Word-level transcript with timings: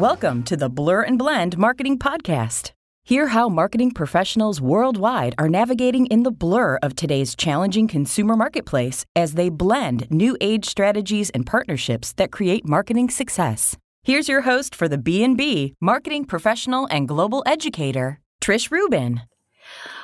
Welcome 0.00 0.44
to 0.44 0.56
the 0.56 0.70
Blur 0.70 1.02
and 1.02 1.18
Blend 1.18 1.58
Marketing 1.58 1.98
Podcast. 1.98 2.70
Hear 3.04 3.26
how 3.26 3.50
marketing 3.50 3.90
professionals 3.90 4.58
worldwide 4.58 5.34
are 5.36 5.46
navigating 5.46 6.06
in 6.06 6.22
the 6.22 6.30
blur 6.30 6.76
of 6.76 6.96
today's 6.96 7.36
challenging 7.36 7.86
consumer 7.86 8.34
marketplace 8.34 9.04
as 9.14 9.34
they 9.34 9.50
blend 9.50 10.10
new 10.10 10.38
age 10.40 10.64
strategies 10.64 11.28
and 11.28 11.44
partnerships 11.44 12.14
that 12.14 12.32
create 12.32 12.66
marketing 12.66 13.10
success. 13.10 13.76
Here's 14.02 14.26
your 14.26 14.40
host 14.40 14.74
for 14.74 14.88
the 14.88 14.96
B&B, 14.96 15.74
marketing 15.82 16.24
professional 16.24 16.88
and 16.90 17.06
global 17.06 17.42
educator, 17.44 18.20
Trish 18.40 18.70
Rubin. 18.70 19.20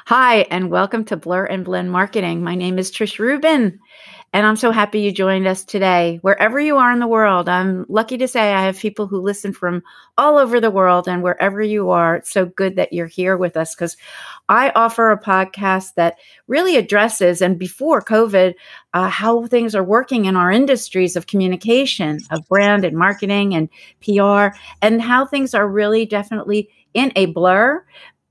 Hi, 0.08 0.40
and 0.50 0.70
welcome 0.70 1.06
to 1.06 1.16
Blur 1.16 1.46
and 1.46 1.64
Blend 1.64 1.90
Marketing. 1.90 2.44
My 2.44 2.54
name 2.54 2.78
is 2.78 2.92
Trish 2.92 3.18
Rubin, 3.18 3.78
and 4.36 4.44
I'm 4.44 4.56
so 4.56 4.70
happy 4.70 5.00
you 5.00 5.12
joined 5.12 5.46
us 5.46 5.64
today. 5.64 6.18
Wherever 6.20 6.60
you 6.60 6.76
are 6.76 6.92
in 6.92 6.98
the 6.98 7.06
world, 7.06 7.48
I'm 7.48 7.86
lucky 7.88 8.18
to 8.18 8.28
say 8.28 8.52
I 8.52 8.66
have 8.66 8.78
people 8.78 9.06
who 9.06 9.18
listen 9.18 9.54
from 9.54 9.82
all 10.18 10.36
over 10.36 10.60
the 10.60 10.70
world, 10.70 11.08
and 11.08 11.22
wherever 11.22 11.62
you 11.62 11.88
are, 11.88 12.16
it's 12.16 12.32
so 12.32 12.44
good 12.44 12.76
that 12.76 12.92
you're 12.92 13.06
here 13.06 13.38
with 13.38 13.56
us 13.56 13.74
because 13.74 13.96
I 14.50 14.72
offer 14.74 15.10
a 15.10 15.18
podcast 15.18 15.94
that 15.94 16.16
really 16.48 16.76
addresses, 16.76 17.40
and 17.40 17.58
before 17.58 18.02
COVID, 18.02 18.52
uh, 18.92 19.08
how 19.08 19.46
things 19.46 19.74
are 19.74 19.82
working 19.82 20.26
in 20.26 20.36
our 20.36 20.52
industries 20.52 21.16
of 21.16 21.26
communication, 21.26 22.18
of 22.30 22.46
brand 22.46 22.84
and 22.84 22.94
marketing 22.94 23.54
and 23.54 23.70
PR, 24.04 24.54
and 24.82 25.00
how 25.00 25.24
things 25.24 25.54
are 25.54 25.66
really 25.66 26.04
definitely 26.04 26.68
in 26.92 27.10
a 27.16 27.24
blur 27.24 27.82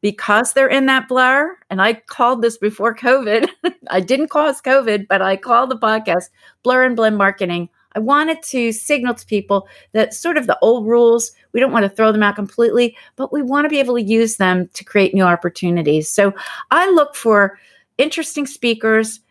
because 0.06 0.54
they're 0.54 0.68
in 0.68 0.86
that 0.86 1.08
blur. 1.08 1.58
And 1.72 1.82
I 1.82 1.94
called 1.94 2.44
this 2.44 2.60
before 2.60 2.94
COVID. 2.94 3.50
I 3.90 4.00
didn't 4.02 4.28
cause 4.28 4.62
COVID, 4.62 5.08
but 5.08 5.24
I 5.24 5.36
called 5.36 5.72
the 5.72 5.80
podcast 5.80 6.30
Blur 6.62 6.84
and 6.84 6.96
Blend 6.96 7.18
Marketing. 7.18 7.70
I 7.96 8.00
wanted 8.00 8.44
to 8.44 8.72
signal 8.72 9.16
to 9.16 9.26
people 9.26 9.68
that 9.94 10.14
sort 10.14 10.38
of 10.38 10.46
the 10.46 10.60
old 10.62 10.86
rules, 10.86 11.32
we 11.54 11.60
don't 11.60 11.72
want 11.72 11.86
to 11.86 11.90
throw 11.90 12.12
them 12.12 12.22
out 12.22 12.36
completely, 12.36 12.96
but 13.16 13.34
we 13.34 13.42
want 13.42 13.66
to 13.66 13.70
be 13.70 13.80
able 13.80 13.96
to 13.96 14.04
use 14.04 14.38
them 14.38 14.70
to 14.76 14.84
create 14.84 15.16
new 15.16 15.24
opportunities. 15.24 16.08
So 16.08 16.36
I 16.70 16.88
look 16.92 17.16
for 17.16 17.58
interesting 17.98 18.46
speakers 18.46 19.22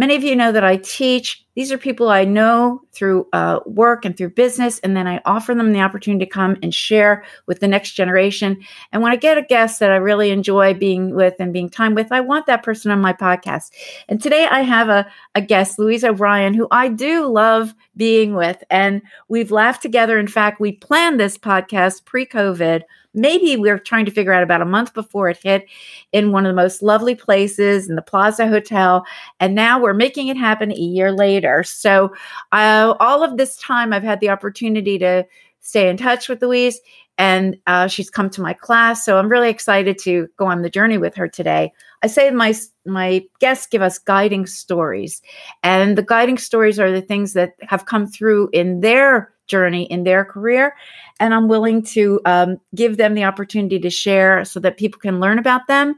Many 0.00 0.16
of 0.16 0.24
you 0.24 0.34
know 0.34 0.50
that 0.50 0.64
I 0.64 0.78
teach. 0.78 1.44
These 1.54 1.70
are 1.70 1.76
people 1.76 2.08
I 2.08 2.24
know 2.24 2.80
through 2.90 3.28
uh, 3.34 3.60
work 3.66 4.06
and 4.06 4.16
through 4.16 4.30
business, 4.30 4.78
and 4.78 4.96
then 4.96 5.06
I 5.06 5.20
offer 5.26 5.54
them 5.54 5.74
the 5.74 5.82
opportunity 5.82 6.24
to 6.24 6.30
come 6.30 6.56
and 6.62 6.72
share 6.72 7.22
with 7.46 7.60
the 7.60 7.68
next 7.68 7.92
generation. 7.92 8.62
And 8.92 9.02
when 9.02 9.12
I 9.12 9.16
get 9.16 9.36
a 9.36 9.42
guest 9.42 9.78
that 9.80 9.90
I 9.90 9.96
really 9.96 10.30
enjoy 10.30 10.72
being 10.72 11.14
with 11.14 11.34
and 11.38 11.52
being 11.52 11.68
time 11.68 11.94
with, 11.94 12.12
I 12.12 12.22
want 12.22 12.46
that 12.46 12.62
person 12.62 12.90
on 12.90 13.02
my 13.02 13.12
podcast. 13.12 13.72
And 14.08 14.22
today 14.22 14.46
I 14.50 14.62
have 14.62 14.88
a, 14.88 15.06
a 15.34 15.42
guest, 15.42 15.78
Louise 15.78 16.02
O'Brien, 16.02 16.54
who 16.54 16.66
I 16.70 16.88
do 16.88 17.26
love 17.26 17.74
being 17.94 18.32
with. 18.32 18.64
And 18.70 19.02
we've 19.28 19.50
laughed 19.50 19.82
together. 19.82 20.18
In 20.18 20.28
fact, 20.28 20.62
we 20.62 20.72
planned 20.72 21.20
this 21.20 21.36
podcast 21.36 22.06
pre 22.06 22.24
COVID 22.24 22.84
maybe 23.14 23.56
we 23.56 23.70
are 23.70 23.78
trying 23.78 24.04
to 24.04 24.10
figure 24.10 24.32
out 24.32 24.42
about 24.42 24.62
a 24.62 24.66
month 24.66 24.94
before 24.94 25.28
it 25.28 25.38
hit 25.42 25.66
in 26.12 26.32
one 26.32 26.46
of 26.46 26.50
the 26.50 26.62
most 26.62 26.82
lovely 26.82 27.14
places 27.14 27.88
in 27.88 27.96
the 27.96 28.02
Plaza 28.02 28.46
Hotel. 28.46 29.04
And 29.40 29.54
now 29.54 29.80
we're 29.80 29.94
making 29.94 30.28
it 30.28 30.36
happen 30.36 30.70
a 30.70 30.76
year 30.76 31.12
later. 31.12 31.62
So, 31.62 32.14
uh, 32.52 32.94
all 33.00 33.22
of 33.22 33.36
this 33.36 33.56
time, 33.56 33.92
I've 33.92 34.02
had 34.02 34.20
the 34.20 34.30
opportunity 34.30 34.98
to 34.98 35.26
stay 35.60 35.88
in 35.88 35.96
touch 35.96 36.28
with 36.28 36.42
Louise, 36.42 36.80
and 37.18 37.58
uh, 37.66 37.86
she's 37.86 38.08
come 38.08 38.30
to 38.30 38.40
my 38.40 38.54
class. 38.54 39.04
So, 39.04 39.18
I'm 39.18 39.28
really 39.28 39.50
excited 39.50 39.98
to 40.00 40.28
go 40.36 40.46
on 40.46 40.62
the 40.62 40.70
journey 40.70 40.98
with 40.98 41.14
her 41.16 41.28
today. 41.28 41.72
I 42.02 42.06
say 42.06 42.30
my 42.30 42.54
my 42.86 43.24
guests 43.40 43.66
give 43.66 43.82
us 43.82 43.98
guiding 43.98 44.46
stories, 44.46 45.20
and 45.62 45.98
the 45.98 46.02
guiding 46.02 46.38
stories 46.38 46.78
are 46.78 46.90
the 46.90 47.02
things 47.02 47.34
that 47.34 47.54
have 47.60 47.86
come 47.86 48.06
through 48.06 48.48
in 48.52 48.80
their 48.80 49.32
journey 49.50 49.84
in 49.84 50.04
their 50.04 50.24
career. 50.24 50.76
And 51.18 51.34
I'm 51.34 51.48
willing 51.48 51.82
to 51.82 52.20
um, 52.24 52.60
give 52.74 52.96
them 52.96 53.14
the 53.14 53.24
opportunity 53.24 53.78
to 53.80 53.90
share 53.90 54.44
so 54.44 54.60
that 54.60 54.78
people 54.78 55.00
can 55.00 55.20
learn 55.20 55.38
about 55.38 55.66
them. 55.66 55.96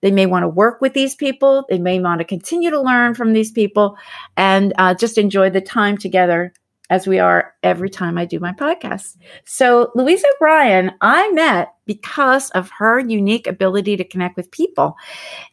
They 0.00 0.10
may 0.10 0.26
want 0.26 0.42
to 0.42 0.48
work 0.48 0.80
with 0.80 0.94
these 0.94 1.14
people. 1.14 1.64
They 1.68 1.78
may 1.78 1.98
want 1.98 2.20
to 2.20 2.24
continue 2.24 2.70
to 2.70 2.80
learn 2.80 3.14
from 3.14 3.32
these 3.32 3.50
people 3.50 3.96
and 4.36 4.72
uh, 4.78 4.94
just 4.94 5.18
enjoy 5.18 5.50
the 5.50 5.60
time 5.60 5.98
together 5.98 6.52
as 6.90 7.06
we 7.06 7.18
are 7.18 7.54
every 7.62 7.88
time 7.88 8.18
I 8.18 8.24
do 8.24 8.38
my 8.38 8.52
podcast. 8.52 9.16
So, 9.44 9.90
Louise 9.94 10.22
O'Brien, 10.34 10.92
I 11.00 11.30
met 11.32 11.74
because 11.86 12.50
of 12.50 12.70
her 12.70 12.98
unique 12.98 13.46
ability 13.46 13.96
to 13.96 14.04
connect 14.04 14.36
with 14.36 14.50
people. 14.50 14.96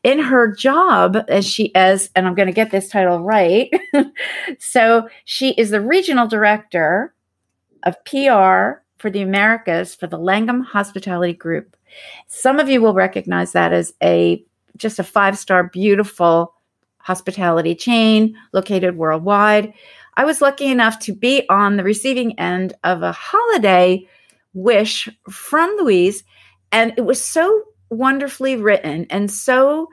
In 0.04 0.20
her 0.20 0.54
job, 0.54 1.18
as 1.30 1.48
she 1.48 1.74
as, 1.74 2.10
and 2.16 2.28
I'm 2.28 2.36
going 2.36 2.48
to 2.48 2.54
get 2.54 2.72
this 2.72 2.90
title 2.90 3.22
right. 3.22 3.72
so, 4.60 5.08
she 5.26 5.52
is 5.52 5.70
the 5.70 5.82
regional 5.82 6.28
director 6.28 7.14
of 7.84 8.04
PR 8.06 8.82
for 8.98 9.10
the 9.10 9.22
Americas 9.22 9.96
for 9.96 10.08
the 10.08 10.18
Langham 10.18 10.62
Hospitality 10.62 11.34
Group. 11.34 11.76
Some 12.28 12.60
of 12.60 12.70
you 12.70 12.82
will 12.82 12.94
recognize 12.94 13.52
that 13.54 13.74
as 13.74 13.94
a 14.02 14.44
just 14.78 15.00
a 15.00 15.04
five-star 15.04 15.66
beautiful 15.66 16.54
hospitality 16.98 17.76
chain 17.76 18.36
located 18.54 18.96
worldwide. 18.96 19.74
I 20.16 20.26
was 20.26 20.42
lucky 20.42 20.68
enough 20.68 21.00
to 21.00 21.14
be 21.14 21.44
on 21.50 21.78
the 21.78 21.84
receiving 21.84 22.38
end 22.40 22.74
of 22.84 23.02
a 23.02 23.12
holiday 23.12 24.08
wish 24.54 25.10
from 25.30 25.76
Louise 25.78 26.24
and 26.72 26.94
it 26.98 27.02
was 27.02 27.22
so 27.22 27.64
wonderfully 27.90 28.56
written 28.56 29.06
and 29.10 29.32
so 29.32 29.88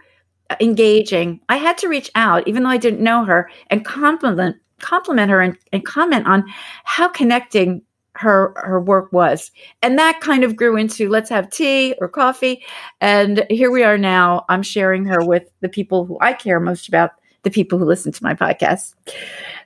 engaging. 0.60 1.41
I 1.49 1.56
had 1.56 1.78
to 1.78 1.88
reach 1.88 2.10
out 2.15 2.47
even 2.47 2.62
though 2.62 2.70
I 2.70 2.78
didn't 2.78 3.00
know 3.00 3.25
her 3.25 3.50
and 3.69 3.84
compliment 3.84 4.56
compliment 4.80 5.30
her 5.30 5.40
and, 5.40 5.56
and 5.72 5.84
comment 5.84 6.26
on 6.26 6.44
how 6.84 7.08
connecting 7.08 7.82
her 8.18 8.52
her 8.56 8.80
work 8.80 9.12
was. 9.12 9.50
And 9.80 9.98
that 9.98 10.20
kind 10.20 10.42
of 10.42 10.56
grew 10.56 10.76
into 10.76 11.08
let's 11.08 11.30
have 11.30 11.50
tea 11.50 11.94
or 12.00 12.08
coffee. 12.08 12.64
And 13.00 13.46
here 13.48 13.70
we 13.70 13.84
are 13.84 13.96
now. 13.96 14.44
I'm 14.48 14.62
sharing 14.62 15.04
her 15.06 15.24
with 15.24 15.44
the 15.60 15.68
people 15.68 16.04
who 16.04 16.18
i 16.20 16.32
care 16.32 16.60
most 16.60 16.88
about 16.88 17.12
the 17.44 17.50
people 17.50 17.78
who 17.78 17.84
listen 17.84 18.10
to 18.10 18.22
my 18.22 18.34
podcast. 18.34 18.94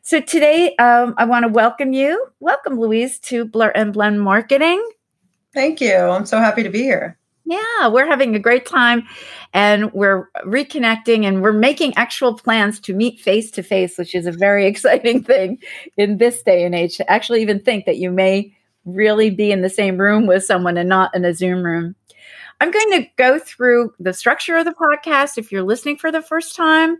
So 0.02 0.20
today 0.20 0.76
um, 0.76 1.14
i 1.16 1.24
want 1.24 1.44
to 1.44 1.48
welcome 1.48 1.92
you 1.92 2.26
welcome 2.40 2.78
louise 2.78 3.18
to 3.20 3.44
blur 3.44 3.72
and 3.74 3.92
blend 3.92 4.20
marketing. 4.20 4.86
Thank 5.54 5.80
you. 5.80 5.94
I'm 5.94 6.26
so 6.26 6.38
happy 6.38 6.62
to 6.62 6.70
be 6.70 6.82
here 6.82 7.18
yeah, 7.44 7.88
we're 7.88 8.06
having 8.06 8.34
a 8.34 8.38
great 8.38 8.66
time 8.66 9.02
and 9.52 9.92
we're 9.92 10.28
reconnecting 10.44 11.24
and 11.24 11.42
we're 11.42 11.52
making 11.52 11.94
actual 11.96 12.34
plans 12.34 12.78
to 12.80 12.94
meet 12.94 13.20
face 13.20 13.50
to 13.52 13.62
face, 13.62 13.98
which 13.98 14.14
is 14.14 14.26
a 14.26 14.32
very 14.32 14.66
exciting 14.72 15.22
thing 15.22 15.58
in 15.96 16.18
this 16.18 16.42
day 16.42 16.64
and 16.64 16.74
age 16.74 16.96
to 16.96 17.10
actually 17.10 17.42
even 17.42 17.60
think 17.60 17.84
that 17.86 17.98
you 17.98 18.10
may 18.10 18.54
really 18.84 19.30
be 19.30 19.52
in 19.52 19.62
the 19.62 19.70
same 19.70 19.96
room 19.98 20.26
with 20.26 20.44
someone 20.44 20.76
and 20.76 20.88
not 20.88 21.14
in 21.14 21.24
a 21.24 21.34
Zoom 21.34 21.64
room. 21.64 21.94
I'm 22.60 22.70
going 22.70 23.02
to 23.02 23.08
go 23.16 23.40
through 23.40 23.92
the 23.98 24.12
structure 24.12 24.56
of 24.56 24.64
the 24.64 24.72
podcast 24.72 25.36
if 25.36 25.50
you're 25.50 25.64
listening 25.64 25.96
for 25.96 26.12
the 26.12 26.22
first 26.22 26.54
time. 26.54 26.98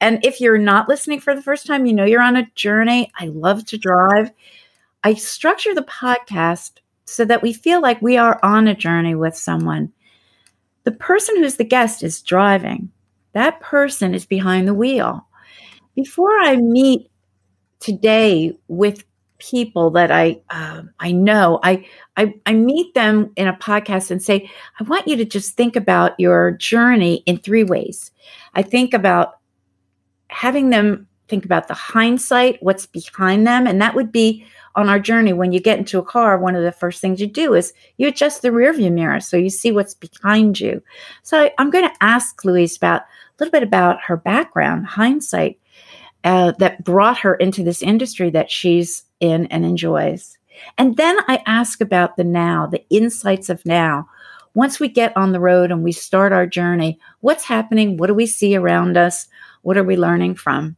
And 0.00 0.24
if 0.24 0.40
you're 0.40 0.56
not 0.56 0.88
listening 0.88 1.20
for 1.20 1.34
the 1.34 1.42
first 1.42 1.66
time, 1.66 1.84
you 1.84 1.92
know 1.92 2.04
you're 2.04 2.22
on 2.22 2.36
a 2.36 2.48
journey. 2.54 3.10
I 3.18 3.26
love 3.26 3.64
to 3.66 3.78
drive. 3.78 4.30
I 5.02 5.14
structure 5.14 5.74
the 5.74 5.82
podcast 5.82 6.74
so 7.10 7.24
that 7.24 7.42
we 7.42 7.52
feel 7.52 7.82
like 7.82 8.00
we 8.00 8.16
are 8.16 8.38
on 8.42 8.68
a 8.68 8.74
journey 8.74 9.16
with 9.16 9.36
someone. 9.36 9.92
The 10.84 10.92
person 10.92 11.36
who's 11.36 11.56
the 11.56 11.64
guest 11.64 12.02
is 12.04 12.22
driving, 12.22 12.90
that 13.32 13.60
person 13.60 14.14
is 14.14 14.24
behind 14.24 14.68
the 14.68 14.74
wheel. 14.74 15.26
Before 15.96 16.38
I 16.40 16.56
meet 16.56 17.10
today 17.80 18.56
with 18.68 19.04
people 19.38 19.90
that 19.90 20.12
I 20.12 20.40
uh, 20.50 20.82
I 21.00 21.10
know, 21.10 21.58
I, 21.64 21.84
I 22.16 22.34
I 22.46 22.52
meet 22.52 22.94
them 22.94 23.32
in 23.36 23.48
a 23.48 23.56
podcast 23.56 24.12
and 24.12 24.22
say, 24.22 24.48
I 24.78 24.84
want 24.84 25.08
you 25.08 25.16
to 25.16 25.24
just 25.24 25.56
think 25.56 25.74
about 25.74 26.18
your 26.18 26.52
journey 26.52 27.24
in 27.26 27.38
three 27.38 27.64
ways. 27.64 28.12
I 28.54 28.62
think 28.62 28.94
about 28.94 29.38
having 30.28 30.70
them 30.70 31.08
think 31.30 31.44
about 31.44 31.68
the 31.68 31.74
hindsight, 31.74 32.62
what's 32.62 32.86
behind 32.86 33.46
them, 33.46 33.66
and 33.66 33.80
that 33.80 33.94
would 33.94 34.12
be 34.12 34.44
on 34.76 34.88
our 34.88 35.00
journey, 35.00 35.32
when 35.32 35.52
you 35.52 35.60
get 35.60 35.78
into 35.78 35.98
a 35.98 36.04
car, 36.04 36.38
one 36.38 36.54
of 36.54 36.62
the 36.62 36.72
first 36.72 37.00
things 37.00 37.20
you 37.20 37.26
do 37.26 37.54
is 37.54 37.72
you 37.96 38.06
adjust 38.06 38.42
the 38.42 38.52
rear 38.52 38.72
view 38.72 38.90
mirror 38.90 39.18
so 39.18 39.36
you 39.36 39.50
see 39.50 39.72
what's 39.72 39.94
behind 39.94 40.60
you. 40.60 40.80
So 41.22 41.50
I'm 41.58 41.70
going 41.70 41.88
to 41.88 41.96
ask 42.00 42.44
Louise 42.44 42.76
about 42.76 43.02
a 43.02 43.06
little 43.40 43.50
bit 43.50 43.64
about 43.64 44.00
her 44.02 44.16
background, 44.16 44.86
hindsight, 44.86 45.58
uh, 46.22 46.52
that 46.58 46.84
brought 46.84 47.18
her 47.18 47.34
into 47.34 47.64
this 47.64 47.82
industry 47.82 48.30
that 48.30 48.50
she's 48.50 49.04
in 49.18 49.46
and 49.46 49.64
enjoys. 49.64 50.38
And 50.78 50.96
then 50.96 51.16
I 51.26 51.42
ask 51.46 51.80
about 51.80 52.16
the 52.16 52.24
now, 52.24 52.66
the 52.66 52.84
insights 52.90 53.48
of 53.48 53.64
now. 53.66 54.08
Once 54.54 54.78
we 54.78 54.88
get 54.88 55.16
on 55.16 55.32
the 55.32 55.40
road 55.40 55.72
and 55.72 55.82
we 55.82 55.92
start 55.92 56.32
our 56.32 56.46
journey, 56.46 56.98
what's 57.20 57.44
happening? 57.44 57.96
What 57.96 58.08
do 58.08 58.14
we 58.14 58.26
see 58.26 58.54
around 58.54 58.96
us? 58.96 59.26
What 59.62 59.76
are 59.76 59.84
we 59.84 59.96
learning 59.96 60.34
from? 60.34 60.76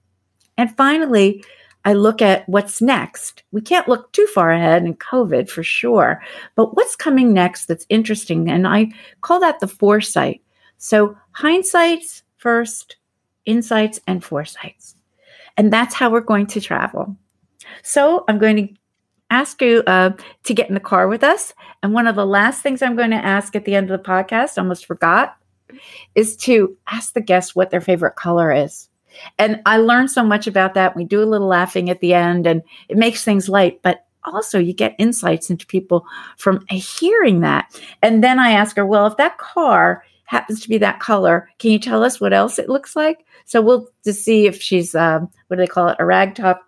And 0.62 0.76
finally, 0.76 1.44
I 1.84 1.94
look 1.94 2.22
at 2.22 2.48
what's 2.48 2.80
next. 2.80 3.42
We 3.50 3.60
can't 3.60 3.88
look 3.88 4.12
too 4.12 4.26
far 4.26 4.52
ahead 4.52 4.84
in 4.84 4.94
COVID 4.94 5.50
for 5.50 5.64
sure, 5.64 6.22
but 6.54 6.76
what's 6.76 6.94
coming 6.94 7.32
next 7.32 7.66
that's 7.66 7.84
interesting? 7.88 8.48
And 8.48 8.68
I 8.68 8.92
call 9.22 9.40
that 9.40 9.58
the 9.58 9.66
foresight. 9.66 10.40
So, 10.78 11.18
hindsights 11.36 12.22
first, 12.36 12.94
insights, 13.44 13.98
and 14.06 14.22
foresights. 14.22 14.94
And 15.56 15.72
that's 15.72 15.96
how 15.96 16.10
we're 16.10 16.20
going 16.20 16.46
to 16.46 16.60
travel. 16.60 17.16
So, 17.82 18.24
I'm 18.28 18.38
going 18.38 18.68
to 18.68 18.74
ask 19.30 19.60
you 19.60 19.82
uh, 19.88 20.10
to 20.44 20.54
get 20.54 20.68
in 20.68 20.74
the 20.74 20.80
car 20.80 21.08
with 21.08 21.24
us. 21.24 21.54
And 21.82 21.92
one 21.92 22.06
of 22.06 22.14
the 22.14 22.24
last 22.24 22.62
things 22.62 22.82
I'm 22.82 22.94
going 22.94 23.10
to 23.10 23.16
ask 23.16 23.56
at 23.56 23.64
the 23.64 23.74
end 23.74 23.90
of 23.90 24.00
the 24.00 24.08
podcast, 24.08 24.58
almost 24.58 24.86
forgot, 24.86 25.36
is 26.14 26.36
to 26.36 26.76
ask 26.86 27.14
the 27.14 27.20
guests 27.20 27.56
what 27.56 27.70
their 27.70 27.80
favorite 27.80 28.14
color 28.14 28.52
is. 28.52 28.88
And 29.38 29.60
I 29.66 29.78
learned 29.78 30.10
so 30.10 30.22
much 30.22 30.46
about 30.46 30.74
that. 30.74 30.96
We 30.96 31.04
do 31.04 31.22
a 31.22 31.26
little 31.26 31.48
laughing 31.48 31.90
at 31.90 32.00
the 32.00 32.14
end 32.14 32.46
and 32.46 32.62
it 32.88 32.96
makes 32.96 33.24
things 33.24 33.48
light, 33.48 33.80
but 33.82 34.06
also 34.24 34.58
you 34.58 34.72
get 34.72 34.94
insights 34.98 35.50
into 35.50 35.66
people 35.66 36.06
from 36.36 36.64
hearing 36.68 37.40
that. 37.40 37.80
And 38.02 38.22
then 38.22 38.38
I 38.38 38.52
ask 38.52 38.76
her, 38.76 38.86
well, 38.86 39.06
if 39.06 39.16
that 39.16 39.38
car 39.38 40.04
happens 40.24 40.60
to 40.62 40.68
be 40.68 40.78
that 40.78 41.00
color, 41.00 41.48
can 41.58 41.70
you 41.70 41.78
tell 41.78 42.02
us 42.02 42.20
what 42.20 42.32
else 42.32 42.58
it 42.58 42.68
looks 42.68 42.96
like? 42.96 43.26
So 43.44 43.60
we'll 43.60 43.88
just 44.04 44.24
see 44.24 44.46
if 44.46 44.60
she's, 44.60 44.94
um, 44.94 45.28
what 45.48 45.56
do 45.56 45.62
they 45.62 45.66
call 45.66 45.88
it, 45.88 45.96
a 45.98 46.04
ragtop 46.04 46.58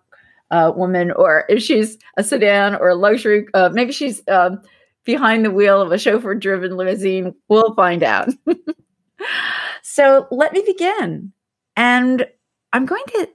uh, 0.51 0.71
woman, 0.75 1.11
or 1.11 1.45
if 1.49 1.63
she's 1.63 1.97
a 2.17 2.23
sedan 2.23 2.75
or 2.75 2.89
a 2.89 2.95
luxury, 2.95 3.47
uh, 3.53 3.69
maybe 3.73 3.91
she's 3.91 4.21
um, 4.27 4.61
behind 5.03 5.45
the 5.45 5.51
wheel 5.51 5.81
of 5.81 5.91
a 5.91 5.97
chauffeur 5.97 6.35
driven 6.35 6.77
limousine. 6.77 7.33
We'll 7.47 7.73
find 7.73 8.03
out. 8.03 8.29
so 9.81 10.27
let 10.31 10.53
me 10.53 10.63
begin. 10.65 11.31
And 11.75 12.27
I'm 12.75 12.85
going 12.85 13.03
to 13.15 13.29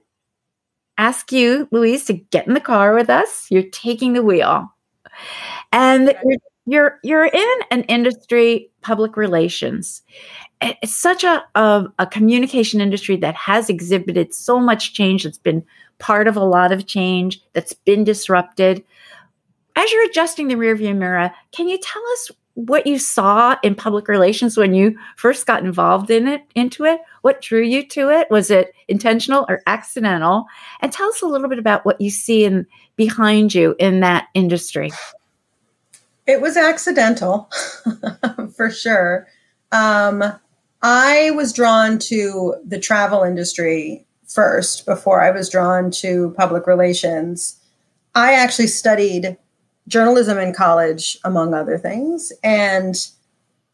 ask 0.99 1.31
you, 1.31 1.67
Louise, 1.71 2.05
to 2.05 2.13
get 2.13 2.45
in 2.45 2.53
the 2.53 2.59
car 2.59 2.93
with 2.93 3.09
us. 3.09 3.47
You're 3.49 3.63
taking 3.63 4.13
the 4.13 4.21
wheel. 4.21 4.71
And 5.71 6.13
you're 6.67 6.99
you're, 7.03 7.25
in 7.25 7.59
an 7.71 7.81
industry, 7.85 8.69
public 8.81 9.17
relations. 9.17 10.03
It's 10.61 10.95
such 10.95 11.23
a, 11.23 11.43
a, 11.55 11.85
a 11.97 12.05
communication 12.05 12.81
industry 12.81 13.15
that 13.15 13.33
has 13.33 13.67
exhibited 13.67 14.31
so 14.31 14.59
much 14.59 14.93
change. 14.93 15.23
That's 15.23 15.39
been 15.39 15.65
part 15.97 16.27
of 16.27 16.37
a 16.37 16.43
lot 16.43 16.71
of 16.71 16.85
change. 16.85 17.41
That's 17.53 17.73
been 17.73 18.03
disrupted. 18.03 18.83
As 19.75 19.91
you're 19.91 20.05
adjusting 20.05 20.49
the 20.49 20.55
rearview 20.55 20.95
mirror, 20.95 21.31
can 21.51 21.67
you 21.67 21.79
tell 21.79 22.03
us 22.13 22.31
what 22.55 22.85
you 22.85 22.99
saw 22.99 23.55
in 23.63 23.75
public 23.75 24.07
relations 24.07 24.57
when 24.57 24.73
you 24.73 24.97
first 25.15 25.45
got 25.45 25.63
involved 25.63 26.09
in 26.09 26.27
it 26.27 26.43
into 26.55 26.85
it 26.85 26.99
what 27.21 27.41
drew 27.41 27.61
you 27.61 27.85
to 27.89 28.09
it? 28.09 28.29
Was 28.29 28.49
it 28.51 28.73
intentional 28.87 29.45
or 29.47 29.61
accidental? 29.67 30.45
And 30.81 30.91
tell 30.91 31.09
us 31.09 31.21
a 31.21 31.27
little 31.27 31.49
bit 31.49 31.59
about 31.59 31.85
what 31.85 32.01
you 32.01 32.09
see 32.09 32.45
in 32.45 32.65
behind 32.95 33.53
you 33.53 33.75
in 33.79 33.99
that 34.01 34.27
industry. 34.33 34.91
It 36.27 36.41
was 36.41 36.57
accidental 36.57 37.49
for 38.55 38.69
sure. 38.69 39.27
Um, 39.71 40.23
i 40.83 41.29
was 41.31 41.53
drawn 41.53 41.99
to 41.99 42.55
the 42.65 42.79
travel 42.79 43.21
industry 43.21 44.03
first 44.27 44.83
before 44.87 45.21
i 45.21 45.29
was 45.29 45.47
drawn 45.47 45.91
to 45.91 46.33
public 46.37 46.65
relations. 46.65 47.59
I 48.15 48.33
actually 48.33 48.67
studied 48.67 49.37
journalism 49.87 50.37
in 50.37 50.53
college, 50.53 51.17
among 51.23 51.53
other 51.53 51.77
things. 51.77 52.31
And 52.43 52.95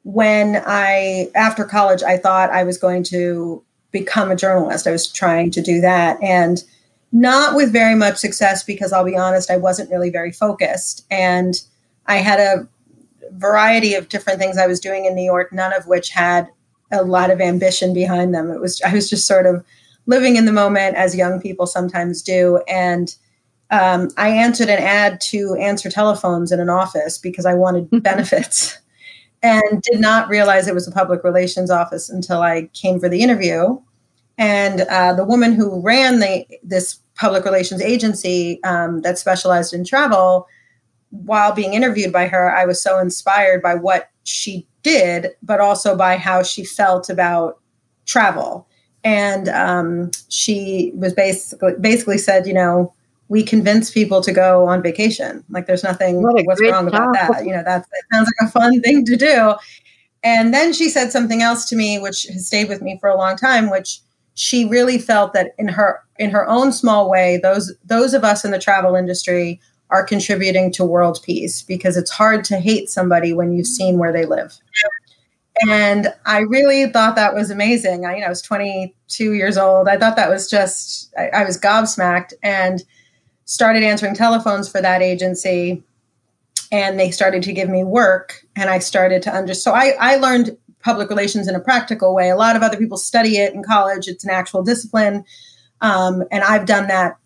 when 0.04 0.62
I, 0.66 1.30
after 1.36 1.64
college, 1.66 2.02
I 2.04 2.18
thought 2.18 2.50
I 2.50 2.64
was 2.64 2.78
going 2.78 3.04
to 3.06 3.64
become 3.92 4.32
a 4.32 4.36
journalist. 4.36 4.88
I 4.88 4.92
was 4.92 5.12
trying 5.12 5.52
to 5.52 5.62
do 5.62 5.82
that. 5.82 6.22
And 6.22 6.64
not 7.12 7.56
with 7.56 7.72
very 7.72 7.96
much 7.96 8.18
success 8.18 8.64
because 8.64 8.92
I'll 8.92 9.06
be 9.06 9.18
honest, 9.18 9.50
I 9.50 9.58
wasn't 9.58 9.92
really 9.92 10.10
very 10.10 10.32
focused. 10.32 11.06
And 11.10 11.56
I 12.06 12.18
had 12.18 12.40
a 12.40 12.68
variety 13.32 13.94
of 13.94 14.10
different 14.10 14.40
things 14.40 14.58
I 14.58 14.68
was 14.68 14.80
doing 14.80 15.06
in 15.06 15.16
New 15.16 15.24
York, 15.24 15.52
none 15.52 15.74
of 15.74 15.88
which 15.88 16.10
had 16.10 16.48
a 16.92 17.04
lot 17.04 17.30
of 17.30 17.42
ambition 17.42 17.94
behind 17.94 18.34
them. 18.34 18.50
It 18.52 18.62
was, 18.62 18.82
I 18.82 18.94
was 18.94 19.10
just 19.10 19.28
sort 19.28 19.46
of 19.46 19.66
living 20.06 20.38
in 20.38 20.46
the 20.46 20.54
moment 20.54 20.96
as 20.96 21.16
young 21.16 21.42
people 21.42 21.68
sometimes 21.68 22.22
do. 22.22 22.62
And 22.68 23.14
um, 23.70 24.10
I 24.18 24.30
answered 24.30 24.70
an 24.70 24.80
ad 24.80 25.20
to 25.22 25.56
answer 25.56 25.90
telephones 25.90 26.52
in 26.52 26.60
an 26.60 26.70
office 26.70 27.18
because 27.18 27.46
I 27.46 27.54
wanted 27.54 27.90
benefits 28.04 28.78
and 29.44 29.82
did 29.82 30.00
not 30.00 30.30
realize 30.30 30.68
it 30.68 30.74
was 30.74 30.88
a 30.88 30.92
public 30.92 31.24
relations 31.24 31.70
office 31.70 32.10
until 32.10 32.42
I 32.42 32.70
came 32.74 33.00
for 33.00 33.10
the 33.10 33.22
interview. 33.22 33.80
And 34.38 34.82
uh, 34.82 35.14
the 35.14 35.26
woman 35.26 35.54
who 35.54 35.82
ran 35.82 36.20
the 36.20 36.46
this 36.64 37.00
public 37.16 37.44
relations 37.44 37.82
agency 37.82 38.64
um, 38.64 39.02
that 39.02 39.18
specialized 39.18 39.74
in 39.74 39.84
travel, 39.84 40.48
while 41.10 41.54
being 41.54 41.74
interviewed 41.74 42.14
by 42.14 42.28
her, 42.28 42.56
I 42.56 42.66
was 42.66 42.82
so 42.82 43.00
inspired 43.00 43.62
by 43.62 43.76
what 43.76 44.10
she 44.24 44.68
did, 44.84 45.32
but 45.42 45.60
also 45.60 45.96
by 45.96 46.18
how 46.18 46.44
she 46.44 46.64
felt 46.64 47.10
about 47.10 47.60
travel. 48.06 48.68
And 49.04 49.50
um, 49.50 50.12
she 50.30 50.92
was 50.96 51.14
basically 51.14 51.74
basically 51.80 52.18
said, 52.18 52.46
you 52.46 52.54
know, 52.54 52.94
we 53.30 53.44
convince 53.44 53.92
people 53.92 54.22
to 54.22 54.32
go 54.32 54.66
on 54.68 54.82
vacation. 54.82 55.44
Like 55.50 55.66
there's 55.66 55.84
nothing 55.84 56.22
what 56.22 56.46
what's 56.46 56.62
wrong 56.62 56.86
job. 56.86 56.88
about 56.88 57.14
that. 57.14 57.46
You 57.46 57.52
know, 57.52 57.64
that's 57.64 57.88
that 57.88 58.04
sounds 58.12 58.32
like 58.40 58.50
a 58.50 58.52
fun 58.52 58.82
thing 58.84 59.06
to 59.06 59.16
do. 59.16 59.56
And 60.24 60.54
then 60.54 60.74
she 60.74 60.90
said 60.90 61.12
something 61.12 61.42
else 61.42 61.68
to 61.70 61.76
me, 61.76 62.00
which 62.00 62.24
has 62.24 62.48
stayed 62.48 62.70
with 62.70 62.82
me 62.82 62.98
for 63.00 63.10
a 63.10 63.18
long 63.18 63.38
time, 63.38 63.70
which 63.70 64.00
she 64.34 64.66
really 64.66 64.98
felt 64.98 65.34
that 65.34 65.54
in 65.58 65.68
her 65.68 66.02
in 66.20 66.30
her 66.32 66.48
own 66.48 66.72
small 66.72 67.10
way, 67.10 67.40
those 67.42 67.74
those 67.86 68.14
of 68.14 68.24
us 68.24 68.44
in 68.46 68.52
the 68.52 68.60
travel 68.60 68.96
industry 68.96 69.60
are 69.90 70.04
contributing 70.04 70.72
to 70.74 70.84
world 70.84 71.20
peace 71.24 71.62
because 71.64 71.96
it's 71.96 72.12
hard 72.12 72.44
to 72.44 72.58
hate 72.58 72.90
somebody 72.90 73.34
when 73.34 73.54
you've 73.54 73.68
seen 73.68 73.98
where 73.98 74.12
they 74.12 74.26
live. 74.26 74.60
And 75.68 76.14
I 76.26 76.40
really 76.40 76.88
thought 76.88 77.16
that 77.16 77.34
was 77.34 77.50
amazing. 77.50 78.06
I, 78.06 78.16
you 78.16 78.20
know, 78.22 78.28
I 78.28 78.30
was 78.30 78.42
22 78.42 79.34
years 79.34 79.58
old. 79.58 79.88
I 79.88 79.98
thought 79.98 80.16
that 80.16 80.30
was 80.30 80.50
just, 80.50 81.12
I, 81.18 81.30
I 81.30 81.46
was 81.46 81.60
gobsmacked. 81.60 82.34
And 82.44 82.84
started 83.48 83.82
answering 83.82 84.14
telephones 84.14 84.70
for 84.70 84.82
that 84.82 85.02
agency 85.02 85.84
and 86.72 87.00
they 87.00 87.10
started 87.10 87.42
to 87.42 87.52
give 87.52 87.70
me 87.70 87.84
work 87.84 88.46
and 88.56 88.70
i 88.70 88.78
started 88.78 89.22
to 89.22 89.32
understand 89.32 89.58
so 89.58 89.74
I, 89.74 89.96
I 90.00 90.16
learned 90.18 90.56
public 90.88 91.10
relations 91.10 91.50
in 91.50 91.56
a 91.56 91.60
practical 91.60 92.16
way. 92.16 92.30
A 92.30 92.36
lot 92.38 92.56
of 92.56 92.62
other 92.62 92.78
people 92.78 92.98
study 92.98 93.38
it 93.38 93.54
in 93.54 93.62
college. 93.62 94.08
It's 94.08 94.24
an 94.24 94.30
actual 94.30 94.64
discipline. 94.64 95.26
Um, 95.82 96.24
and 96.32 96.44
i've 96.44 96.66
done 96.66 96.88
that 96.88 97.18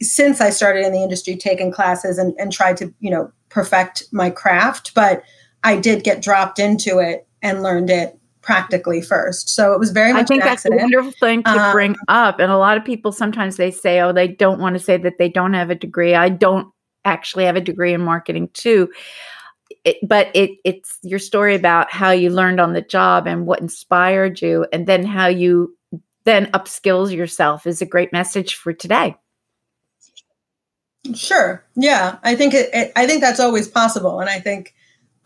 since 0.00 0.40
i 0.40 0.50
started 0.50 0.86
in 0.86 0.92
the 0.92 1.02
industry 1.02 1.34
taking 1.34 1.72
classes 1.72 2.16
and, 2.16 2.32
and 2.38 2.52
tried 2.52 2.76
to 2.76 2.94
you 3.00 3.10
know 3.10 3.32
perfect 3.48 4.04
my 4.12 4.30
craft 4.30 4.94
but 4.94 5.24
i 5.64 5.76
did 5.76 6.04
get 6.04 6.22
dropped 6.22 6.60
into 6.60 7.00
it 7.00 7.26
and 7.42 7.64
learned 7.64 7.90
it 7.90 8.16
practically 8.44 9.00
first. 9.00 9.48
So 9.48 9.72
it 9.72 9.80
was 9.80 9.90
very 9.90 10.12
much. 10.12 10.22
I 10.22 10.24
think 10.26 10.42
that's 10.44 10.66
a 10.66 10.70
wonderful 10.70 11.12
thing 11.18 11.42
to 11.42 11.50
um, 11.50 11.72
bring 11.72 11.96
up. 12.08 12.38
And 12.38 12.52
a 12.52 12.58
lot 12.58 12.76
of 12.76 12.84
people 12.84 13.10
sometimes 13.10 13.56
they 13.56 13.70
say, 13.70 14.00
oh, 14.00 14.12
they 14.12 14.28
don't 14.28 14.60
want 14.60 14.74
to 14.76 14.78
say 14.78 14.96
that 14.98 15.18
they 15.18 15.28
don't 15.28 15.54
have 15.54 15.70
a 15.70 15.74
degree. 15.74 16.14
I 16.14 16.28
don't 16.28 16.68
actually 17.04 17.44
have 17.44 17.56
a 17.56 17.60
degree 17.60 17.92
in 17.92 18.00
marketing 18.00 18.50
too. 18.52 18.90
It, 19.84 19.96
but 20.02 20.30
it, 20.34 20.50
it's 20.64 20.98
your 21.02 21.18
story 21.18 21.54
about 21.54 21.90
how 21.90 22.10
you 22.10 22.30
learned 22.30 22.60
on 22.60 22.72
the 22.72 22.82
job 22.82 23.26
and 23.26 23.46
what 23.46 23.60
inspired 23.60 24.40
you, 24.40 24.66
and 24.72 24.86
then 24.86 25.04
how 25.04 25.26
you 25.26 25.76
then 26.24 26.46
upskills 26.52 27.14
yourself 27.14 27.66
is 27.66 27.82
a 27.82 27.86
great 27.86 28.12
message 28.12 28.54
for 28.54 28.72
today. 28.72 29.14
Sure. 31.14 31.62
Yeah, 31.76 32.16
I 32.22 32.34
think 32.34 32.54
it, 32.54 32.70
it 32.72 32.92
I 32.96 33.06
think 33.06 33.20
that's 33.20 33.40
always 33.40 33.68
possible, 33.68 34.20
and 34.20 34.30
I 34.30 34.40
think, 34.40 34.74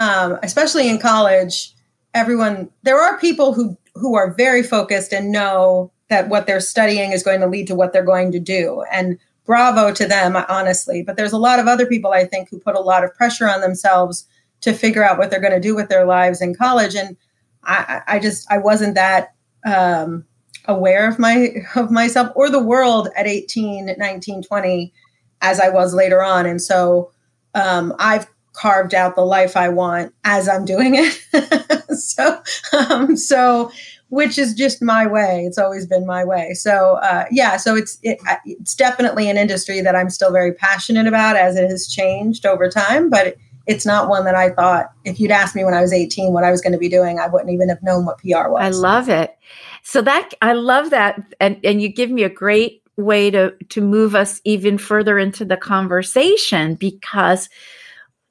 um, 0.00 0.38
especially 0.42 0.88
in 0.88 0.98
college, 0.98 1.72
everyone 2.18 2.68
there 2.82 3.00
are 3.00 3.18
people 3.18 3.54
who 3.54 3.78
who 3.94 4.16
are 4.16 4.34
very 4.34 4.62
focused 4.62 5.12
and 5.12 5.32
know 5.32 5.90
that 6.10 6.28
what 6.28 6.46
they're 6.46 6.60
studying 6.60 7.12
is 7.12 7.22
going 7.22 7.40
to 7.40 7.46
lead 7.46 7.66
to 7.66 7.74
what 7.74 7.92
they're 7.92 8.04
going 8.04 8.32
to 8.32 8.40
do. 8.40 8.84
And 8.92 9.18
bravo 9.44 9.92
to 9.92 10.06
them 10.06 10.36
honestly. 10.48 11.02
But 11.02 11.16
there's 11.16 11.32
a 11.32 11.38
lot 11.38 11.58
of 11.58 11.66
other 11.66 11.86
people 11.86 12.12
i 12.12 12.24
think 12.24 12.50
who 12.50 12.58
put 12.60 12.74
a 12.74 12.80
lot 12.80 13.04
of 13.04 13.14
pressure 13.14 13.48
on 13.48 13.62
themselves 13.62 14.26
to 14.60 14.72
figure 14.72 15.04
out 15.04 15.16
what 15.16 15.30
they're 15.30 15.40
going 15.40 15.54
to 15.54 15.68
do 15.68 15.74
with 15.74 15.88
their 15.88 16.04
lives 16.04 16.42
in 16.42 16.54
college. 16.54 16.94
And 16.94 17.16
i 17.64 18.02
i 18.06 18.18
just 18.18 18.50
i 18.50 18.58
wasn't 18.58 18.94
that 18.96 19.34
um, 19.64 20.24
aware 20.66 21.08
of 21.08 21.18
my 21.18 21.48
of 21.76 21.90
myself 21.90 22.30
or 22.34 22.50
the 22.50 22.62
world 22.62 23.08
at 23.16 23.26
18 23.26 23.94
19 23.96 24.42
20 24.42 24.92
as 25.40 25.60
i 25.60 25.68
was 25.68 25.94
later 25.94 26.22
on. 26.22 26.46
And 26.46 26.60
so 26.60 27.12
um, 27.54 27.94
i've 27.98 28.26
carved 28.58 28.94
out 28.94 29.14
the 29.14 29.24
life 29.24 29.56
I 29.56 29.68
want 29.68 30.12
as 30.24 30.48
I'm 30.48 30.64
doing 30.64 30.94
it. 30.96 31.92
so, 31.98 32.42
um, 32.72 33.16
so 33.16 33.70
which 34.10 34.38
is 34.38 34.54
just 34.54 34.82
my 34.82 35.06
way. 35.06 35.44
It's 35.46 35.58
always 35.58 35.86
been 35.86 36.06
my 36.06 36.24
way. 36.24 36.54
So, 36.54 36.96
uh, 36.96 37.26
yeah. 37.30 37.56
So 37.58 37.76
it's 37.76 37.98
it, 38.02 38.18
it's 38.44 38.74
definitely 38.74 39.28
an 39.28 39.36
industry 39.36 39.80
that 39.82 39.94
I'm 39.94 40.10
still 40.10 40.32
very 40.32 40.52
passionate 40.52 41.06
about, 41.06 41.36
as 41.36 41.56
it 41.56 41.68
has 41.68 41.86
changed 41.86 42.46
over 42.46 42.70
time. 42.70 43.10
But 43.10 43.36
it's 43.66 43.84
not 43.84 44.08
one 44.08 44.24
that 44.24 44.34
I 44.34 44.50
thought 44.50 44.90
if 45.04 45.20
you'd 45.20 45.30
asked 45.30 45.54
me 45.54 45.62
when 45.62 45.74
I 45.74 45.82
was 45.82 45.92
18 45.92 46.32
what 46.32 46.42
I 46.42 46.50
was 46.50 46.62
going 46.62 46.72
to 46.72 46.78
be 46.78 46.88
doing, 46.88 47.18
I 47.18 47.28
wouldn't 47.28 47.50
even 47.50 47.68
have 47.68 47.82
known 47.82 48.06
what 48.06 48.18
PR 48.18 48.48
was. 48.48 48.62
I 48.62 48.70
love 48.70 49.10
it. 49.10 49.36
So 49.82 50.00
that 50.02 50.32
I 50.42 50.54
love 50.54 50.90
that, 50.90 51.34
and 51.38 51.60
and 51.62 51.80
you 51.80 51.88
give 51.88 52.10
me 52.10 52.22
a 52.24 52.30
great 52.30 52.82
way 52.96 53.30
to 53.30 53.54
to 53.68 53.80
move 53.80 54.14
us 54.14 54.40
even 54.44 54.78
further 54.78 55.18
into 55.18 55.44
the 55.44 55.56
conversation 55.56 56.74
because 56.74 57.48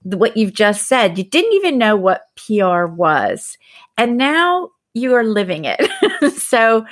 what 0.03 0.37
you've 0.37 0.53
just 0.53 0.87
said. 0.87 1.17
You 1.17 1.23
didn't 1.23 1.53
even 1.53 1.77
know 1.77 1.95
what 1.95 2.23
PR 2.35 2.85
was. 2.85 3.57
And 3.97 4.17
now 4.17 4.69
you 4.93 5.13
are 5.13 5.23
living 5.23 5.65
it. 5.65 5.89
so 6.37 6.85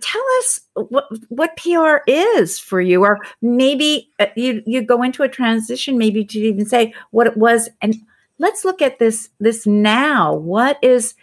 tell 0.00 0.24
us 0.38 0.60
what 0.74 1.06
what 1.28 1.56
PR 1.56 1.98
is 2.06 2.58
for 2.58 2.80
you, 2.80 3.04
or 3.04 3.18
maybe 3.40 4.10
uh, 4.18 4.26
you 4.36 4.62
you 4.66 4.82
go 4.82 5.02
into 5.02 5.22
a 5.22 5.28
transition, 5.28 5.98
maybe 5.98 6.24
to 6.24 6.38
even 6.38 6.66
say 6.66 6.92
what 7.10 7.26
it 7.26 7.36
was, 7.36 7.68
and 7.80 7.96
let's 8.38 8.64
look 8.64 8.82
at 8.82 8.98
this 8.98 9.30
this 9.40 9.66
now. 9.66 10.34
What 10.34 10.78
is 10.82 11.14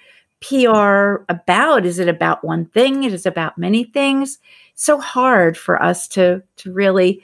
PR 0.42 1.24
about? 1.30 1.86
Is 1.86 2.00
it 2.00 2.08
about 2.08 2.44
one 2.44 2.66
thing? 2.68 3.04
It 3.04 3.14
is 3.14 3.26
about 3.26 3.58
many 3.58 3.84
things. 3.84 4.40
So 4.76 5.00
hard 5.00 5.58
for 5.58 5.82
us 5.82 6.08
to 6.10 6.42
to 6.58 6.72
really 6.72 7.24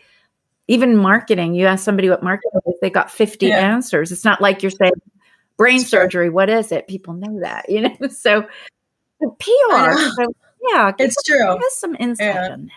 even 0.71 0.95
marketing. 0.95 1.53
You 1.53 1.67
ask 1.67 1.83
somebody 1.83 2.09
what 2.09 2.23
marketing 2.23 2.61
is, 2.65 2.75
they 2.81 2.89
got 2.89 3.11
50 3.11 3.47
yeah. 3.47 3.57
answers. 3.57 4.09
It's 4.09 4.23
not 4.23 4.39
like 4.39 4.63
you're 4.63 4.69
saying 4.69 4.93
brain 5.57 5.81
surgery, 5.81 6.29
what 6.29 6.49
is 6.49 6.71
it? 6.71 6.87
People 6.87 7.13
know 7.13 7.41
that, 7.41 7.69
you 7.69 7.81
know. 7.81 7.95
So 8.09 8.43
PR. 9.21 9.91
So, 9.91 10.25
yeah, 10.69 10.93
it's 10.99 11.21
true. 11.23 11.37
Give 11.37 11.61
us 11.61 11.77
some 11.77 11.95
insight 11.99 12.35
yeah. 12.35 12.49
on 12.53 12.71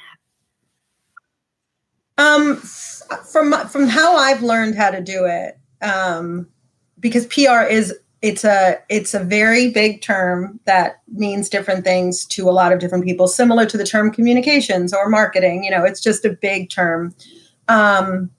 that. 2.17 2.23
Um, 2.27 2.57
from 2.57 3.53
from 3.69 3.87
how 3.87 4.17
I've 4.17 4.43
learned 4.43 4.75
how 4.75 4.91
to 4.91 5.01
do 5.01 5.25
it, 5.25 5.59
um, 5.81 6.49
because 7.01 7.27
PR 7.27 7.63
is 7.63 7.95
it's 8.23 8.45
a 8.45 8.79
it's 8.89 9.15
a 9.15 9.21
very 9.21 9.71
big 9.71 10.03
term 10.03 10.61
that 10.65 11.01
means 11.13 11.49
different 11.49 11.85
things 11.85 12.25
to 12.27 12.49
a 12.49 12.53
lot 12.53 12.73
of 12.73 12.81
different 12.81 13.05
people, 13.05 13.29
similar 13.29 13.67
to 13.67 13.77
the 13.77 13.87
term 13.87 14.11
communications 14.11 14.93
or 14.93 15.09
marketing. 15.09 15.65
You 15.65 15.71
know, 15.71 15.85
it's 15.85 16.01
just 16.01 16.25
a 16.25 16.31
big 16.31 16.71
term. 16.71 17.15
Um, 17.69 18.31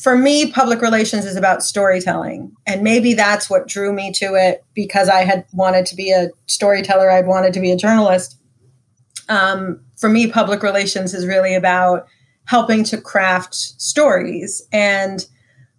for 0.00 0.16
me, 0.16 0.50
public 0.50 0.80
relations 0.80 1.26
is 1.26 1.36
about 1.36 1.62
storytelling. 1.62 2.52
And 2.66 2.82
maybe 2.82 3.12
that's 3.12 3.50
what 3.50 3.68
drew 3.68 3.92
me 3.92 4.12
to 4.12 4.34
it 4.34 4.64
because 4.74 5.10
I 5.10 5.24
had 5.24 5.44
wanted 5.52 5.84
to 5.86 5.94
be 5.94 6.10
a 6.10 6.30
storyteller, 6.46 7.10
I'd 7.10 7.26
wanted 7.26 7.52
to 7.54 7.60
be 7.60 7.70
a 7.70 7.76
journalist. 7.76 8.38
Um, 9.28 9.80
for 9.98 10.08
me, 10.08 10.26
public 10.26 10.62
relations 10.62 11.12
is 11.12 11.26
really 11.26 11.54
about 11.54 12.06
helping 12.46 12.82
to 12.84 12.98
craft 12.98 13.54
stories. 13.54 14.62
And 14.72 15.26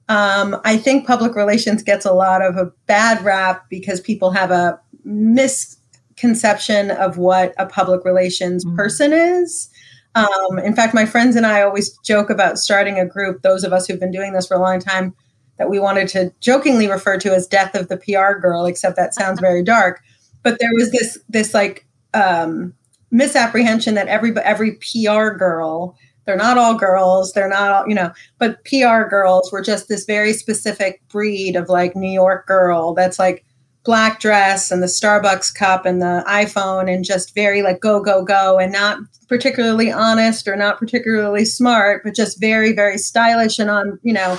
um, 0.08 0.62
I 0.66 0.78
think 0.78 1.08
public 1.08 1.36
relations 1.36 1.82
gets 1.82 2.06
a 2.06 2.14
lot 2.14 2.44
of 2.44 2.58
a 2.58 2.72
bad 2.86 3.24
rap 3.26 3.66
because 3.70 4.00
people 4.00 4.30
have 4.32 4.52
a 4.52 4.80
misconception 5.04 6.92
of 6.92 7.18
what 7.18 7.56
a 7.58 7.66
public 7.66 8.06
relations 8.06 8.64
mm-hmm. 8.64 8.76
person 8.76 9.14
is. 9.14 9.71
Um, 10.16 10.60
in 10.60 10.76
fact, 10.76 10.94
my 10.94 11.06
friends 11.06 11.36
and 11.36 11.46
I 11.46 11.62
always 11.62 11.98
joke 12.00 12.30
about 12.30 12.60
starting 12.60 13.00
a 13.00 13.06
group, 13.06 13.42
those 13.42 13.64
of 13.64 13.72
us 13.72 13.88
who've 13.88 14.00
been 14.00 14.12
doing 14.12 14.34
this 14.34 14.48
for 14.48 14.56
a 14.56 14.62
long 14.62 14.80
time, 14.80 15.14
that 15.58 15.70
we 15.70 15.80
wanted 15.80 16.08
to 16.10 16.34
jokingly 16.40 16.88
refer 16.88 17.18
to 17.20 17.34
as 17.34 17.48
death 17.48 17.76
of 17.76 17.88
the 17.88 17.98
PR 17.98 18.40
girl, 18.40 18.66
except 18.66 18.96
that 18.96 19.14
sounds 19.14 19.40
very 19.40 19.64
dark. 19.78 20.02
But 20.44 20.60
there 20.60 20.72
was 20.74 20.92
this 20.92 21.20
this 21.30 21.54
like 21.54 21.86
um, 22.14 22.74
misapprehension 23.12 23.94
that 23.96 24.08
every 24.08 24.36
every 24.40 24.74
PR 24.74 25.30
girl, 25.30 25.96
they're 26.26 26.36
not 26.36 26.58
all 26.58 26.76
girls, 26.76 27.34
they're 27.34 27.48
not 27.48 27.72
all, 27.72 27.88
you 27.88 27.96
know, 27.96 28.12
but 28.40 28.64
PR 28.66 29.04
girls 29.04 29.52
were 29.52 29.62
just 29.62 29.88
this 29.88 30.06
very 30.06 30.34
specific 30.34 31.02
breed 31.10 31.56
of 31.56 31.70
like 31.70 31.96
New 31.96 32.12
York 32.12 32.48
girl 32.48 32.94
that's 32.94 33.20
like 33.20 33.46
black 33.84 34.20
dress 34.20 34.72
and 34.72 34.84
the 34.84 34.88
Starbucks 34.88 35.54
cup 35.54 35.86
and 35.86 36.02
the 36.02 36.24
iPhone 36.28 36.94
and 36.94 37.04
just 37.04 37.34
very 37.34 37.62
like 37.62 37.80
go, 37.80 38.02
go, 38.02 38.24
go 38.24 38.60
and 38.60 38.72
not 38.72 39.00
particularly 39.28 39.92
honest 39.92 40.48
or 40.48 40.56
not 40.56 40.78
particularly 40.78 41.46
smart, 41.46 42.04
but 42.04 42.16
just 42.16 42.40
very, 42.40 42.74
very 42.74 42.98
stylish 42.98 43.60
and 43.60 43.70
on, 43.70 44.00
you 44.04 44.14
know, 44.14 44.38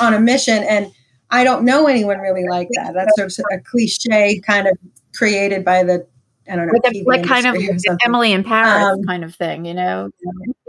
on 0.00 0.12
a 0.12 0.20
mission. 0.20 0.62
And 0.64 0.92
I 1.30 1.44
don't 1.44 1.64
know 1.64 1.86
anyone 1.86 2.18
really 2.18 2.46
like 2.48 2.68
that. 2.74 2.92
That's 2.94 3.16
sort 3.16 3.50
of 3.52 3.58
a 3.58 3.62
cliche 3.62 4.40
kind 4.40 4.66
of 4.66 4.76
created 5.14 5.64
by 5.64 5.84
the 5.84 6.06
I 6.50 6.56
don't 6.56 6.66
know, 6.66 6.80
like, 6.82 6.96
like 7.06 7.24
kind 7.24 7.46
of 7.46 7.56
Emily 8.04 8.32
in 8.32 8.42
Paris 8.42 8.98
um, 8.98 9.04
kind 9.04 9.22
of 9.22 9.34
thing, 9.34 9.64
you 9.64 9.74
know? 9.74 10.10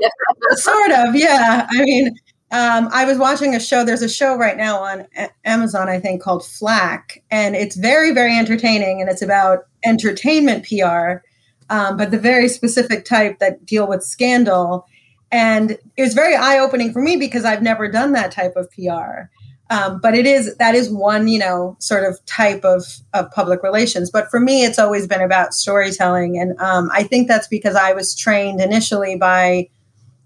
sort 0.51 0.92
of, 0.92 1.15
yeah. 1.15 1.65
I 1.70 1.84
mean, 1.84 2.15
um, 2.53 2.88
I 2.91 3.05
was 3.05 3.17
watching 3.17 3.55
a 3.55 3.60
show. 3.60 3.83
There's 3.83 4.03
a 4.03 4.10
show 4.10 4.38
right 4.38 4.55
now 4.55 4.77
on 4.77 5.07
Amazon, 5.43 5.89
I 5.89 6.00
think, 6.00 6.22
called 6.22 6.45
Flack, 6.45 7.24
and 7.31 7.55
it's 7.55 7.75
very, 7.75 8.12
very 8.12 8.38
entertaining. 8.38 9.01
And 9.01 9.10
it's 9.10 9.24
about 9.24 9.65
entertainment 9.83 10.63
PR, 10.67 11.25
um, 11.72 11.98
but 11.98 12.12
the 12.12 12.19
very 12.19 12.48
specific 12.48 13.05
type 13.05 13.39
that 13.39 13.65
deal 13.65 13.88
with 13.88 14.03
scandal. 14.03 14.86
And 15.31 15.72
it 15.98 16.03
was 16.03 16.13
very 16.13 16.36
eye 16.36 16.60
opening 16.60 16.93
for 16.93 17.01
me 17.01 17.17
because 17.17 17.43
I've 17.43 17.63
never 17.63 17.89
done 17.89 18.12
that 18.12 18.31
type 18.31 18.55
of 18.55 18.69
PR. 18.69 19.31
Um, 19.72 20.00
but 20.00 20.13
it 20.13 20.27
is 20.27 20.55
that 20.57 20.75
is 20.75 20.91
one 20.91 21.27
you 21.27 21.39
know 21.39 21.75
sort 21.79 22.03
of 22.03 22.24
type 22.27 22.63
of 22.63 22.83
of 23.15 23.31
public 23.31 23.63
relations. 23.63 24.12
But 24.12 24.29
for 24.29 24.39
me, 24.39 24.63
it's 24.63 24.77
always 24.77 25.07
been 25.07 25.22
about 25.22 25.55
storytelling, 25.55 26.38
and 26.38 26.55
um, 26.60 26.91
I 26.93 27.01
think 27.01 27.27
that's 27.27 27.48
because 27.48 27.75
I 27.75 27.93
was 27.93 28.15
trained 28.15 28.62
initially 28.62 29.15
by 29.15 29.69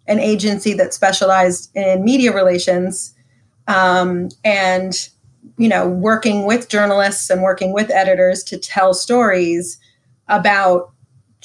an 0.08 0.20
agency 0.20 0.74
that 0.74 0.94
specialized 0.94 1.70
in 1.76 2.04
media 2.04 2.34
relations 2.34 3.14
um, 3.68 4.30
and 4.44 5.10
you 5.58 5.68
know 5.70 5.88
working 5.88 6.46
with 6.46 6.70
journalists 6.70 7.30
and 7.30 7.42
working 7.42 7.74
with 7.74 7.90
editors 7.92 8.44
to 8.44 8.58
tell 8.58 8.94
stories 8.94 9.78
about 10.28 10.92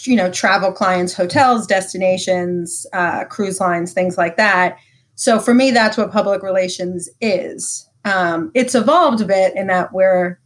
you 0.01 0.17
know 0.17 0.31
travel 0.31 0.73
clients 0.73 1.15
hotels 1.15 1.67
destinations 1.67 2.87
uh, 2.93 3.25
cruise 3.25 3.61
lines 3.61 3.93
things 3.93 4.17
like 4.17 4.37
that. 4.37 4.77
So 5.15 5.39
for 5.39 5.55
me 5.55 5.71
that's 5.71 5.97
what 5.97 6.13
public 6.13 6.43
relations 6.43 7.09
is. 7.21 7.89
Um, 8.05 8.51
it's 8.55 8.75
evolved 8.75 9.21
a 9.21 9.25
bit 9.25 9.55
in 9.55 9.69
that 9.69 9.93
we're 9.93 10.39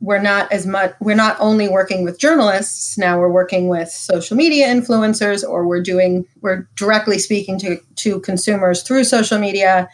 we're 0.00 0.20
not 0.20 0.50
as 0.50 0.66
much 0.66 0.94
we're 1.00 1.14
not 1.14 1.36
only 1.40 1.68
working 1.68 2.04
with 2.04 2.18
journalists 2.18 2.96
now 2.96 3.18
we're 3.18 3.30
working 3.30 3.68
with 3.68 3.90
social 3.90 4.36
media 4.36 4.66
influencers 4.66 5.46
or 5.46 5.66
we're 5.66 5.82
doing 5.82 6.26
we're 6.40 6.66
directly 6.74 7.18
speaking 7.18 7.58
to 7.58 7.76
to 7.96 8.20
consumers 8.20 8.82
through 8.82 9.04
social 9.04 9.38
media. 9.38 9.88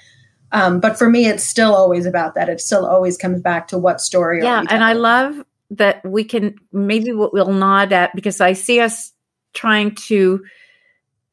Um, 0.53 0.79
but 0.79 0.97
for 0.97 1.11
me 1.11 1.27
it's 1.27 1.43
still 1.43 1.75
always 1.75 2.07
about 2.07 2.35
that. 2.37 2.49
It 2.49 2.61
still 2.61 2.87
always 2.87 3.19
comes 3.19 3.41
back 3.41 3.67
to 3.69 3.79
what 3.79 4.01
story 4.01 4.43
yeah 4.43 4.63
and 4.71 4.85
i 4.85 4.93
love 4.93 5.45
that 5.71 6.05
we 6.05 6.23
can 6.23 6.55
maybe 6.73 7.13
what 7.13 7.33
we'll 7.33 7.53
nod 7.53 7.93
at 7.93 8.15
because 8.15 8.41
i 8.41 8.53
see 8.53 8.79
us 8.81 9.13
trying 9.55 9.93
to 9.95 10.45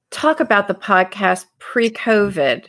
talk 0.09 0.39
about 0.39 0.67
the 0.67 0.73
podcast 0.73 1.45
pre-covid 1.59 2.65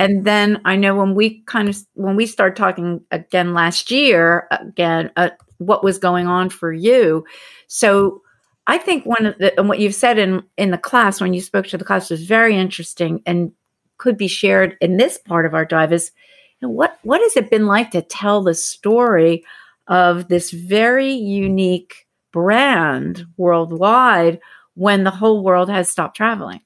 and 0.00 0.24
then 0.24 0.62
I 0.64 0.76
know 0.76 0.96
when 0.96 1.14
we 1.14 1.42
kind 1.42 1.68
of 1.68 1.76
when 1.92 2.16
we 2.16 2.24
started 2.24 2.56
talking 2.56 3.02
again 3.10 3.52
last 3.52 3.90
year, 3.90 4.48
again, 4.50 5.10
uh, 5.14 5.28
what 5.58 5.84
was 5.84 5.98
going 5.98 6.26
on 6.26 6.48
for 6.48 6.72
you. 6.72 7.26
So 7.66 8.22
I 8.66 8.78
think 8.78 9.04
one 9.04 9.26
of 9.26 9.36
the 9.36 9.56
and 9.58 9.68
what 9.68 9.78
you've 9.78 9.94
said 9.94 10.18
in 10.18 10.42
in 10.56 10.70
the 10.70 10.78
class 10.78 11.20
when 11.20 11.34
you 11.34 11.42
spoke 11.42 11.66
to 11.66 11.76
the 11.76 11.84
class 11.84 12.08
was 12.08 12.24
very 12.24 12.56
interesting 12.56 13.20
and 13.26 13.52
could 13.98 14.16
be 14.16 14.26
shared 14.26 14.74
in 14.80 14.96
this 14.96 15.18
part 15.18 15.44
of 15.44 15.52
our 15.52 15.66
dive 15.66 15.92
is 15.92 16.12
you 16.60 16.68
know, 16.68 16.72
what 16.72 16.98
what 17.02 17.20
has 17.20 17.36
it 17.36 17.50
been 17.50 17.66
like 17.66 17.90
to 17.90 18.00
tell 18.00 18.42
the 18.42 18.54
story 18.54 19.44
of 19.86 20.28
this 20.28 20.50
very 20.50 21.12
unique 21.12 22.06
brand 22.32 23.26
worldwide 23.36 24.40
when 24.76 25.04
the 25.04 25.10
whole 25.10 25.44
world 25.44 25.68
has 25.68 25.90
stopped 25.90 26.16
traveling? 26.16 26.62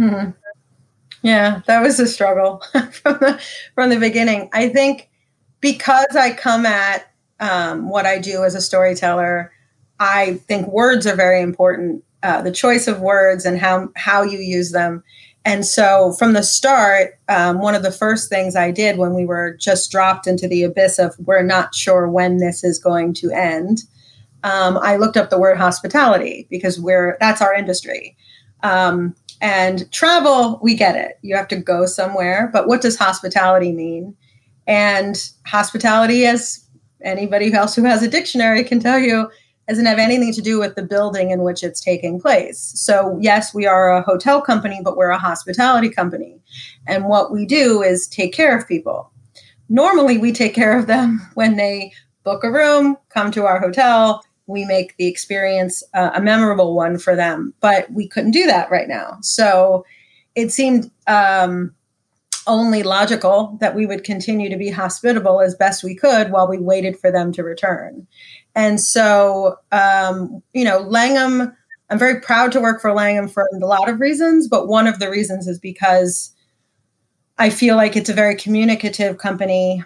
Mm-hmm. 0.00 0.30
Yeah, 1.24 1.62
that 1.66 1.80
was 1.82 1.98
a 1.98 2.06
struggle 2.06 2.62
from 2.92 3.18
the 3.18 3.42
from 3.74 3.90
the 3.90 3.98
beginning. 3.98 4.50
I 4.52 4.68
think 4.68 5.10
because 5.60 6.14
I 6.14 6.34
come 6.34 6.66
at 6.66 7.10
um, 7.40 7.88
what 7.88 8.06
I 8.06 8.18
do 8.18 8.44
as 8.44 8.54
a 8.54 8.60
storyteller, 8.60 9.50
I 9.98 10.34
think 10.48 10.68
words 10.68 11.06
are 11.06 11.16
very 11.16 11.40
important. 11.40 12.04
Uh, 12.22 12.42
the 12.42 12.52
choice 12.52 12.86
of 12.88 13.00
words 13.00 13.46
and 13.46 13.58
how 13.58 13.88
how 13.96 14.22
you 14.22 14.38
use 14.38 14.72
them. 14.72 15.02
And 15.46 15.66
so 15.66 16.12
from 16.18 16.34
the 16.34 16.42
start, 16.42 17.18
um, 17.30 17.58
one 17.60 17.74
of 17.74 17.82
the 17.82 17.92
first 17.92 18.28
things 18.28 18.54
I 18.54 18.70
did 18.70 18.98
when 18.98 19.14
we 19.14 19.24
were 19.24 19.56
just 19.58 19.90
dropped 19.90 20.26
into 20.26 20.46
the 20.46 20.62
abyss 20.64 20.98
of 20.98 21.14
we're 21.20 21.42
not 21.42 21.74
sure 21.74 22.08
when 22.08 22.36
this 22.38 22.64
is 22.64 22.78
going 22.78 23.14
to 23.14 23.30
end, 23.30 23.84
um, 24.42 24.78
I 24.82 24.96
looked 24.96 25.16
up 25.16 25.30
the 25.30 25.38
word 25.40 25.56
hospitality 25.56 26.46
because 26.50 26.78
we're 26.78 27.16
that's 27.18 27.40
our 27.40 27.54
industry. 27.54 28.14
Um, 28.62 29.16
and 29.40 29.90
travel, 29.92 30.58
we 30.62 30.74
get 30.74 30.96
it. 30.96 31.18
You 31.22 31.36
have 31.36 31.48
to 31.48 31.56
go 31.56 31.86
somewhere. 31.86 32.50
But 32.52 32.66
what 32.66 32.82
does 32.82 32.96
hospitality 32.96 33.72
mean? 33.72 34.16
And 34.66 35.16
hospitality, 35.46 36.26
as 36.26 36.66
anybody 37.02 37.52
else 37.52 37.74
who 37.74 37.84
has 37.84 38.02
a 38.02 38.08
dictionary 38.08 38.64
can 38.64 38.80
tell 38.80 38.98
you, 38.98 39.30
doesn't 39.68 39.86
have 39.86 39.98
anything 39.98 40.32
to 40.32 40.42
do 40.42 40.58
with 40.58 40.74
the 40.74 40.82
building 40.82 41.30
in 41.30 41.42
which 41.42 41.62
it's 41.62 41.80
taking 41.80 42.20
place. 42.20 42.72
So, 42.74 43.18
yes, 43.20 43.54
we 43.54 43.66
are 43.66 43.96
a 43.96 44.02
hotel 44.02 44.42
company, 44.42 44.80
but 44.84 44.96
we're 44.96 45.10
a 45.10 45.18
hospitality 45.18 45.88
company. 45.88 46.38
And 46.86 47.06
what 47.06 47.32
we 47.32 47.46
do 47.46 47.82
is 47.82 48.06
take 48.06 48.34
care 48.34 48.56
of 48.56 48.68
people. 48.68 49.10
Normally, 49.70 50.18
we 50.18 50.32
take 50.32 50.54
care 50.54 50.78
of 50.78 50.86
them 50.86 51.20
when 51.34 51.56
they 51.56 51.92
book 52.24 52.44
a 52.44 52.50
room, 52.50 52.96
come 53.08 53.30
to 53.32 53.44
our 53.44 53.58
hotel, 53.58 54.24
we 54.46 54.64
make 54.64 54.96
the 54.96 55.06
experience 55.06 55.82
uh, 55.94 56.10
a 56.14 56.20
memorable 56.20 56.74
one 56.74 56.98
for 56.98 57.16
them. 57.16 57.54
But 57.60 57.90
we 57.92 58.08
couldn't 58.08 58.32
do 58.32 58.46
that 58.46 58.70
right 58.70 58.88
now. 58.88 59.18
So 59.22 59.84
it 60.34 60.52
seemed 60.52 60.90
um, 61.06 61.74
only 62.46 62.82
logical 62.82 63.56
that 63.60 63.74
we 63.74 63.86
would 63.86 64.04
continue 64.04 64.48
to 64.50 64.56
be 64.56 64.70
hospitable 64.70 65.40
as 65.40 65.54
best 65.54 65.84
we 65.84 65.94
could 65.94 66.30
while 66.30 66.48
we 66.48 66.58
waited 66.58 66.98
for 66.98 67.10
them 67.10 67.32
to 67.32 67.42
return. 67.42 68.06
And 68.54 68.80
so, 68.80 69.56
um, 69.72 70.42
you 70.52 70.64
know, 70.64 70.78
Langham, 70.78 71.56
I'm 71.90 71.98
very 71.98 72.20
proud 72.20 72.52
to 72.52 72.60
work 72.60 72.80
for 72.80 72.92
Langham 72.92 73.28
for 73.28 73.48
a 73.52 73.66
lot 73.66 73.88
of 73.88 74.00
reasons, 74.00 74.48
but 74.48 74.68
one 74.68 74.86
of 74.86 74.98
the 74.98 75.10
reasons 75.10 75.46
is 75.46 75.58
because 75.58 76.34
I 77.38 77.50
feel 77.50 77.76
like 77.76 77.96
it's 77.96 78.10
a 78.10 78.14
very 78.14 78.36
communicative 78.36 79.18
company. 79.18 79.82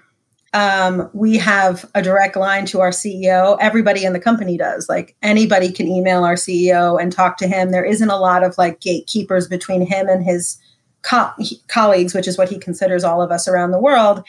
Um, 0.54 1.10
we 1.12 1.36
have 1.36 1.84
a 1.94 2.02
direct 2.02 2.36
line 2.36 2.64
to 2.66 2.80
our 2.80 2.90
CEO. 2.90 3.58
Everybody 3.60 4.04
in 4.04 4.14
the 4.14 4.20
company 4.20 4.56
does. 4.56 4.88
Like 4.88 5.14
anybody 5.22 5.70
can 5.72 5.88
email 5.88 6.24
our 6.24 6.34
CEO 6.34 7.00
and 7.00 7.12
talk 7.12 7.36
to 7.38 7.48
him. 7.48 7.70
There 7.70 7.84
isn't 7.84 8.10
a 8.10 8.18
lot 8.18 8.42
of 8.42 8.56
like 8.56 8.80
gatekeepers 8.80 9.46
between 9.46 9.82
him 9.82 10.08
and 10.08 10.24
his 10.24 10.58
co- 11.02 11.32
colleagues, 11.68 12.14
which 12.14 12.26
is 12.26 12.38
what 12.38 12.48
he 12.48 12.58
considers 12.58 13.04
all 13.04 13.20
of 13.20 13.30
us 13.30 13.46
around 13.46 13.72
the 13.72 13.80
world. 13.80 14.22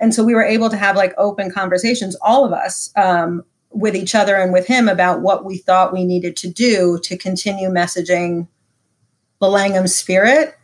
And 0.00 0.14
so 0.14 0.24
we 0.24 0.34
were 0.34 0.42
able 0.42 0.70
to 0.70 0.76
have 0.76 0.96
like 0.96 1.14
open 1.18 1.52
conversations, 1.52 2.16
all 2.22 2.44
of 2.44 2.52
us, 2.52 2.90
um, 2.96 3.44
with 3.70 3.94
each 3.94 4.14
other 4.14 4.34
and 4.34 4.52
with 4.52 4.66
him 4.66 4.88
about 4.88 5.20
what 5.20 5.44
we 5.44 5.58
thought 5.58 5.92
we 5.92 6.04
needed 6.04 6.36
to 6.36 6.48
do 6.48 6.98
to 7.04 7.16
continue 7.16 7.68
messaging 7.68 8.48
the 9.40 9.48
Langham 9.48 9.86
spirit 9.86 10.56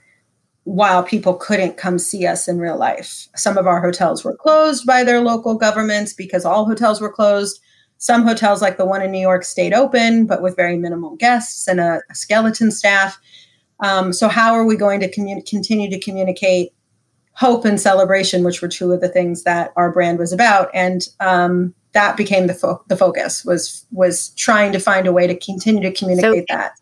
while 0.67 1.05
people 1.05 1.35
couldn't 1.35 1.77
come 1.77 1.97
see 1.97 2.27
us 2.27 2.49
in 2.49 2.59
real 2.59 2.77
life. 2.77 3.29
Some 3.37 3.57
of 3.57 3.69
our 3.69 3.81
hotels 3.81 4.25
were 4.25 4.37
closed 4.37 4.85
by 4.85 5.05
their 5.05 5.21
local 5.21 5.55
governments 5.55 6.13
because 6.13 6.45
all 6.45 6.65
hotels 6.65 7.01
were 7.01 7.13
closed. 7.13 7.61
Some 7.99 8.25
hotels, 8.27 8.61
like 8.61 8.77
the 8.77 8.85
one 8.85 9.01
in 9.01 9.13
New 9.13 9.21
York, 9.21 9.45
stayed 9.45 9.73
open, 9.73 10.27
but 10.27 10.43
with 10.43 10.57
very 10.57 10.77
minimal 10.77 11.15
guests 11.15 11.69
and 11.69 11.79
a, 11.79 12.01
a 12.11 12.15
skeleton 12.17 12.73
staff. 12.73 13.17
Um, 13.79 14.13
so, 14.13 14.27
how 14.27 14.55
are 14.55 14.65
we 14.65 14.77
going 14.77 14.99
to 15.01 15.09
commun- 15.09 15.43
continue 15.43 15.89
to 15.89 16.01
communicate 16.01 16.73
hope 17.35 17.65
and 17.65 17.81
celebration, 17.81 18.43
which 18.43 18.61
were 18.61 18.69
two 18.69 18.93
of 18.93 19.01
the 19.01 19.09
things 19.09 19.45
that 19.45 19.73
our 19.77 19.93
brand 19.93 20.19
was 20.19 20.33
about? 20.33 20.69
And 20.75 21.07
um, 21.21 21.75
that 21.93 22.17
became 22.17 22.49
the 22.49 22.55
fo- 22.55 22.83
the 22.89 22.97
focus 22.97 23.45
was 23.45 23.87
was 23.93 24.31
trying 24.31 24.73
to 24.73 24.81
find 24.81 25.07
a 25.07 25.13
way 25.13 25.29
to 25.29 25.39
continue 25.39 25.83
to 25.83 25.97
communicate 25.97 26.47
so, 26.51 26.57
that. 26.57 26.73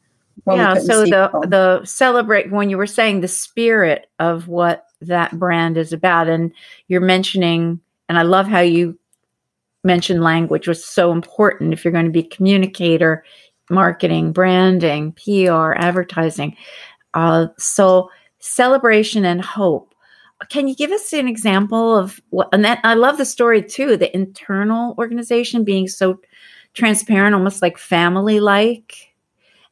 Yeah. 0.46 0.74
So 0.74 1.04
the 1.04 1.28
people. 1.28 1.40
the 1.48 1.84
celebrate 1.84 2.50
when 2.50 2.70
you 2.70 2.76
were 2.76 2.86
saying 2.86 3.20
the 3.20 3.28
spirit 3.28 4.08
of 4.18 4.48
what 4.48 4.86
that 5.00 5.38
brand 5.38 5.76
is 5.76 5.92
about, 5.92 6.28
and 6.28 6.52
you're 6.88 7.00
mentioning, 7.00 7.80
and 8.08 8.18
I 8.18 8.22
love 8.22 8.46
how 8.46 8.60
you 8.60 8.98
mentioned 9.84 10.22
language 10.22 10.66
was 10.66 10.84
so 10.84 11.12
important 11.12 11.72
if 11.72 11.84
you're 11.84 11.92
going 11.92 12.06
to 12.06 12.10
be 12.10 12.22
communicator 12.22 13.24
marketing, 13.70 14.32
branding, 14.32 15.12
PR, 15.12 15.72
advertising. 15.72 16.56
Uh, 17.14 17.46
so, 17.58 18.10
celebration 18.38 19.24
and 19.24 19.42
hope. 19.42 19.94
Can 20.50 20.68
you 20.68 20.74
give 20.74 20.90
us 20.90 21.12
an 21.12 21.28
example 21.28 21.96
of 21.96 22.20
what? 22.30 22.48
And 22.52 22.64
that 22.64 22.80
I 22.84 22.94
love 22.94 23.16
the 23.16 23.24
story 23.24 23.62
too. 23.62 23.96
The 23.96 24.14
internal 24.14 24.94
organization 24.98 25.64
being 25.64 25.88
so 25.88 26.20
transparent, 26.74 27.34
almost 27.34 27.62
like 27.62 27.78
family 27.78 28.40
like. 28.40 29.13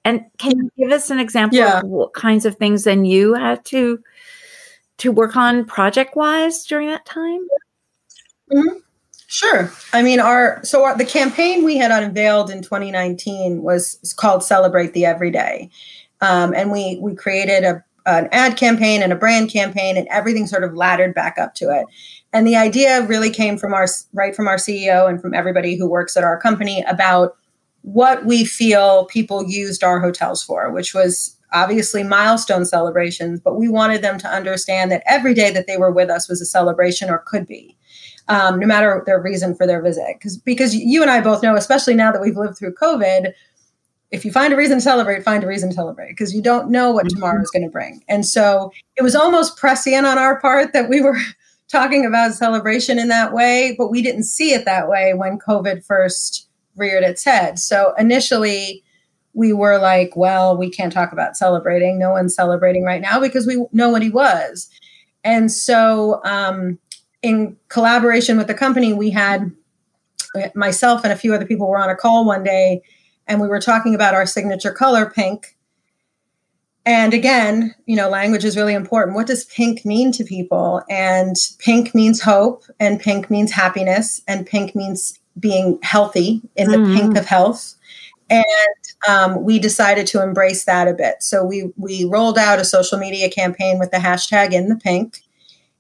And 0.05 0.25
can 0.39 0.57
you 0.57 0.71
give 0.77 0.91
us 0.91 1.11
an 1.11 1.21
example 1.21 1.59
yeah. 1.59 1.81
of 1.81 1.85
what 1.85 2.13
kinds 2.15 2.45
of 2.45 2.57
things 2.57 2.85
then 2.85 3.05
you 3.05 3.35
had 3.35 3.65
to 3.67 4.03
to 4.99 5.13
work 5.13 5.37
on 5.37 5.65
project 5.65 6.17
wise 6.17 6.65
during 6.65 6.89
that 6.89 7.05
time? 7.07 7.47
Mm-hmm. 8.53 8.79
Sure. 9.33 9.73
I 9.95 10.03
mean, 10.03 10.21
our 10.21 10.63
so 10.63 10.85
our, 10.85 10.97
the 10.97 11.07
campaign 11.07 11.65
we 11.65 11.79
had 11.79 11.91
unveiled 11.91 12.51
in 12.51 12.61
2019 12.61 13.63
was 13.63 14.15
called 14.19 14.45
"Celebrate 14.45 14.93
the 14.93 15.07
Everyday," 15.07 15.71
um, 16.21 16.53
and 16.55 16.71
we 16.71 16.99
we 17.01 17.15
created 17.15 17.65
a 17.65 17.83
an 18.05 18.29
ad 18.33 18.59
campaign 18.59 19.03
and 19.03 19.13
a 19.13 19.17
brand 19.17 19.51
campaign, 19.51 19.97
and 19.97 20.07
everything 20.09 20.47
sort 20.47 20.65
of 20.65 20.75
laddered 20.75 21.15
back 21.15 21.39
up 21.39 21.55
to 21.55 21.71
it. 21.71 21.87
And 22.35 22.47
the 22.47 22.57
idea 22.57 23.07
really 23.07 23.31
came 23.31 23.57
from 23.57 23.73
our 23.73 23.87
right 24.13 24.37
from 24.37 24.49
our 24.49 24.57
CEO 24.57 25.09
and 25.09 25.19
from 25.19 25.33
everybody 25.33 25.77
who 25.77 25.89
works 25.89 26.15
at 26.17 26.25
our 26.25 26.39
company 26.39 26.85
about 26.87 27.37
what 27.83 28.25
we 28.25 28.45
feel 28.45 29.07
people 29.07 29.45
used 29.49 29.85
our 29.85 30.01
hotels 30.01 30.43
for, 30.43 30.71
which 30.71 30.95
was 30.95 31.37
obviously 31.53 32.03
milestone 32.03 32.65
celebrations, 32.65 33.41
but 33.41 33.57
we 33.57 33.69
wanted 33.69 34.03
them 34.03 34.19
to 34.19 34.29
understand 34.29 34.91
that 34.91 35.03
every 35.07 35.35
day 35.35 35.51
that 35.51 35.67
they 35.67 35.77
were 35.77 35.91
with 35.91 36.09
us 36.09 36.29
was 36.29 36.41
a 36.41 36.47
celebration 36.47 37.11
or 37.11 37.19
could 37.19 37.47
be 37.47 37.77
um, 38.29 38.59
no 38.59 38.67
matter 38.67 39.03
their 39.07 39.21
reason 39.21 39.55
for 39.55 39.67
their 39.67 39.83
visit. 39.83 40.15
Because 40.15 40.37
because 40.37 40.75
you 40.75 41.03
and 41.03 41.11
I 41.11 41.21
both 41.21 41.43
know, 41.43 41.57
especially 41.57 41.95
now 41.95 42.13
that 42.13 42.23
we've 42.23 42.37
lived 42.37 42.57
through 42.57 42.75
COVID, 42.75 43.33
if 44.11 44.25
you 44.25 44.33
find 44.33 44.53
a 44.53 44.57
reason 44.57 44.79
to 44.79 44.83
celebrate, 44.83 45.25
find 45.25 45.43
a 45.43 45.47
reason 45.47 45.71
to 45.71 45.75
celebrate 45.75 46.11
because 46.11 46.35
you 46.35 46.43
don't 46.43 46.71
know 46.71 46.93
what 46.93 47.09
tomorrow 47.09 47.41
is 47.41 47.51
going 47.51 47.65
to 47.65 47.71
bring. 47.71 48.05
And 48.09 48.25
so 48.27 48.73
it 48.97 49.03
was 49.03 49.15
almost 49.15 49.57
prescient 49.57 50.07
on 50.07 50.19
our 50.19 50.41
part 50.41 50.73
that 50.73 50.89
we 50.89 51.01
were 51.01 51.19
talking 51.69 52.05
about 52.05 52.35
celebration 52.35 52.99
in 52.99 53.09
that 53.09 53.33
way, 53.33 53.75
but 53.79 53.91
we 53.91 54.03
didn't 54.03 54.25
see 54.25 54.53
it 54.53 54.67
that 54.67 54.89
way 54.89 55.15
when 55.15 55.39
COVID 55.39 55.85
first 55.85 56.49
reared 56.77 57.05
its 57.05 57.25
head. 57.25 57.59
So 57.59 57.95
initially, 57.99 58.83
we 59.35 59.53
were 59.53 59.79
like, 59.79 60.17
well, 60.17 60.57
we 60.57 60.71
can't 60.71 60.93
talk 60.93 61.13
about 61.13 61.37
celebrating. 61.37 61.99
No 61.99 62.11
one's 62.11 62.35
celebrating 62.35 62.85
right 62.85 63.01
now 63.01 63.21
because 63.21 63.47
we 63.47 63.65
know 63.73 63.89
what 63.91 64.03
he 64.03 64.11
was. 64.11 64.69
And 65.25 65.51
so 65.51 66.21
um, 66.25 66.79
in 67.23 67.57
collaboration 67.69 68.37
with 68.37 68.47
the 68.47 68.55
company, 68.55 68.93
we 68.93 69.11
had 69.11 69.51
myself 70.55 71.05
and 71.05 71.13
a 71.13 71.17
few 71.17 71.35
other 71.35 71.47
people 71.47 71.69
were 71.69 71.79
on 71.79 71.91
a 71.91 71.97
call 71.97 72.25
one 72.25 72.43
day 72.43 72.83
and 73.27 73.41
we 73.41 73.49
were 73.49 73.61
talking 73.61 73.95
about 73.95 74.15
our 74.15 74.27
signature 74.27 74.73
color 74.73 75.09
pink. 75.09 75.57
And 76.85 77.15
again, 77.15 77.75
you 77.87 77.95
know, 77.95 78.09
language 78.09 78.45
is 78.45 78.57
really 78.57 78.75
important. 78.75 79.15
What 79.15 79.29
does 79.29 79.45
pink 79.45 79.85
mean 79.85 80.11
to 80.13 80.25
people? 80.25 80.83
And 80.91 81.37
pink 81.59 81.95
means 81.95 82.21
hope, 82.21 82.65
and 82.81 82.99
pink 82.99 83.31
means 83.31 83.53
happiness, 83.53 84.21
and 84.27 84.45
pink 84.45 84.75
means 84.75 85.21
being 85.39 85.79
healthy 85.83 86.41
in 86.57 86.71
the 86.71 86.79
mm-hmm. 86.79 86.97
pink 86.97 87.17
of 87.17 87.27
health. 87.27 87.75
And 88.31 88.45
um, 89.09 89.45
we 89.45 89.59
decided 89.59 90.07
to 90.09 90.23
embrace 90.23 90.65
that 90.65 90.89
a 90.89 90.95
bit. 90.95 91.23
So 91.23 91.45
we 91.45 91.73
we 91.77 92.05
rolled 92.05 92.39
out 92.39 92.59
a 92.59 92.65
social 92.65 92.99
media 92.99 93.29
campaign 93.31 93.79
with 93.79 93.91
the 93.91 93.99
hashtag 93.99 94.53
in 94.53 94.69
the 94.69 94.77
pink 94.77 95.23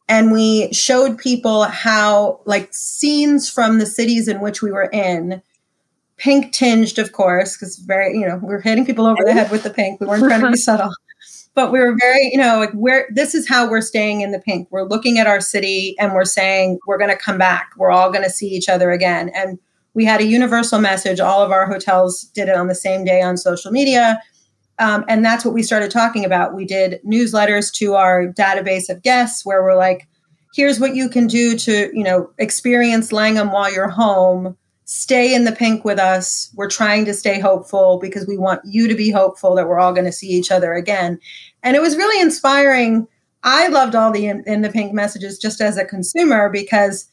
and 0.08 0.32
we 0.32 0.70
showed 0.72 1.16
people 1.16 1.64
how 1.64 2.40
like 2.44 2.72
scenes 2.74 3.48
from 3.48 3.78
the 3.78 3.86
cities 3.86 4.28
in 4.28 4.40
which 4.40 4.60
we 4.60 4.70
were 4.70 4.90
in 4.92 5.42
pink 6.18 6.52
tinged 6.52 6.98
of 6.98 7.12
course 7.12 7.56
because 7.56 7.78
very 7.78 8.18
you 8.18 8.26
know 8.26 8.38
we 8.42 8.52
are 8.52 8.60
hitting 8.60 8.84
people 8.84 9.06
over 9.06 9.24
the 9.24 9.32
head 9.38 9.50
with 9.50 9.62
the 9.62 9.70
pink 9.70 10.00
we 10.00 10.06
weren't 10.06 10.22
trying 10.24 10.40
to 10.40 10.50
be 10.50 10.56
subtle 10.68 10.92
but 11.54 11.70
we 11.70 11.78
were 11.78 11.96
very 11.98 12.30
you 12.32 12.38
know 12.38 12.58
like 12.58 12.72
we're 12.74 13.06
this 13.12 13.34
is 13.34 13.48
how 13.48 13.68
we're 13.68 13.80
staying 13.80 14.20
in 14.20 14.32
the 14.32 14.38
pink. 14.38 14.68
We're 14.70 14.84
looking 14.84 15.18
at 15.18 15.26
our 15.26 15.40
city 15.40 15.96
and 15.98 16.14
we're 16.14 16.24
saying 16.24 16.78
we're 16.86 16.98
going 16.98 17.10
to 17.10 17.16
come 17.16 17.38
back. 17.38 17.70
We're 17.76 17.90
all 17.90 18.10
going 18.10 18.24
to 18.24 18.30
see 18.30 18.48
each 18.48 18.68
other 18.68 18.90
again. 18.90 19.30
And 19.34 19.58
we 19.94 20.04
had 20.04 20.20
a 20.20 20.26
universal 20.26 20.80
message. 20.80 21.20
All 21.20 21.42
of 21.42 21.50
our 21.50 21.66
hotels 21.66 22.24
did 22.34 22.48
it 22.48 22.56
on 22.56 22.68
the 22.68 22.74
same 22.74 23.04
day 23.04 23.20
on 23.20 23.36
social 23.36 23.70
media. 23.70 24.20
Um, 24.78 25.04
and 25.06 25.24
that's 25.24 25.44
what 25.44 25.54
we 25.54 25.62
started 25.62 25.90
talking 25.90 26.24
about. 26.24 26.54
We 26.54 26.64
did 26.64 27.00
newsletters 27.04 27.72
to 27.74 27.94
our 27.94 28.26
database 28.26 28.88
of 28.88 29.02
guests 29.02 29.44
where 29.44 29.62
we're 29.62 29.76
like, 29.76 30.08
here's 30.54 30.80
what 30.80 30.94
you 30.94 31.08
can 31.08 31.26
do 31.26 31.56
to, 31.56 31.90
you 31.94 32.02
know, 32.02 32.30
experience 32.38 33.12
Langham 33.12 33.52
while 33.52 33.72
you're 33.72 33.88
home. 33.88 34.56
Stay 34.84 35.34
in 35.34 35.44
the 35.44 35.52
pink 35.52 35.84
with 35.84 35.98
us. 35.98 36.50
We're 36.54 36.68
trying 36.68 37.04
to 37.04 37.14
stay 37.14 37.38
hopeful 37.38 37.98
because 38.00 38.26
we 38.26 38.36
want 38.36 38.60
you 38.64 38.88
to 38.88 38.94
be 38.94 39.10
hopeful 39.10 39.54
that 39.54 39.68
we're 39.68 39.78
all 39.78 39.92
going 39.92 40.06
to 40.06 40.12
see 40.12 40.28
each 40.28 40.50
other 40.50 40.74
again. 40.74 41.18
And 41.62 41.76
it 41.76 41.82
was 41.82 41.96
really 41.96 42.20
inspiring. 42.20 43.06
I 43.44 43.68
loved 43.68 43.94
all 43.94 44.10
the 44.10 44.26
in, 44.26 44.42
in 44.46 44.62
the 44.62 44.70
pink 44.70 44.92
messages 44.92 45.38
just 45.38 45.60
as 45.60 45.76
a 45.76 45.84
consumer 45.84 46.50
because 46.50 47.08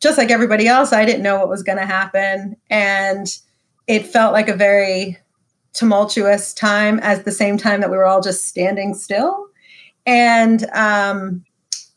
just 0.00 0.18
like 0.18 0.30
everybody 0.30 0.66
else, 0.66 0.92
I 0.92 1.04
didn't 1.04 1.22
know 1.22 1.38
what 1.38 1.48
was 1.48 1.62
going 1.62 1.78
to 1.78 1.86
happen. 1.86 2.56
And 2.70 3.26
it 3.86 4.06
felt 4.06 4.32
like 4.32 4.48
a 4.48 4.56
very 4.56 5.18
tumultuous 5.72 6.52
time 6.52 6.98
at 7.02 7.24
the 7.24 7.32
same 7.32 7.56
time 7.56 7.80
that 7.80 7.90
we 7.90 7.96
were 7.96 8.06
all 8.06 8.22
just 8.22 8.46
standing 8.46 8.94
still 8.94 9.46
and 10.06 10.64
um, 10.72 11.44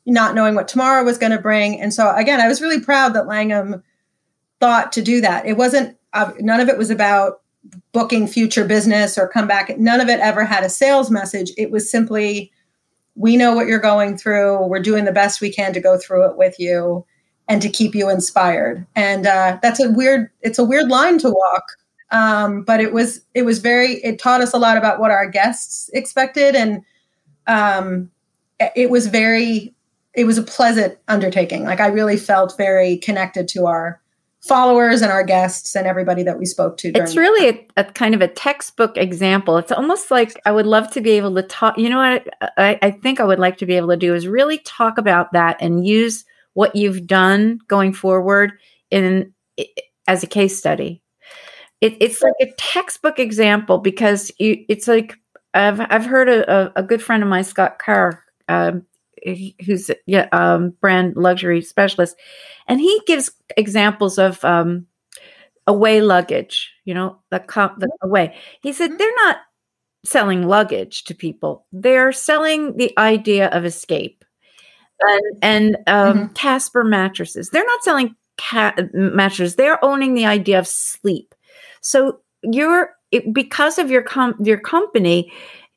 not 0.05 0.35
knowing 0.35 0.55
what 0.55 0.67
tomorrow 0.67 1.03
was 1.03 1.17
going 1.17 1.31
to 1.31 1.39
bring. 1.39 1.79
And 1.79 1.93
so, 1.93 2.13
again, 2.15 2.41
I 2.41 2.47
was 2.47 2.61
really 2.61 2.79
proud 2.79 3.13
that 3.13 3.27
Langham 3.27 3.81
thought 4.63 4.91
to 4.93 5.01
do 5.01 5.19
that. 5.21 5.45
It 5.45 5.57
wasn't, 5.57 5.97
uh, 6.13 6.31
none 6.39 6.59
of 6.59 6.69
it 6.69 6.77
was 6.77 6.89
about 6.89 7.41
booking 7.91 8.27
future 8.27 8.65
business 8.65 9.17
or 9.17 9.27
come 9.27 9.47
back. 9.47 9.77
None 9.77 9.99
of 9.99 10.09
it 10.09 10.19
ever 10.19 10.45
had 10.45 10.63
a 10.63 10.69
sales 10.69 11.11
message. 11.11 11.51
It 11.57 11.71
was 11.71 11.89
simply, 11.89 12.51
we 13.15 13.35
know 13.35 13.53
what 13.53 13.67
you're 13.67 13.79
going 13.79 14.17
through. 14.17 14.65
We're 14.67 14.81
doing 14.81 15.05
the 15.05 15.11
best 15.11 15.41
we 15.41 15.51
can 15.51 15.73
to 15.73 15.79
go 15.79 15.97
through 15.97 16.29
it 16.29 16.37
with 16.37 16.59
you 16.59 17.05
and 17.47 17.61
to 17.61 17.69
keep 17.69 17.93
you 17.93 18.09
inspired. 18.09 18.85
And 18.95 19.27
uh, 19.27 19.59
that's 19.61 19.81
a 19.81 19.91
weird, 19.91 20.29
it's 20.41 20.59
a 20.59 20.63
weird 20.63 20.87
line 20.87 21.17
to 21.19 21.29
walk 21.29 21.63
um, 22.13 22.61
but 22.61 22.79
it 22.79 22.93
was 22.93 23.21
it 23.33 23.41
was 23.41 23.57
very 23.57 23.93
it 24.03 24.19
taught 24.19 24.41
us 24.41 24.53
a 24.53 24.59
lot 24.59 24.77
about 24.77 24.99
what 24.99 25.09
our 25.09 25.27
guests 25.27 25.89
expected, 25.93 26.55
and 26.55 26.83
um, 27.47 28.11
it 28.75 28.91
was 28.91 29.07
very 29.07 29.73
it 30.13 30.25
was 30.25 30.37
a 30.37 30.43
pleasant 30.43 30.97
undertaking. 31.07 31.63
Like 31.63 31.79
I 31.79 31.87
really 31.87 32.17
felt 32.17 32.55
very 32.55 32.97
connected 32.97 33.47
to 33.49 33.65
our 33.65 33.99
followers 34.43 35.01
and 35.01 35.11
our 35.11 35.23
guests 35.23 35.75
and 35.75 35.87
everybody 35.87 36.21
that 36.23 36.37
we 36.37 36.45
spoke 36.45 36.77
to. 36.77 36.91
It's 36.95 37.15
really 37.15 37.49
a, 37.77 37.81
a, 37.81 37.83
kind 37.85 38.13
of 38.13 38.21
a 38.21 38.27
textbook 38.27 38.97
example. 38.97 39.57
It's 39.57 39.71
almost 39.71 40.11
like 40.11 40.39
I 40.45 40.51
would 40.51 40.65
love 40.65 40.91
to 40.91 41.01
be 41.01 41.11
able 41.11 41.33
to 41.35 41.43
talk. 41.43 41.77
You 41.77 41.89
know 41.89 41.97
what 41.97 42.27
I, 42.57 42.77
I 42.81 42.91
think 42.91 43.19
I 43.19 43.23
would 43.23 43.39
like 43.39 43.57
to 43.57 43.65
be 43.65 43.75
able 43.75 43.89
to 43.89 43.97
do 43.97 44.13
is 44.13 44.27
really 44.27 44.57
talk 44.59 44.97
about 44.97 45.31
that 45.31 45.57
and 45.61 45.87
use 45.87 46.25
what 46.53 46.75
you've 46.75 47.07
done 47.07 47.59
going 47.67 47.93
forward 47.93 48.51
in 48.91 49.33
as 50.07 50.23
a 50.23 50.27
case 50.27 50.57
study. 50.57 51.01
It, 51.79 51.97
it's 51.99 52.21
like 52.21 52.33
a 52.41 52.51
textbook 52.57 53.19
example 53.19 53.77
because 53.77 54.31
you, 54.39 54.65
it's 54.67 54.87
like 54.87 55.15
I've 55.53 55.79
I've 55.79 56.05
heard 56.05 56.27
a, 56.29 56.79
a, 56.79 56.83
good 56.83 57.01
friend 57.01 57.23
of 57.23 57.29
mine, 57.29 57.43
Scott 57.43 57.79
Carr, 57.79 58.23
um, 58.49 58.85
who's 59.65 59.91
yeah, 60.05 60.27
um, 60.31 60.71
brand 60.81 61.15
luxury 61.15 61.61
specialist, 61.61 62.15
and 62.67 62.79
he 62.79 63.01
gives 63.07 63.31
examples 63.57 64.17
of 64.17 64.43
um, 64.43 64.85
away 65.67 66.01
luggage. 66.01 66.71
You 66.85 66.93
know, 66.93 67.17
the, 67.31 67.39
com- 67.39 67.75
the 67.77 67.89
away. 68.01 68.35
He 68.61 68.73
said 68.73 68.89
mm-hmm. 68.89 68.97
they're 68.97 69.15
not 69.25 69.37
selling 70.05 70.47
luggage 70.47 71.03
to 71.05 71.15
people; 71.15 71.65
they're 71.71 72.11
selling 72.11 72.77
the 72.77 72.97
idea 72.97 73.47
of 73.49 73.65
escape. 73.65 74.23
And, 75.01 75.37
and 75.41 75.77
um, 75.87 76.17
mm-hmm. 76.17 76.33
Casper 76.33 76.83
mattresses. 76.83 77.49
They're 77.49 77.65
not 77.65 77.83
selling 77.83 78.15
ca- 78.37 78.75
mattresses. 78.93 79.55
They're 79.55 79.83
owning 79.83 80.13
the 80.13 80.25
idea 80.25 80.59
of 80.59 80.67
sleep. 80.67 81.35
So 81.81 82.19
you're 82.41 82.91
it, 83.11 83.33
because 83.33 83.77
of 83.77 83.91
your 83.91 84.01
com- 84.01 84.37
your 84.41 84.59
company, 84.59 85.31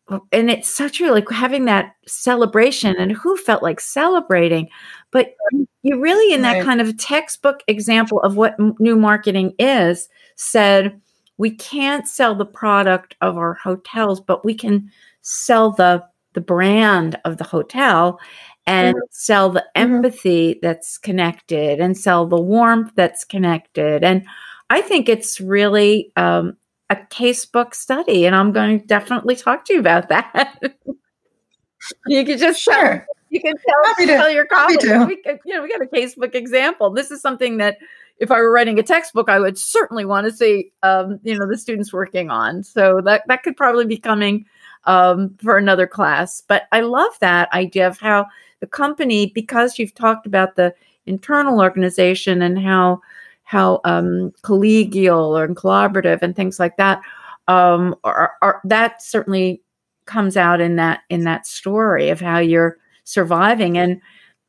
and 0.08 0.50
it's 0.50 0.68
such 0.68 1.00
a 1.00 1.10
like 1.10 1.28
having 1.30 1.64
that 1.64 1.94
celebration 2.06 2.94
and 2.96 3.12
who 3.12 3.36
felt 3.36 3.62
like 3.62 3.80
celebrating 3.80 4.68
but 5.10 5.34
you 5.82 6.00
really 6.00 6.32
in 6.32 6.42
that 6.42 6.54
right. 6.54 6.64
kind 6.64 6.80
of 6.80 6.96
textbook 6.96 7.62
example 7.66 8.20
of 8.20 8.36
what 8.36 8.56
new 8.78 8.96
marketing 8.96 9.52
is 9.58 10.08
said 10.36 11.00
we 11.38 11.50
can't 11.50 12.06
sell 12.06 12.34
the 12.34 12.46
product 12.46 13.16
of 13.20 13.36
our 13.36 13.54
hotels 13.54 14.20
but 14.20 14.44
we 14.44 14.54
can 14.54 14.90
sell 15.22 15.72
the 15.72 16.02
the 16.34 16.40
brand 16.40 17.18
of 17.24 17.38
the 17.38 17.44
hotel 17.44 18.20
and 18.66 18.94
mm-hmm. 18.94 19.06
sell 19.10 19.50
the 19.50 19.60
mm-hmm. 19.60 19.94
empathy 19.94 20.52
mm-hmm. 20.52 20.60
that's 20.62 20.98
connected 20.98 21.80
and 21.80 21.96
sell 21.96 22.26
the 22.26 22.40
warmth 22.40 22.92
that's 22.94 23.24
connected 23.24 24.04
and 24.04 24.24
i 24.70 24.80
think 24.80 25.08
it's 25.08 25.40
really 25.40 26.12
um, 26.16 26.56
a 26.90 26.96
casebook 26.96 27.74
study, 27.74 28.26
and 28.26 28.34
I'm 28.34 28.52
going 28.52 28.80
to 28.80 28.86
definitely 28.86 29.36
talk 29.36 29.64
to 29.66 29.74
you 29.74 29.80
about 29.80 30.08
that. 30.08 30.58
you 32.06 32.24
can 32.24 32.38
just 32.38 32.60
sure. 32.60 32.74
Tell, 32.74 33.04
you 33.30 33.40
can 33.40 33.54
tell, 33.56 34.06
tell 34.06 34.30
your 34.30 34.46
colleagues. 34.46 34.84
We, 34.84 35.22
you 35.44 35.54
know, 35.54 35.62
we 35.62 35.68
got 35.68 35.82
a 35.82 35.86
casebook 35.86 36.34
example. 36.34 36.90
This 36.90 37.10
is 37.10 37.20
something 37.20 37.56
that 37.58 37.78
if 38.18 38.30
I 38.30 38.40
were 38.40 38.52
writing 38.52 38.78
a 38.78 38.82
textbook, 38.82 39.28
I 39.28 39.38
would 39.38 39.58
certainly 39.58 40.04
want 40.04 40.26
to 40.26 40.32
see, 40.32 40.72
um, 40.82 41.20
you 41.22 41.38
know, 41.38 41.46
the 41.46 41.58
students 41.58 41.92
working 41.92 42.30
on. 42.30 42.62
So 42.62 43.00
that 43.04 43.24
that 43.26 43.42
could 43.42 43.56
probably 43.56 43.84
be 43.84 43.98
coming 43.98 44.46
um, 44.84 45.36
for 45.42 45.58
another 45.58 45.86
class. 45.86 46.42
But 46.46 46.64
I 46.72 46.80
love 46.80 47.12
that 47.20 47.52
idea 47.52 47.86
of 47.86 47.98
how 47.98 48.26
the 48.60 48.66
company, 48.66 49.26
because 49.34 49.78
you've 49.78 49.94
talked 49.94 50.26
about 50.26 50.56
the 50.56 50.74
internal 51.04 51.60
organization 51.60 52.42
and 52.42 52.58
how 52.58 53.00
how 53.46 53.80
um, 53.84 54.32
collegial 54.42 55.38
or 55.38 55.46
collaborative 55.48 56.20
and 56.20 56.34
things 56.34 56.58
like 56.58 56.76
that 56.76 57.00
um, 57.48 57.94
are, 58.02 58.32
are, 58.42 58.60
that 58.64 59.00
certainly 59.00 59.62
comes 60.04 60.36
out 60.36 60.60
in 60.60 60.76
that 60.76 61.00
in 61.08 61.24
that 61.24 61.46
story 61.46 62.10
of 62.10 62.20
how 62.20 62.38
you're 62.38 62.76
surviving. 63.04 63.78
And 63.78 64.00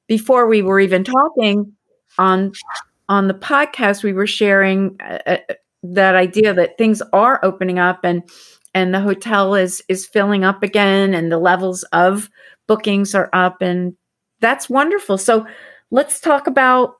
before 0.08 0.48
we 0.48 0.62
were 0.62 0.80
even 0.80 1.04
talking 1.04 1.74
on 2.18 2.52
on 3.10 3.28
the 3.28 3.34
podcast 3.34 4.04
we 4.04 4.14
were 4.14 4.28
sharing 4.28 4.98
uh, 5.00 5.20
uh 5.26 5.38
that 5.84 6.16
idea 6.16 6.54
that 6.54 6.78
things 6.78 7.02
are 7.14 7.40
opening 7.44 7.78
up 7.78 8.00
and 8.04 8.24
and 8.74 8.94
the 8.94 9.00
hotel 9.00 9.54
is 9.54 9.82
is 9.88 10.08
filling 10.08 10.44
up 10.44 10.64
again 10.64 11.14
and 11.14 11.32
the 11.32 11.38
levels 11.38 11.84
of 11.94 12.30
bookings 12.68 13.14
are 13.14 13.30
up 13.32 13.62
and 13.62 13.96
that's 14.40 14.70
wonderful. 14.70 15.18
So 15.18 15.46
let's 15.92 16.20
talk 16.20 16.48
about 16.48 16.97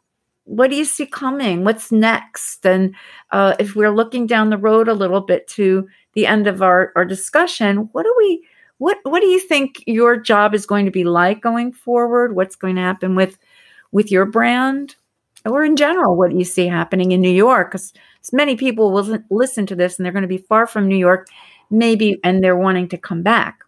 what 0.48 0.70
do 0.70 0.78
you 0.78 0.86
see 0.86 1.06
coming? 1.06 1.64
What's 1.64 1.92
next? 1.92 2.66
And 2.66 2.96
uh, 3.32 3.56
if 3.60 3.76
we're 3.76 3.94
looking 3.94 4.26
down 4.26 4.50
the 4.50 4.58
road 4.58 4.88
a 4.88 4.94
little 4.94 5.22
bit 5.22 5.48
to 5.50 5.88
the 6.14 6.26
end 6.26 6.48
of 6.48 6.62
our, 6.62 6.94
our 6.96 7.06
discussion, 7.06 7.90
what 7.92 8.04
do 8.04 8.16
we 8.18 8.48
what 8.78 8.98
what 9.04 9.22
do 9.22 9.28
you 9.28 9.40
think 9.40 9.84
your 9.88 10.18
job 10.18 10.54
is 10.54 10.66
going 10.66 10.86
to 10.86 10.92
be 10.92 11.04
like 11.04 11.42
going 11.42 11.74
forward? 11.74 12.36
What's 12.36 12.56
going 12.56 12.76
to 12.76 12.82
happen 12.82 13.16
with 13.16 13.38
with 13.92 14.12
your 14.12 14.26
brand? 14.26 14.96
Or 15.46 15.64
in 15.64 15.76
general, 15.76 16.16
what 16.16 16.32
do 16.32 16.38
you 16.38 16.46
see 16.46 16.68
happening 16.68 17.12
in 17.12 17.22
New 17.22 17.30
York? 17.30 17.72
Because 17.72 17.94
many 18.34 18.56
people 18.56 18.92
will 18.92 19.20
listen 19.30 19.66
to 19.68 19.76
this 19.76 19.98
and 19.98 20.06
they're 20.06 20.14
going 20.14 20.24
to 20.24 20.28
be 20.28 20.38
far 20.38 20.68
from 20.68 20.88
New 20.88 20.98
York, 20.98 21.28
maybe, 21.70 22.20
and 22.24 22.44
they're 22.44 22.58
wanting 22.58 22.90
to 22.90 22.98
come 22.98 23.22
back. 23.22 23.60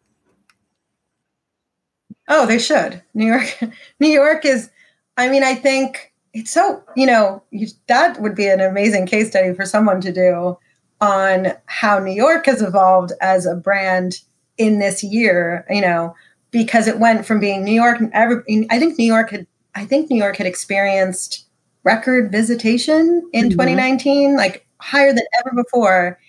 Oh, 2.27 2.45
they 2.45 2.59
should. 2.59 3.01
New 3.13 3.25
York, 3.25 3.59
New 3.99 4.09
York 4.09 4.45
is. 4.45 4.69
I 5.17 5.29
mean, 5.29 5.43
I 5.43 5.55
think 5.55 6.08
it's 6.33 6.51
so 6.51 6.83
you 6.95 7.05
know 7.05 7.41
you, 7.51 7.67
that 7.87 8.21
would 8.21 8.35
be 8.35 8.47
an 8.47 8.61
amazing 8.61 9.05
case 9.05 9.29
study 9.29 9.53
for 9.53 9.65
someone 9.65 10.01
to 10.01 10.11
do 10.11 10.57
on 11.01 11.53
how 11.65 11.99
New 11.99 12.11
York 12.13 12.45
has 12.45 12.61
evolved 12.61 13.13
as 13.21 13.45
a 13.45 13.55
brand 13.55 14.21
in 14.57 14.79
this 14.79 15.03
year. 15.03 15.65
You 15.69 15.81
know, 15.81 16.15
because 16.51 16.87
it 16.87 16.99
went 16.99 17.25
from 17.25 17.39
being 17.39 17.63
New 17.63 17.73
York. 17.73 17.99
and 17.99 18.11
Every, 18.13 18.67
I 18.69 18.79
think 18.79 18.97
New 18.97 19.05
York 19.05 19.31
had. 19.31 19.47
I 19.75 19.85
think 19.85 20.09
New 20.09 20.17
York 20.17 20.37
had 20.37 20.47
experienced 20.47 21.45
record 21.83 22.31
visitation 22.31 23.29
in 23.33 23.45
mm-hmm. 23.45 23.51
2019, 23.51 24.35
like 24.35 24.65
higher 24.79 25.13
than 25.13 25.23
ever 25.39 25.55
before. 25.55 26.19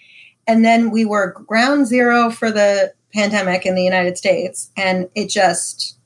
And 0.47 0.65
then 0.65 0.91
we 0.91 1.05
were 1.05 1.33
ground 1.33 1.87
zero 1.87 2.31
for 2.31 2.51
the 2.51 2.93
pandemic 3.13 3.67
in 3.67 3.75
the 3.75 3.83
United 3.83 4.17
States, 4.19 4.71
and 4.77 5.09
it 5.15 5.29
just 5.29 5.99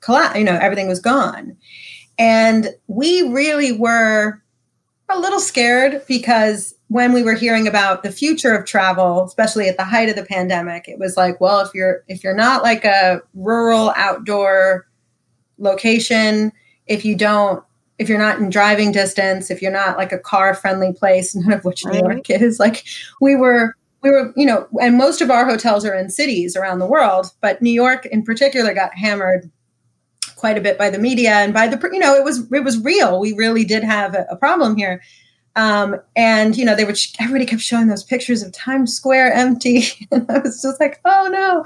collapsed. 0.00 0.38
You 0.38 0.44
know, 0.44 0.58
everything 0.60 0.88
was 0.88 1.00
gone. 1.00 1.56
And 2.20 2.74
we 2.86 3.22
really 3.22 3.72
were 3.72 4.42
a 5.08 5.18
little 5.18 5.40
scared 5.40 6.02
because 6.06 6.74
when 6.88 7.14
we 7.14 7.22
were 7.22 7.32
hearing 7.32 7.66
about 7.66 8.02
the 8.02 8.12
future 8.12 8.54
of 8.54 8.66
travel, 8.66 9.24
especially 9.24 9.68
at 9.68 9.78
the 9.78 9.84
height 9.84 10.10
of 10.10 10.16
the 10.16 10.24
pandemic, 10.24 10.86
it 10.86 10.98
was 10.98 11.16
like, 11.16 11.40
well, 11.40 11.60
if 11.60 11.72
you're 11.72 12.04
if 12.08 12.22
you're 12.22 12.36
not 12.36 12.62
like 12.62 12.84
a 12.84 13.22
rural 13.32 13.94
outdoor 13.96 14.86
location, 15.56 16.52
if 16.86 17.06
you 17.06 17.16
don't 17.16 17.64
if 17.98 18.10
you're 18.10 18.18
not 18.18 18.38
in 18.38 18.50
driving 18.50 18.92
distance, 18.92 19.50
if 19.50 19.62
you're 19.62 19.72
not 19.72 19.96
like 19.96 20.12
a 20.12 20.18
car 20.18 20.52
friendly 20.52 20.92
place, 20.92 21.34
none 21.34 21.54
of 21.54 21.64
which 21.64 21.86
New 21.86 22.00
York 22.00 22.28
is, 22.28 22.60
like 22.60 22.84
we 23.22 23.34
were 23.34 23.74
we 24.02 24.10
were, 24.10 24.34
you 24.36 24.44
know, 24.44 24.68
and 24.78 24.98
most 24.98 25.22
of 25.22 25.30
our 25.30 25.46
hotels 25.46 25.86
are 25.86 25.94
in 25.94 26.10
cities 26.10 26.54
around 26.54 26.80
the 26.80 26.86
world, 26.86 27.32
but 27.40 27.62
New 27.62 27.72
York 27.72 28.04
in 28.04 28.22
particular 28.22 28.74
got 28.74 28.94
hammered 28.94 29.50
quite 30.40 30.56
a 30.56 30.60
bit 30.60 30.78
by 30.78 30.88
the 30.88 30.98
media 30.98 31.32
and 31.32 31.52
by 31.52 31.68
the 31.68 31.78
you 31.92 31.98
know 31.98 32.14
it 32.14 32.24
was 32.24 32.50
it 32.50 32.64
was 32.64 32.82
real. 32.82 33.20
We 33.20 33.34
really 33.34 33.64
did 33.64 33.84
have 33.84 34.14
a, 34.14 34.26
a 34.30 34.36
problem 34.36 34.74
here. 34.74 35.02
Um, 35.54 35.96
and 36.16 36.56
you 36.56 36.64
know 36.64 36.74
they 36.74 36.84
were 36.84 36.94
everybody 37.20 37.44
kept 37.44 37.60
showing 37.60 37.88
those 37.88 38.02
pictures 38.02 38.42
of 38.42 38.50
times 38.52 38.94
square 38.94 39.32
empty. 39.32 39.84
And 40.10 40.26
i 40.30 40.38
was 40.38 40.62
just 40.62 40.80
like 40.80 40.98
oh 41.04 41.28
no. 41.30 41.64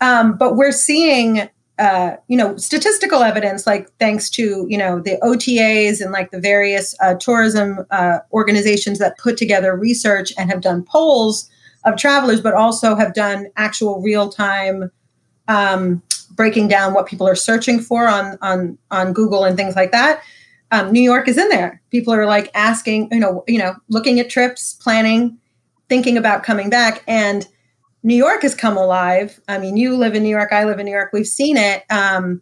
Um, 0.00 0.36
but 0.38 0.56
we're 0.56 0.72
seeing 0.72 1.48
uh, 1.78 2.16
you 2.28 2.36
know 2.36 2.56
statistical 2.56 3.22
evidence 3.22 3.66
like 3.66 3.90
thanks 3.98 4.30
to 4.30 4.66
you 4.68 4.78
know 4.78 5.00
the 5.00 5.18
otas 5.22 6.00
and 6.00 6.10
like 6.10 6.30
the 6.30 6.40
various 6.40 6.94
uh, 7.00 7.14
tourism 7.14 7.84
uh, 7.90 8.18
organizations 8.32 8.98
that 8.98 9.18
put 9.18 9.36
together 9.36 9.76
research 9.76 10.32
and 10.38 10.50
have 10.50 10.62
done 10.62 10.82
polls 10.82 11.50
of 11.84 11.96
travelers 11.96 12.40
but 12.40 12.54
also 12.54 12.96
have 12.96 13.12
done 13.14 13.48
actual 13.56 14.00
real 14.00 14.28
time 14.30 14.90
um, 15.46 16.02
breaking 16.38 16.68
down 16.68 16.94
what 16.94 17.06
people 17.06 17.28
are 17.28 17.34
searching 17.34 17.80
for 17.80 18.08
on 18.08 18.38
on 18.40 18.78
on 18.90 19.12
Google 19.12 19.44
and 19.44 19.56
things 19.58 19.76
like 19.76 19.92
that. 19.92 20.22
Um, 20.70 20.92
New 20.92 21.02
York 21.02 21.28
is 21.28 21.36
in 21.36 21.48
there. 21.48 21.82
People 21.90 22.14
are 22.14 22.26
like 22.26 22.50
asking, 22.54 23.08
you 23.10 23.18
know, 23.18 23.44
you 23.46 23.58
know, 23.58 23.74
looking 23.88 24.20
at 24.20 24.30
trips, 24.30 24.74
planning, 24.74 25.36
thinking 25.88 26.16
about 26.16 26.44
coming 26.44 26.70
back, 26.70 27.02
and 27.06 27.46
New 28.02 28.14
York 28.14 28.42
has 28.42 28.54
come 28.54 28.76
alive. 28.76 29.40
I 29.48 29.58
mean, 29.58 29.76
you 29.76 29.96
live 29.96 30.14
in 30.14 30.22
New 30.22 30.28
York, 30.30 30.52
I 30.52 30.64
live 30.64 30.78
in 30.78 30.86
New 30.86 30.92
York. 30.92 31.10
We've 31.12 31.26
seen 31.26 31.56
it. 31.56 31.82
Um, 31.90 32.40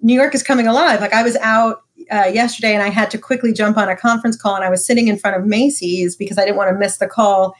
New 0.00 0.14
York 0.14 0.34
is 0.34 0.42
coming 0.42 0.66
alive. 0.66 1.00
Like 1.00 1.12
I 1.12 1.22
was 1.22 1.36
out 1.36 1.82
uh, 2.12 2.30
yesterday 2.32 2.74
and 2.74 2.82
I 2.82 2.88
had 2.88 3.10
to 3.10 3.18
quickly 3.18 3.52
jump 3.52 3.76
on 3.76 3.88
a 3.88 3.96
conference 3.96 4.36
call, 4.36 4.54
and 4.54 4.64
I 4.64 4.70
was 4.70 4.86
sitting 4.86 5.08
in 5.08 5.18
front 5.18 5.36
of 5.36 5.44
Macy's 5.44 6.14
because 6.14 6.38
I 6.38 6.44
didn't 6.44 6.56
want 6.56 6.70
to 6.70 6.78
miss 6.78 6.98
the 6.98 7.08
call 7.08 7.56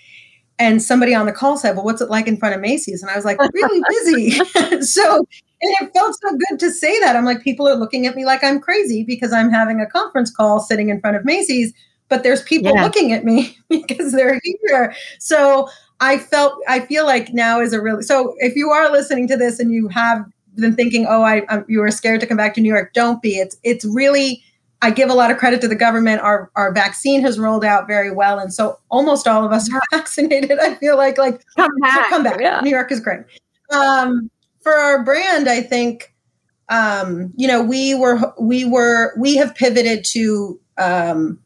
and 0.58 0.82
somebody 0.82 1.14
on 1.14 1.26
the 1.26 1.32
call 1.32 1.56
said, 1.56 1.74
Well, 1.74 1.84
what's 1.84 2.00
it 2.00 2.08
like 2.10 2.28
in 2.28 2.36
front 2.36 2.54
of 2.54 2.60
Macy's? 2.60 3.02
And 3.02 3.10
I 3.10 3.16
was 3.16 3.24
like, 3.24 3.38
Really 3.52 3.82
busy. 3.88 4.80
so, 4.82 5.26
it 5.62 5.92
felt 5.92 6.16
so 6.20 6.36
good 6.36 6.58
to 6.60 6.70
say 6.70 6.98
that. 7.00 7.16
I'm 7.16 7.24
like, 7.24 7.42
people 7.42 7.68
are 7.68 7.76
looking 7.76 8.06
at 8.06 8.16
me 8.16 8.24
like 8.24 8.42
I'm 8.42 8.60
crazy 8.60 9.04
because 9.04 9.32
I'm 9.32 9.50
having 9.50 9.80
a 9.80 9.86
conference 9.86 10.30
call 10.30 10.60
sitting 10.60 10.88
in 10.88 11.00
front 11.00 11.16
of 11.16 11.24
Macy's, 11.24 11.72
but 12.08 12.22
there's 12.22 12.42
people 12.42 12.72
yeah. 12.74 12.82
looking 12.82 13.12
at 13.12 13.24
me 13.24 13.56
because 13.68 14.12
they're 14.12 14.40
here. 14.44 14.94
So 15.18 15.68
I 16.00 16.18
felt, 16.18 16.58
I 16.68 16.80
feel 16.80 17.06
like 17.06 17.32
now 17.32 17.60
is 17.60 17.72
a 17.72 17.80
really, 17.80 18.02
so 18.02 18.34
if 18.38 18.56
you 18.56 18.70
are 18.70 18.90
listening 18.90 19.28
to 19.28 19.36
this 19.36 19.60
and 19.60 19.72
you 19.72 19.88
have 19.88 20.24
been 20.56 20.74
thinking, 20.74 21.06
oh, 21.08 21.22
I, 21.22 21.46
I'm, 21.48 21.64
you 21.68 21.80
were 21.80 21.90
scared 21.90 22.20
to 22.20 22.26
come 22.26 22.36
back 22.36 22.54
to 22.54 22.60
New 22.60 22.68
York, 22.72 22.92
don't 22.92 23.22
be. 23.22 23.36
It's, 23.36 23.56
it's 23.62 23.84
really, 23.84 24.42
I 24.82 24.90
give 24.90 25.10
a 25.10 25.14
lot 25.14 25.30
of 25.30 25.38
credit 25.38 25.60
to 25.60 25.68
the 25.68 25.76
government. 25.76 26.22
Our 26.22 26.50
our 26.56 26.72
vaccine 26.72 27.22
has 27.22 27.38
rolled 27.38 27.64
out 27.64 27.86
very 27.86 28.10
well, 28.10 28.40
and 28.40 28.52
so 28.52 28.80
almost 28.90 29.28
all 29.28 29.44
of 29.44 29.52
us 29.52 29.72
are 29.72 29.80
vaccinated. 29.92 30.58
I 30.58 30.74
feel 30.74 30.96
like 30.96 31.18
like 31.18 31.40
come 31.56 31.70
back, 31.80 32.08
come 32.08 32.24
back. 32.24 32.40
Yeah. 32.40 32.60
New 32.62 32.70
York 32.70 32.90
is 32.90 32.98
great. 32.98 33.20
Um, 33.70 34.28
for 34.62 34.72
our 34.72 35.04
brand, 35.04 35.48
I 35.48 35.60
think 35.62 36.14
um, 36.68 37.32
you 37.36 37.48
know 37.48 37.62
we 37.62 37.94
were 37.94 38.32
we 38.40 38.64
were 38.64 39.12
we 39.18 39.36
have 39.36 39.54
pivoted 39.54 40.04
to 40.06 40.60
um, 40.78 41.38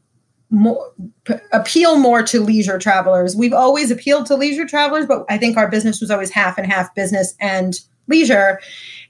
more 0.50 0.92
p- 1.24 1.34
appeal 1.52 1.98
more 1.98 2.22
to 2.22 2.40
leisure 2.40 2.78
travelers. 2.78 3.34
We've 3.34 3.52
always 3.52 3.90
appealed 3.90 4.26
to 4.26 4.36
leisure 4.36 4.66
travelers, 4.66 5.06
but 5.06 5.24
I 5.28 5.38
think 5.38 5.56
our 5.56 5.68
business 5.68 6.00
was 6.00 6.10
always 6.10 6.30
half 6.30 6.58
and 6.58 6.70
half 6.70 6.94
business 6.94 7.34
and 7.40 7.74
leisure. 8.06 8.60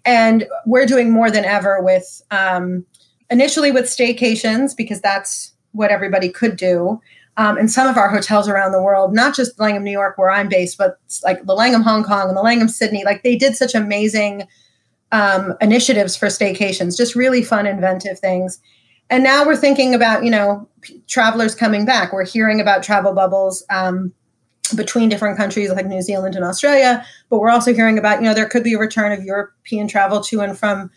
And 0.05 0.47
we're 0.65 0.87
doing 0.87 1.13
more 1.13 1.31
than 1.31 1.45
ever 1.45 1.83
with 1.83 2.23
um, 2.31 2.87
initially 3.31 3.71
with 3.71 3.85
staycations 3.85 4.77
because 4.77 5.01
that's 5.01 5.53
what 5.73 5.91
everybody 5.91 6.29
could 6.29 6.57
do. 6.57 7.01
Um, 7.39 7.59
and 7.59 7.71
some 7.71 7.87
of 7.87 7.99
our 7.99 8.09
hotels 8.09 8.49
around 8.49 8.73
the 8.73 8.83
world, 8.83 9.15
not 9.15 9.35
just 9.35 9.61
Langham, 9.61 9.85
New 9.85 9.91
York, 9.91 10.17
where 10.17 10.31
I'm 10.31 10.49
based, 10.49 10.79
but 10.79 10.99
like 11.23 11.45
the 11.45 11.55
Langham 11.55 11.83
Hong 11.83 12.03
Kong 12.03 12.29
and 12.29 12.37
the 12.37 12.43
Langham 12.43 12.69
Sydney, 12.69 13.05
like 13.05 13.23
they 13.23 13.37
did 13.37 13.55
such 13.57 13.75
amazing 13.75 14.45
um, 15.13 15.55
initiatives 15.61 16.17
for 16.17 16.27
staycations, 16.27 16.97
just 16.97 17.15
really 17.15 17.43
fun, 17.43 17.67
inventive 17.67 18.19
things. 18.19 18.59
And 19.11 19.23
now 19.23 19.45
we're 19.45 19.57
thinking 19.57 19.95
about, 19.95 20.25
you 20.25 20.31
know, 20.31 20.69
p- 20.81 21.03
travelers 21.07 21.55
coming 21.55 21.85
back. 21.85 22.13
We're 22.13 22.25
hearing 22.25 22.61
about 22.61 22.83
travel 22.83 23.13
bubbles 23.13 23.65
um, 23.71 24.13
between 24.75 25.09
different 25.09 25.37
countries 25.37 25.71
like 25.71 25.87
New 25.87 26.03
Zealand 26.03 26.35
and 26.35 26.45
Australia, 26.45 27.05
but 27.29 27.39
we're 27.39 27.51
also 27.51 27.73
hearing 27.73 27.99
about, 27.99 28.21
you 28.21 28.25
know, 28.25 28.35
there 28.35 28.49
could 28.49 28.65
be 28.65 28.75
a 28.75 28.79
return 28.79 29.13
of 29.13 29.23
European 29.23 29.87
travel 29.87 30.21
to 30.23 30.41
and 30.41 30.59
from 30.59 30.91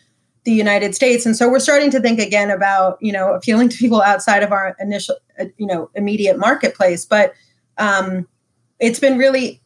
the 0.44 0.52
United 0.52 0.94
States. 0.94 1.26
And 1.26 1.36
so 1.36 1.50
we're 1.50 1.60
starting 1.60 1.90
to 1.90 2.00
think 2.00 2.18
again 2.18 2.50
about, 2.50 2.96
you 3.02 3.12
know, 3.12 3.34
appealing 3.34 3.68
to 3.68 3.76
people 3.76 4.00
outside 4.00 4.42
of 4.42 4.52
our 4.52 4.74
initial, 4.80 5.16
uh, 5.38 5.44
you 5.58 5.66
know, 5.66 5.90
immediate 5.94 6.38
marketplace. 6.38 7.04
But 7.04 7.34
um, 7.76 8.26
it's 8.78 8.98
been 8.98 9.18
really, 9.18 9.60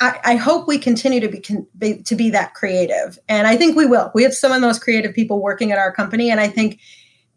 I, 0.00 0.20
I 0.24 0.36
hope 0.36 0.68
we 0.68 0.78
continue 0.78 1.18
to 1.18 1.28
be, 1.28 1.40
con- 1.40 1.66
be, 1.76 2.02
to 2.04 2.14
be 2.14 2.30
that 2.30 2.54
creative. 2.54 3.18
And 3.28 3.48
I 3.48 3.56
think 3.56 3.76
we 3.76 3.86
will. 3.86 4.12
We 4.14 4.22
have 4.22 4.34
some 4.34 4.52
of 4.52 4.60
the 4.60 4.66
most 4.66 4.82
creative 4.82 5.12
people 5.14 5.42
working 5.42 5.72
at 5.72 5.78
our 5.78 5.92
company. 5.92 6.30
And 6.30 6.38
I 6.38 6.46
think 6.46 6.78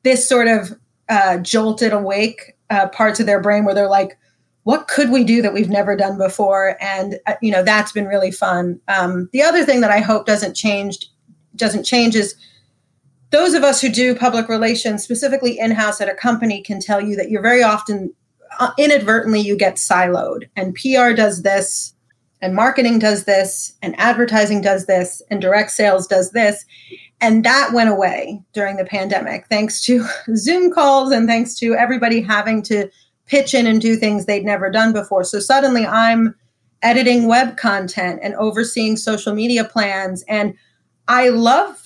this 0.04 0.30
sort 0.30 0.48
of 0.48 0.78
uh, 1.10 1.38
jolted 1.38 1.94
awake 1.94 2.56
uh, 2.70 2.90
parts 2.90 3.20
of 3.20 3.26
their 3.26 3.42
brain 3.42 3.66
where 3.66 3.74
they're 3.74 3.90
like, 3.90 4.20
what 4.64 4.88
could 4.88 5.10
we 5.10 5.24
do 5.24 5.42
that 5.42 5.54
we've 5.54 5.70
never 5.70 5.96
done 5.96 6.18
before? 6.20 6.78
And, 6.80 7.20
uh, 7.26 7.34
you 7.42 7.52
know, 7.52 7.64
that's 7.64 7.92
been 7.92 8.06
really 8.06 8.32
fun. 8.32 8.80
Um, 8.88 9.30
the 9.34 9.42
other 9.42 9.66
thing 9.66 9.82
that 9.82 9.92
I 9.92 10.00
hope 10.00 10.28
doesn't 10.28 10.54
change, 10.54 11.10
doesn't 11.56 11.86
change 11.86 12.16
is, 12.16 12.36
those 13.34 13.56
of 13.56 13.64
us 13.64 13.82
who 13.82 13.90
do 13.90 14.14
public 14.14 14.48
relations, 14.48 15.04
specifically 15.04 15.58
in 15.58 15.72
house 15.72 16.00
at 16.00 16.08
a 16.08 16.14
company, 16.14 16.62
can 16.62 16.80
tell 16.80 17.02
you 17.02 17.16
that 17.16 17.32
you're 17.32 17.42
very 17.42 17.64
often 17.64 18.14
uh, 18.60 18.72
inadvertently 18.78 19.42
you 19.42 19.58
get 19.58 19.78
siloed. 19.78 20.48
And 20.56 20.76
PR 20.76 21.14
does 21.16 21.42
this, 21.42 21.96
and 22.44 22.56
marketing 22.56 23.00
does 23.00 23.24
this, 23.24 23.74
and 23.82 24.00
advertising 24.00 24.62
does 24.62 24.86
this, 24.86 25.20
and 25.32 25.42
direct 25.42 25.72
sales 25.72 26.06
does 26.06 26.30
this. 26.30 26.64
And 27.22 27.44
that 27.44 27.72
went 27.74 27.90
away 27.90 28.40
during 28.54 28.78
the 28.78 28.86
pandemic, 28.86 29.48
thanks 29.48 29.84
to 29.86 30.06
Zoom 30.36 30.72
calls 30.72 31.12
and 31.12 31.28
thanks 31.28 31.56
to 31.56 31.74
everybody 31.74 32.22
having 32.22 32.62
to 32.64 32.88
pitch 33.26 33.56
in 33.56 33.66
and 33.66 33.82
do 33.82 33.96
things 33.96 34.28
they'd 34.28 34.46
never 34.46 34.70
done 34.70 34.94
before. 34.94 35.24
So 35.24 35.40
suddenly 35.40 35.88
I'm 35.88 36.36
editing 36.84 37.28
web 37.28 37.58
content 37.58 38.20
and 38.22 38.36
overseeing 38.36 38.96
social 38.96 39.34
media 39.34 39.64
plans. 39.64 40.24
And 40.28 40.54
I 41.08 41.30
love 41.30 41.83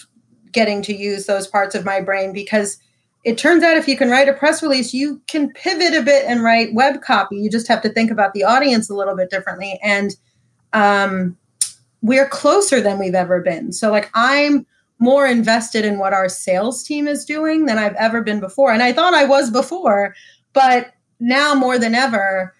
getting 0.51 0.81
to 0.83 0.95
use 0.95 1.25
those 1.25 1.47
parts 1.47 1.75
of 1.75 1.85
my 1.85 2.01
brain 2.01 2.33
because 2.33 2.79
it 3.23 3.37
turns 3.37 3.63
out 3.63 3.77
if 3.77 3.87
you 3.87 3.97
can 3.97 4.09
write 4.09 4.29
a 4.29 4.33
press 4.33 4.63
release, 4.63 4.93
you 4.93 5.21
can 5.27 5.51
pivot 5.51 5.93
a 5.93 6.01
bit 6.01 6.25
and 6.25 6.43
write 6.43 6.73
web 6.73 7.01
copy. 7.01 7.35
You 7.35 7.49
just 7.49 7.67
have 7.67 7.81
to 7.81 7.89
think 7.89 8.09
about 8.09 8.33
the 8.33 8.43
audience 8.43 8.89
a 8.89 8.95
little 8.95 9.15
bit 9.15 9.29
differently. 9.29 9.79
And 9.83 10.15
um, 10.73 11.37
we're 12.01 12.27
closer 12.27 12.79
than 12.79 12.99
we've 12.99 13.15
ever 13.15 13.41
been. 13.41 13.73
So, 13.73 13.91
like, 13.91 14.09
I'm 14.13 14.65
more 14.99 15.27
invested 15.27 15.85
in 15.85 15.99
what 15.99 16.13
our 16.13 16.29
sales 16.29 16.83
team 16.83 17.07
is 17.07 17.25
doing 17.25 17.65
than 17.65 17.77
I've 17.77 17.95
ever 17.95 18.21
been 18.21 18.39
before. 18.39 18.71
And 18.71 18.81
I 18.81 18.93
thought 18.93 19.13
I 19.13 19.25
was 19.25 19.51
before, 19.51 20.15
but 20.53 20.93
now 21.19 21.53
more 21.53 21.77
than 21.77 21.95
ever, 21.95 22.53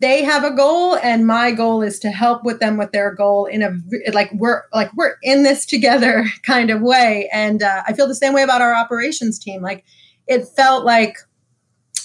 they 0.00 0.22
have 0.22 0.44
a 0.44 0.54
goal 0.54 0.96
and 0.96 1.26
my 1.26 1.50
goal 1.50 1.82
is 1.82 1.98
to 2.00 2.10
help 2.10 2.44
with 2.44 2.60
them 2.60 2.76
with 2.76 2.92
their 2.92 3.12
goal 3.12 3.46
in 3.46 3.62
a 3.62 3.76
like 4.12 4.30
we're 4.32 4.62
like 4.72 4.92
we're 4.94 5.16
in 5.22 5.42
this 5.42 5.66
together 5.66 6.24
kind 6.42 6.70
of 6.70 6.80
way. 6.80 7.28
And 7.32 7.62
uh, 7.62 7.82
i 7.86 7.92
feel 7.92 8.06
the 8.06 8.14
same 8.14 8.32
way 8.32 8.42
about 8.42 8.62
our 8.62 8.74
operations 8.74 9.38
team. 9.38 9.62
Like 9.62 9.84
it 10.26 10.46
felt 10.46 10.84
like 10.84 11.16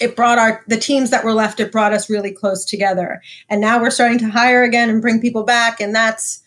it 0.02 0.16
brought 0.16 0.40
our 0.40 0.64
the 0.68 0.78
teams 0.78 1.12
that 1.12 1.24
were 1.24 1.34
left 1.34 1.60
it 1.60 1.72
brought 1.72 1.94
us 1.94 2.10
really 2.10 2.32
close 2.32 2.66
together. 2.66 3.22
And 3.50 3.62
now 3.62 3.80
we're 3.80 3.92
starting 3.92 4.20
to 4.20 4.30
hire 4.30 4.64
again 4.64 4.90
and 4.90 5.02
bring 5.02 5.22
people 5.22 5.44
back 5.44 5.80
and 5.80 5.94
that's 5.94 6.42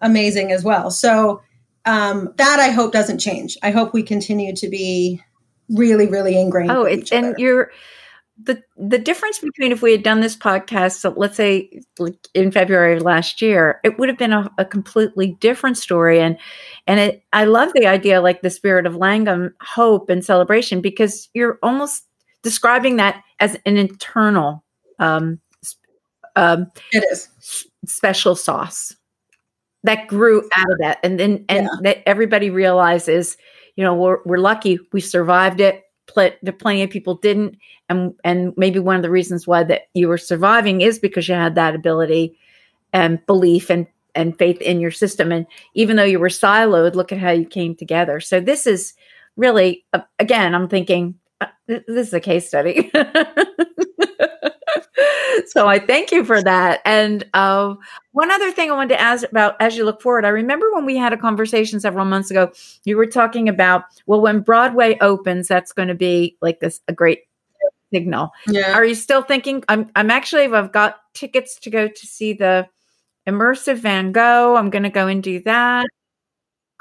amazing 0.00 0.52
as 0.52 0.64
well. 0.64 0.90
So 0.90 1.42
um, 1.84 2.34
that 2.36 2.58
i 2.58 2.70
hope 2.70 2.92
doesn't 2.92 3.18
change. 3.18 3.56
I 3.62 3.70
hope 3.70 3.92
we 3.92 4.02
continue 4.02 4.54
to 4.56 4.68
be 4.68 5.22
really 5.70 6.06
really 6.06 6.40
ingrained 6.40 6.70
oh 6.70 6.84
it's 6.84 7.12
and 7.12 7.34
you're 7.36 7.70
the 8.40 8.62
the 8.76 8.98
difference 8.98 9.38
between 9.38 9.72
if 9.72 9.82
we 9.82 9.92
had 9.92 10.02
done 10.02 10.20
this 10.20 10.36
podcast, 10.36 10.98
so 10.98 11.12
let's 11.16 11.36
say 11.36 11.80
like 11.98 12.28
in 12.34 12.52
February 12.52 12.96
of 12.96 13.02
last 13.02 13.42
year, 13.42 13.80
it 13.82 13.98
would 13.98 14.08
have 14.08 14.18
been 14.18 14.32
a, 14.32 14.50
a 14.58 14.64
completely 14.64 15.36
different 15.40 15.76
story. 15.76 16.20
And 16.20 16.38
and 16.86 17.00
it, 17.00 17.24
I 17.32 17.44
love 17.44 17.72
the 17.74 17.86
idea, 17.86 18.20
like 18.20 18.42
the 18.42 18.50
spirit 18.50 18.86
of 18.86 18.94
Langham, 18.94 19.54
hope 19.60 20.08
and 20.08 20.24
celebration, 20.24 20.80
because 20.80 21.28
you're 21.34 21.58
almost 21.62 22.04
describing 22.42 22.96
that 22.96 23.22
as 23.40 23.56
an 23.66 23.76
internal. 23.76 24.64
Um, 25.00 25.40
um, 26.36 26.70
it 26.92 27.04
is 27.10 27.28
special 27.86 28.36
sauce 28.36 28.94
that 29.82 30.06
grew 30.06 30.48
out 30.54 30.70
of 30.70 30.78
that, 30.78 30.98
and 31.02 31.18
then 31.18 31.44
and 31.48 31.64
yeah. 31.64 31.78
that 31.82 32.08
everybody 32.08 32.50
realizes, 32.50 33.36
you 33.74 33.82
know, 33.82 33.94
we're 33.94 34.18
we're 34.24 34.38
lucky 34.38 34.78
we 34.92 35.00
survived 35.00 35.60
it 35.60 35.82
pl- 36.08 36.52
plenty 36.58 36.82
of 36.82 36.90
people 36.90 37.14
didn't 37.14 37.56
and 37.88 38.14
and 38.24 38.52
maybe 38.56 38.78
one 38.78 38.96
of 38.96 39.02
the 39.02 39.10
reasons 39.10 39.46
why 39.46 39.62
that 39.64 39.82
you 39.94 40.08
were 40.08 40.18
surviving 40.18 40.80
is 40.80 40.98
because 40.98 41.28
you 41.28 41.34
had 41.34 41.54
that 41.54 41.74
ability 41.74 42.36
and 42.92 43.24
belief 43.26 43.70
and 43.70 43.86
and 44.14 44.36
faith 44.36 44.60
in 44.60 44.80
your 44.80 44.90
system. 44.90 45.30
And 45.30 45.46
even 45.74 45.96
though 45.96 46.04
you 46.04 46.18
were 46.18 46.28
siloed 46.28 46.94
look 46.94 47.12
at 47.12 47.18
how 47.18 47.30
you 47.30 47.46
came 47.46 47.74
together. 47.76 48.18
So 48.20 48.40
this 48.40 48.66
is 48.66 48.94
really 49.38 49.84
uh, 49.94 50.00
again 50.18 50.54
i'm 50.54 50.68
thinking 50.68 51.14
uh, 51.40 51.46
this 51.68 52.08
is 52.08 52.12
a 52.12 52.20
case 52.20 52.46
study 52.48 52.90
so 55.46 55.66
I 55.66 55.78
thank 55.78 56.10
you 56.12 56.24
for 56.24 56.42
that. 56.42 56.80
And 56.84 57.24
uh, 57.34 57.74
one 58.12 58.30
other 58.30 58.50
thing 58.50 58.70
I 58.70 58.74
wanted 58.74 58.94
to 58.94 59.00
ask 59.00 59.28
about 59.28 59.56
as 59.60 59.76
you 59.76 59.84
look 59.84 60.02
forward, 60.02 60.24
I 60.24 60.28
remember 60.28 60.72
when 60.72 60.84
we 60.84 60.96
had 60.96 61.12
a 61.12 61.16
conversation 61.16 61.80
several 61.80 62.04
months 62.04 62.30
ago, 62.30 62.50
you 62.84 62.96
were 62.96 63.06
talking 63.06 63.48
about, 63.48 63.84
well, 64.06 64.20
when 64.20 64.40
Broadway 64.40 64.96
opens, 65.00 65.48
that's 65.48 65.72
going 65.72 65.88
to 65.88 65.94
be 65.94 66.36
like 66.40 66.60
this 66.60 66.80
a 66.88 66.92
great 66.92 67.20
signal. 67.92 68.30
Yeah. 68.46 68.74
Are 68.74 68.84
you 68.84 68.94
still 68.94 69.22
thinking? 69.22 69.64
I'm, 69.68 69.90
I'm 69.96 70.10
actually, 70.10 70.44
I've 70.44 70.72
got 70.72 71.00
tickets 71.14 71.58
to 71.60 71.70
go 71.70 71.88
to 71.88 72.06
see 72.06 72.32
the 72.32 72.68
immersive 73.26 73.78
Van 73.78 74.12
Gogh. 74.12 74.56
I'm 74.56 74.70
going 74.70 74.82
to 74.82 74.90
go 74.90 75.06
and 75.06 75.22
do 75.22 75.40
that. 75.42 75.86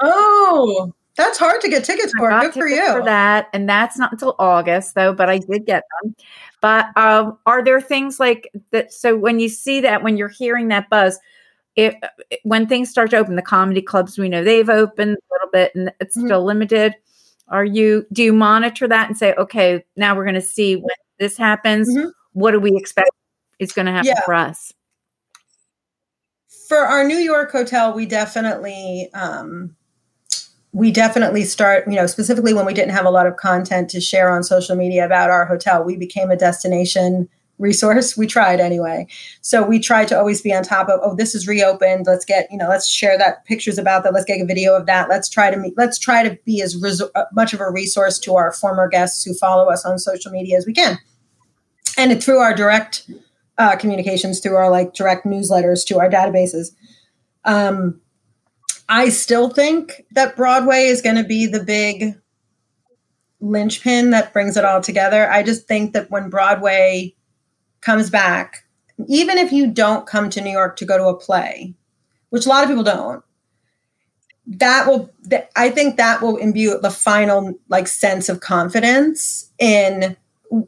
Oh, 0.01 0.93
that's 1.17 1.39
hard 1.39 1.61
to 1.61 1.69
get 1.69 1.83
tickets 1.83 2.13
for. 2.15 2.29
Good 2.29 2.53
for 2.53 2.67
you. 2.67 2.85
For 2.85 3.03
that, 3.03 3.47
and 3.51 3.67
that's 3.67 3.97
not 3.97 4.11
until 4.11 4.35
August 4.37 4.93
though, 4.93 5.13
but 5.13 5.29
I 5.29 5.39
did 5.39 5.65
get 5.65 5.83
them. 6.03 6.15
But 6.61 6.95
um, 6.97 7.37
are 7.45 7.63
there 7.63 7.81
things 7.81 8.19
like 8.19 8.51
that? 8.71 8.91
So 8.91 9.15
when 9.15 9.39
you 9.39 9.49
see 9.49 9.81
that, 9.81 10.03
when 10.03 10.17
you're 10.17 10.27
hearing 10.27 10.69
that 10.69 10.89
buzz, 10.89 11.19
if 11.75 11.93
when 12.43 12.67
things 12.67 12.89
start 12.89 13.11
to 13.11 13.17
open, 13.17 13.35
the 13.35 13.41
comedy 13.41 13.81
clubs 13.81 14.17
we 14.17 14.27
know 14.27 14.43
they've 14.43 14.69
opened 14.69 15.17
a 15.17 15.33
little 15.33 15.49
bit, 15.53 15.71
and 15.75 15.91
it's 15.99 16.17
mm-hmm. 16.17 16.27
still 16.27 16.43
limited. 16.43 16.95
Are 17.49 17.63
you 17.63 18.05
do 18.11 18.23
you 18.23 18.33
monitor 18.33 18.87
that 18.87 19.07
and 19.07 19.17
say, 19.17 19.33
okay, 19.35 19.85
now 19.95 20.15
we're 20.15 20.25
going 20.25 20.35
to 20.35 20.41
see 20.41 20.75
when 20.75 20.89
this 21.19 21.37
happens? 21.37 21.87
Mm-hmm. 21.89 22.09
What 22.33 22.51
do 22.51 22.59
we 22.59 22.75
expect 22.75 23.11
is 23.59 23.71
going 23.71 23.85
to 23.85 23.91
happen 23.91 24.07
yeah. 24.07 24.21
for 24.25 24.33
us? 24.33 24.73
For 26.67 26.79
our 26.79 27.05
New 27.05 27.19
York 27.19 27.51
hotel, 27.51 27.93
we 27.93 28.05
definitely 28.05 29.09
um, 29.13 29.76
we 30.77 30.91
definitely 30.91 31.43
start, 31.43 31.87
you 31.87 31.95
know, 31.95 32.05
specifically 32.05 32.53
when 32.53 32.63
we 32.63 32.73
didn't 32.73 32.91
have 32.91 33.07
a 33.07 33.09
lot 33.09 33.25
of 33.25 33.35
content 33.35 33.89
to 33.89 33.99
share 33.99 34.29
on 34.29 34.43
social 34.43 34.75
media 34.75 35.03
about 35.03 35.31
our 35.31 35.43
hotel, 35.43 35.83
we 35.83 35.97
became 35.97 36.29
a 36.29 36.35
destination 36.35 37.27
resource. 37.57 38.15
We 38.15 38.27
tried 38.27 38.59
anyway. 38.59 39.07
So 39.41 39.65
we 39.65 39.79
tried 39.79 40.07
to 40.09 40.19
always 40.19 40.39
be 40.39 40.53
on 40.53 40.61
top 40.61 40.87
of, 40.87 40.99
oh, 41.01 41.15
this 41.15 41.33
is 41.33 41.47
reopened. 41.47 42.05
Let's 42.05 42.25
get, 42.25 42.47
you 42.51 42.59
know, 42.59 42.69
let's 42.69 42.87
share 42.87 43.17
that 43.17 43.43
pictures 43.45 43.79
about 43.79 44.03
that. 44.03 44.13
Let's 44.13 44.25
get 44.25 44.39
a 44.39 44.45
video 44.45 44.75
of 44.75 44.85
that. 44.85 45.09
Let's 45.09 45.29
try 45.29 45.49
to 45.49 45.57
meet, 45.57 45.73
let's 45.77 45.97
try 45.97 46.21
to 46.21 46.37
be 46.45 46.61
as 46.61 46.79
uh, 46.85 47.23
much 47.33 47.53
of 47.55 47.59
a 47.59 47.71
resource 47.71 48.19
to 48.19 48.35
our 48.35 48.53
former 48.53 48.87
guests 48.87 49.23
who 49.23 49.33
follow 49.33 49.71
us 49.71 49.83
on 49.83 49.97
social 49.97 50.31
media 50.31 50.57
as 50.57 50.67
we 50.67 50.73
can. 50.73 50.99
And 51.97 52.23
through 52.23 52.37
our 52.37 52.53
direct 52.53 53.09
uh, 53.57 53.77
communications, 53.77 54.41
through 54.41 54.57
our 54.57 54.69
like 54.69 54.93
direct 54.93 55.25
newsletters 55.25 55.83
to 55.87 55.97
our 55.97 56.07
databases. 56.07 56.67
Um, 57.45 57.99
I 58.89 59.09
still 59.09 59.49
think 59.49 60.05
that 60.11 60.35
Broadway 60.35 60.85
is 60.85 61.01
going 61.01 61.17
to 61.17 61.23
be 61.23 61.45
the 61.45 61.63
big 61.63 62.15
linchpin 63.39 64.11
that 64.11 64.33
brings 64.33 64.57
it 64.57 64.65
all 64.65 64.81
together. 64.81 65.29
I 65.29 65.43
just 65.43 65.67
think 65.67 65.93
that 65.93 66.09
when 66.09 66.29
Broadway 66.29 67.15
comes 67.81 68.09
back, 68.09 68.65
even 69.07 69.37
if 69.37 69.51
you 69.51 69.67
don't 69.67 70.07
come 70.07 70.29
to 70.29 70.41
New 70.41 70.51
York 70.51 70.77
to 70.77 70.85
go 70.85 70.97
to 70.97 71.05
a 71.05 71.17
play, 71.17 71.75
which 72.29 72.45
a 72.45 72.49
lot 72.49 72.63
of 72.63 72.69
people 72.69 72.83
don't, 72.83 73.23
that 74.47 74.87
will 74.87 75.11
I 75.55 75.69
think 75.69 75.97
that 75.97 76.21
will 76.21 76.37
imbue 76.37 76.79
the 76.79 76.89
final 76.89 77.53
like 77.67 77.87
sense 77.87 78.29
of 78.29 78.39
confidence 78.39 79.51
in 79.59 80.15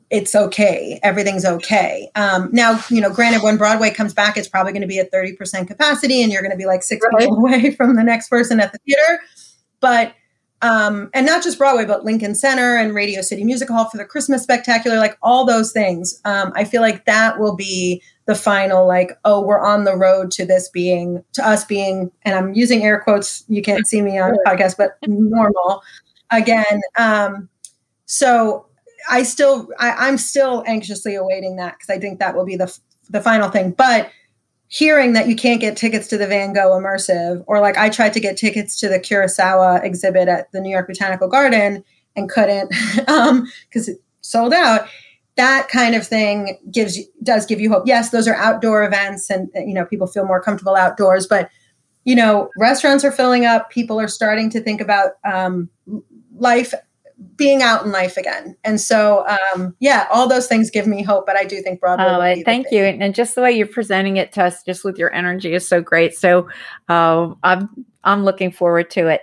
it's 0.09 0.35
okay 0.35 0.99
everything's 1.03 1.45
okay 1.45 2.09
um, 2.15 2.49
now 2.51 2.79
you 2.89 2.99
know 2.99 3.09
granted 3.09 3.41
when 3.41 3.57
broadway 3.57 3.89
comes 3.89 4.13
back 4.13 4.37
it's 4.37 4.47
probably 4.47 4.71
going 4.71 4.81
to 4.81 4.87
be 4.87 4.99
at 4.99 5.11
30% 5.11 5.67
capacity 5.67 6.21
and 6.21 6.31
you're 6.31 6.41
going 6.41 6.51
to 6.51 6.57
be 6.57 6.65
like 6.65 6.83
six 6.83 7.05
right. 7.13 7.21
people 7.21 7.37
away 7.45 7.71
from 7.71 7.95
the 7.95 8.03
next 8.03 8.29
person 8.29 8.59
at 8.59 8.71
the 8.71 8.79
theater 8.79 9.21
but 9.79 10.13
um, 10.61 11.09
and 11.13 11.25
not 11.25 11.41
just 11.41 11.57
Broadway, 11.57 11.85
but 11.85 12.03
Lincoln 12.03 12.35
Center 12.35 12.75
and 12.75 12.93
Radio 12.93 13.21
City 13.21 13.43
Music 13.43 13.69
Hall 13.69 13.89
for 13.89 13.97
the 13.97 14.05
Christmas 14.05 14.43
Spectacular, 14.43 14.97
like 14.97 15.17
all 15.21 15.45
those 15.45 15.71
things. 15.71 16.19
Um, 16.25 16.51
I 16.55 16.65
feel 16.65 16.81
like 16.81 17.05
that 17.05 17.39
will 17.39 17.55
be 17.55 18.01
the 18.25 18.35
final, 18.35 18.85
like, 18.85 19.17
oh, 19.23 19.41
we're 19.41 19.63
on 19.63 19.85
the 19.85 19.95
road 19.95 20.31
to 20.31 20.45
this 20.45 20.69
being, 20.69 21.23
to 21.33 21.47
us 21.47 21.63
being, 21.63 22.11
and 22.23 22.35
I'm 22.35 22.53
using 22.53 22.83
air 22.83 22.99
quotes. 22.99 23.45
You 23.47 23.61
can't 23.61 23.87
see 23.87 24.01
me 24.01 24.19
on 24.19 24.31
the 24.31 24.43
podcast, 24.45 24.75
but 24.77 24.97
normal 25.07 25.81
again. 26.29 26.81
Um, 26.97 27.47
so 28.05 28.65
I 29.09 29.23
still, 29.23 29.69
I, 29.79 29.91
I'm 29.91 30.17
still 30.17 30.63
anxiously 30.67 31.15
awaiting 31.15 31.55
that 31.57 31.75
because 31.77 31.89
I 31.89 31.99
think 31.99 32.19
that 32.19 32.35
will 32.35 32.45
be 32.45 32.55
the 32.55 32.75
the 33.09 33.21
final 33.21 33.49
thing. 33.49 33.71
But 33.71 34.09
hearing 34.67 35.13
that 35.13 35.27
you 35.27 35.35
can't 35.35 35.59
get 35.59 35.75
tickets 35.75 36.07
to 36.07 36.17
the 36.17 36.27
Van 36.27 36.53
Gogh 36.53 36.79
immersive, 36.79 37.43
or 37.47 37.59
like 37.59 37.77
I 37.77 37.89
tried 37.89 38.13
to 38.13 38.19
get 38.19 38.37
tickets 38.37 38.79
to 38.79 38.87
the 38.87 38.99
Kusama 38.99 39.83
exhibit 39.83 40.27
at 40.27 40.51
the 40.51 40.61
New 40.61 40.69
York 40.69 40.87
Botanical 40.87 41.27
Garden 41.27 41.83
and 42.15 42.29
couldn't 42.29 42.69
because 42.69 43.07
um, 43.07 43.47
it 43.73 43.97
sold 44.21 44.53
out. 44.53 44.87
That 45.37 45.69
kind 45.69 45.95
of 45.95 46.05
thing 46.05 46.57
gives 46.69 46.97
you 46.97 47.05
does 47.23 47.45
give 47.45 47.59
you 47.59 47.69
hope. 47.69 47.83
Yes, 47.85 48.09
those 48.09 48.27
are 48.27 48.35
outdoor 48.35 48.83
events, 48.83 49.29
and 49.29 49.49
you 49.55 49.73
know 49.73 49.85
people 49.85 50.07
feel 50.07 50.25
more 50.25 50.41
comfortable 50.41 50.75
outdoors. 50.75 51.27
But 51.27 51.49
you 52.03 52.15
know, 52.15 52.49
restaurants 52.57 53.03
are 53.03 53.11
filling 53.11 53.45
up. 53.45 53.69
People 53.69 53.99
are 53.99 54.07
starting 54.07 54.49
to 54.51 54.61
think 54.61 54.81
about 54.81 55.11
um, 55.23 55.69
life 56.35 56.73
being 57.35 57.61
out 57.61 57.85
in 57.85 57.91
life 57.91 58.17
again. 58.17 58.55
And 58.63 58.79
so, 58.79 59.25
um, 59.27 59.75
yeah, 59.79 60.07
all 60.11 60.27
those 60.27 60.47
things 60.47 60.69
give 60.69 60.87
me 60.87 61.03
hope. 61.03 61.25
But 61.25 61.37
I 61.37 61.45
do 61.45 61.61
think 61.61 61.79
Broadway. 61.79 62.39
Oh, 62.39 62.43
thank 62.43 62.67
you. 62.71 62.83
And 62.83 63.15
just 63.15 63.35
the 63.35 63.41
way 63.41 63.51
you're 63.51 63.67
presenting 63.67 64.17
it 64.17 64.31
to 64.33 64.43
us, 64.43 64.63
just 64.63 64.83
with 64.83 64.97
your 64.97 65.13
energy, 65.13 65.53
is 65.53 65.67
so 65.67 65.81
great. 65.81 66.15
So 66.15 66.47
uh, 66.87 67.33
I'm 67.43 67.85
I'm 68.03 68.23
looking 68.23 68.51
forward 68.51 68.89
to 68.91 69.07
it. 69.07 69.21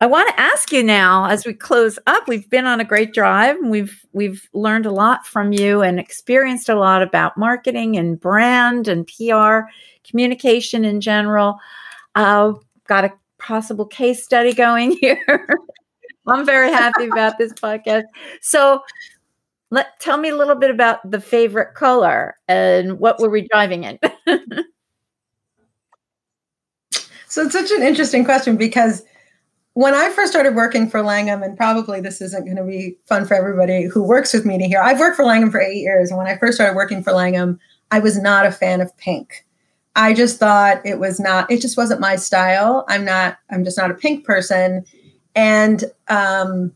I 0.00 0.06
want 0.06 0.28
to 0.28 0.38
ask 0.38 0.72
you 0.72 0.82
now, 0.82 1.26
as 1.26 1.46
we 1.46 1.54
close 1.54 1.98
up, 2.06 2.28
we've 2.28 2.48
been 2.50 2.66
on 2.66 2.80
a 2.80 2.84
great 2.84 3.14
drive. 3.14 3.56
And 3.56 3.70
we've 3.70 4.04
we've 4.12 4.48
learned 4.52 4.86
a 4.86 4.92
lot 4.92 5.26
from 5.26 5.52
you 5.52 5.82
and 5.82 5.98
experienced 5.98 6.68
a 6.68 6.74
lot 6.74 7.02
about 7.02 7.38
marketing 7.38 7.96
and 7.96 8.20
brand 8.20 8.88
and 8.88 9.06
PR, 9.06 9.68
communication 10.04 10.84
in 10.84 11.00
general. 11.00 11.58
Uh, 12.14 12.52
got 12.86 13.04
a 13.04 13.12
possible 13.38 13.86
case 13.86 14.22
study 14.22 14.52
going 14.52 14.92
here. 15.00 15.48
I'm 16.26 16.46
very 16.46 16.72
happy 16.72 17.06
about 17.06 17.38
this 17.38 17.52
podcast. 17.52 18.04
So, 18.40 18.82
let 19.70 19.98
tell 20.00 20.18
me 20.18 20.28
a 20.28 20.36
little 20.36 20.54
bit 20.54 20.70
about 20.70 21.10
the 21.10 21.20
favorite 21.20 21.74
color 21.74 22.36
and 22.48 22.98
what 22.98 23.20
were 23.20 23.28
we 23.28 23.48
driving 23.48 23.84
in. 23.84 23.98
so 27.26 27.42
it's 27.42 27.52
such 27.52 27.70
an 27.72 27.82
interesting 27.82 28.24
question 28.24 28.56
because 28.56 29.02
when 29.74 29.94
I 29.94 30.08
first 30.10 30.32
started 30.32 30.54
working 30.54 30.88
for 30.88 31.02
Langham, 31.02 31.42
and 31.42 31.54
probably 31.56 32.00
this 32.00 32.22
isn't 32.22 32.44
going 32.44 32.56
to 32.56 32.64
be 32.64 32.96
fun 33.06 33.26
for 33.26 33.34
everybody 33.34 33.84
who 33.84 34.02
works 34.02 34.32
with 34.32 34.46
me 34.46 34.56
to 34.56 34.64
hear, 34.64 34.80
I've 34.80 34.98
worked 34.98 35.16
for 35.16 35.24
Langham 35.24 35.50
for 35.50 35.60
eight 35.60 35.82
years. 35.82 36.10
And 36.10 36.16
when 36.16 36.26
I 36.26 36.38
first 36.38 36.54
started 36.54 36.74
working 36.74 37.02
for 37.02 37.12
Langham, 37.12 37.60
I 37.90 37.98
was 37.98 38.18
not 38.18 38.46
a 38.46 38.52
fan 38.52 38.80
of 38.80 38.96
pink. 38.96 39.44
I 39.94 40.14
just 40.14 40.38
thought 40.38 40.80
it 40.86 40.98
was 40.98 41.20
not, 41.20 41.50
it 41.50 41.60
just 41.60 41.76
wasn't 41.76 42.00
my 42.00 42.16
style. 42.16 42.86
I'm 42.88 43.04
not, 43.04 43.36
I'm 43.50 43.64
just 43.64 43.76
not 43.76 43.90
a 43.90 43.94
pink 43.94 44.24
person 44.24 44.84
and 45.36 45.84
um, 46.08 46.72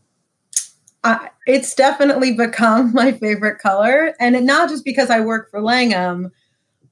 I, 1.03 1.29
it's 1.47 1.73
definitely 1.73 2.33
become 2.33 2.93
my 2.93 3.11
favorite 3.11 3.59
color. 3.59 4.13
And 4.19 4.35
it, 4.35 4.43
not 4.43 4.69
just 4.69 4.85
because 4.85 5.09
I 5.09 5.19
work 5.19 5.49
for 5.49 5.61
Langham, 5.61 6.31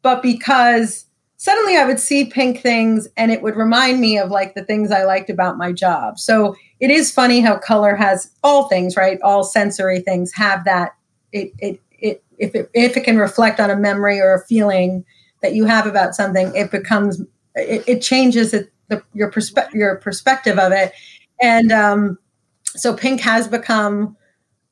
but 0.02 0.22
because 0.22 1.06
suddenly 1.38 1.78
I 1.78 1.86
would 1.86 2.00
see 2.00 2.26
pink 2.26 2.60
things 2.60 3.08
and 3.16 3.32
it 3.32 3.42
would 3.42 3.56
remind 3.56 4.02
me 4.02 4.18
of 4.18 4.32
like 4.32 4.56
the 4.56 4.64
things 4.64 4.92
I 4.92 5.04
liked 5.04 5.30
about 5.30 5.58
my 5.58 5.72
job. 5.72 6.20
So 6.20 6.56
it 6.80 6.90
is 6.90 7.12
funny 7.12 7.40
how 7.40 7.58
color 7.58 7.96
has 7.96 8.32
all 8.44 8.68
things, 8.68 8.98
right? 8.98 9.22
All 9.22 9.44
sensory 9.44 10.02
things 10.02 10.34
have 10.34 10.66
that. 10.66 10.96
It, 11.32 11.54
it, 11.60 11.80
it, 12.00 12.24
if 12.40 12.56
it, 12.56 12.70
if 12.74 12.98
it 12.98 13.04
can 13.04 13.18
reflect 13.18 13.60
on 13.60 13.70
a 13.70 13.76
memory 13.76 14.20
or 14.20 14.34
a 14.34 14.46
feeling 14.46 15.06
that 15.42 15.54
you 15.54 15.66
have 15.66 15.86
about 15.86 16.16
something, 16.16 16.54
it 16.56 16.72
becomes, 16.72 17.22
it, 17.56 17.84
it 17.88 18.02
changes 18.02 18.54
it, 18.54 18.72
the, 18.88 19.04
your 19.14 19.30
perspective, 19.30 19.76
your 19.76 19.98
perspective 19.98 20.58
of 20.58 20.72
it 20.72 20.94
and 21.42 21.72
um, 21.72 22.18
so 22.66 22.94
pink 22.94 23.22
has 23.22 23.48
become 23.48 24.16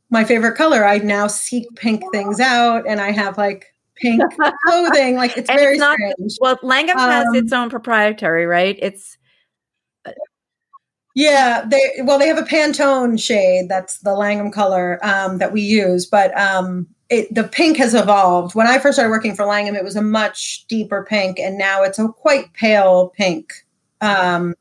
my 0.09 0.23
favorite 0.23 0.55
color. 0.55 0.85
I 0.85 0.99
now 0.99 1.27
seek 1.27 1.67
pink 1.75 2.03
things 2.11 2.39
out, 2.39 2.87
and 2.87 3.01
I 3.01 3.11
have 3.11 3.37
like 3.37 3.73
pink 3.95 4.21
clothing. 4.65 5.15
Like 5.15 5.37
it's 5.37 5.49
very 5.49 5.73
it's 5.73 5.79
not, 5.79 5.95
strange. 5.95 6.37
Well, 6.39 6.59
Langham 6.63 6.97
um, 6.97 7.09
has 7.09 7.25
its 7.33 7.53
own 7.53 7.69
proprietary, 7.69 8.45
right? 8.45 8.77
It's 8.81 9.17
uh, 10.05 10.11
yeah, 11.15 11.65
they 11.65 12.01
well 12.03 12.19
they 12.19 12.27
have 12.27 12.37
a 12.37 12.43
Pantone 12.43 13.19
shade 13.19 13.67
that's 13.69 13.99
the 13.99 14.13
Langham 14.13 14.51
color 14.51 14.99
um, 15.03 15.39
that 15.39 15.51
we 15.51 15.61
use, 15.61 16.05
but 16.05 16.37
um, 16.37 16.87
it, 17.09 17.33
the 17.33 17.45
pink 17.45 17.77
has 17.77 17.93
evolved. 17.93 18.55
When 18.55 18.67
I 18.67 18.79
first 18.79 18.97
started 18.97 19.11
working 19.11 19.35
for 19.35 19.45
Langham, 19.45 19.75
it 19.75 19.83
was 19.83 19.95
a 19.95 20.01
much 20.01 20.65
deeper 20.67 21.05
pink, 21.07 21.39
and 21.39 21.57
now 21.57 21.83
it's 21.83 21.99
a 21.99 22.07
quite 22.07 22.53
pale 22.53 23.09
pink. 23.09 23.51
Um, 24.01 24.53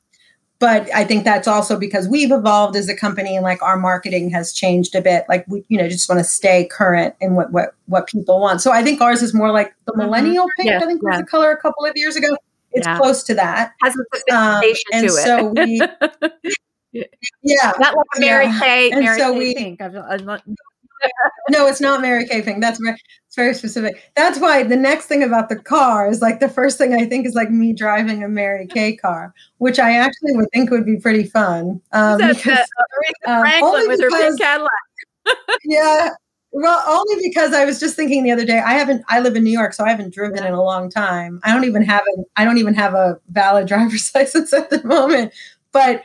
but 0.59 0.92
I 0.95 1.05
think 1.05 1.25
that's 1.25 1.47
also 1.47 1.79
because 1.79 2.09
we've 2.09 2.31
evolved 2.31 2.77
as 2.77 2.88
a 2.88 2.97
company 2.97 3.37
and 3.37 3.45
like 3.45 3.62
our 3.62 3.77
marketing 3.77 4.31
has 4.31 4.53
changed 4.53 4.95
a 4.95 5.03
bit. 5.03 5.25
Like 5.29 5.45
we, 5.49 5.64
you 5.69 5.77
know, 5.77 5.88
just 5.88 6.09
want 6.09 6.19
to 6.19 6.25
stay 6.25 6.66
current 6.66 7.14
in 7.21 7.35
what 7.35 7.53
what 7.53 7.75
what 7.87 8.07
people 8.07 8.40
want. 8.40 8.62
So 8.62 8.73
I 8.73 8.83
think 8.83 9.01
ours 9.01 9.23
is 9.23 9.35
more 9.35 9.51
like 9.51 9.75
the 9.85 9.92
mm-hmm. 9.92 10.03
millennial 10.03 10.47
pink. 10.59 10.71
I 10.71 10.87
think 10.87 11.03
was 11.03 11.19
the 11.19 11.27
color 11.27 11.51
a 11.51 11.57
couple 11.59 11.85
of 11.85 11.92
years 11.95 12.16
ago. 12.16 12.37
It's 12.73 12.87
yeah. 12.87 12.97
close 12.99 13.23
to 13.25 13.35
that. 13.35 13.73
Has 13.83 13.95
a 13.97 14.05
sophistication 14.14 14.85
um, 14.92 14.99
and 14.99 15.07
to 15.07 15.12
so 15.12 15.53
it. 15.57 15.66
we, 16.92 17.05
yeah, 17.42 17.73
not 17.79 17.95
like 17.97 18.07
Mary 18.19 18.47
yeah. 18.47 18.61
Kay. 18.61 18.90
Mary 18.90 19.19
so 19.19 19.33
Kay 19.33 19.38
we, 19.38 19.55
pink. 19.55 19.83
I'm, 19.83 19.97
I'm, 19.97 20.57
no, 21.51 21.67
it's 21.67 21.81
not 21.81 22.01
Mary 22.01 22.27
Kay 22.27 22.43
pink. 22.43 22.61
That's 22.61 22.79
very, 22.79 22.97
it's 23.27 23.37
very 23.37 23.55
specific. 23.55 24.11
That's 24.15 24.39
why 24.39 24.63
the 24.63 24.77
next 24.77 25.07
thing 25.07 25.23
about 25.23 25.49
the 25.49 25.57
car 25.57 26.09
is 26.09 26.21
like 26.21 26.41
the 26.41 26.49
first 26.49 26.79
thing 26.79 26.95
I 26.95 27.05
think 27.05 27.27
is 27.27 27.35
like 27.35 27.51
me 27.51 27.73
driving 27.73 28.23
a 28.23 28.29
Mary 28.29 28.67
Kay 28.67 28.97
car, 28.97 29.35
which 29.59 29.79
I 29.79 29.97
actually 29.97 30.35
would 30.37 30.49
think 30.53 30.71
would 30.71 30.87
be 30.87 30.97
pretty 30.97 31.25
fun. 31.25 31.81
Um, 31.93 32.19
because, 32.19 32.47
uh, 33.27 33.31
um, 33.31 33.41
Franklin 33.43 33.89
with 33.89 34.01
because, 34.01 34.13
her 34.13 34.29
pink 34.29 34.41
Cadillac. 34.41 34.71
yeah. 35.65 36.11
Well, 36.59 36.83
only 36.89 37.29
because 37.29 37.53
I 37.53 37.67
was 37.67 37.79
just 37.79 37.97
thinking 37.97 38.23
the 38.23 38.31
other 38.31 38.47
day. 38.47 38.61
I 38.61 38.73
haven't. 38.73 39.05
I 39.09 39.21
live 39.21 39.37
in 39.37 39.45
New 39.45 39.51
York, 39.51 39.75
so 39.75 39.85
I 39.85 39.91
haven't 39.91 40.15
driven 40.15 40.43
in 40.43 40.55
a 40.55 40.63
long 40.63 40.89
time. 40.89 41.39
I 41.45 41.53
don't 41.53 41.65
even 41.65 41.83
have 41.83 42.03
a. 42.17 42.23
I 42.37 42.47
don't 42.47 42.57
even 42.57 42.73
have 42.73 42.95
a 42.95 43.21
valid 43.29 43.69
driver's 43.69 44.11
license 44.15 44.55
at 44.55 44.71
the 44.71 44.83
moment. 44.83 45.35
But 45.73 46.03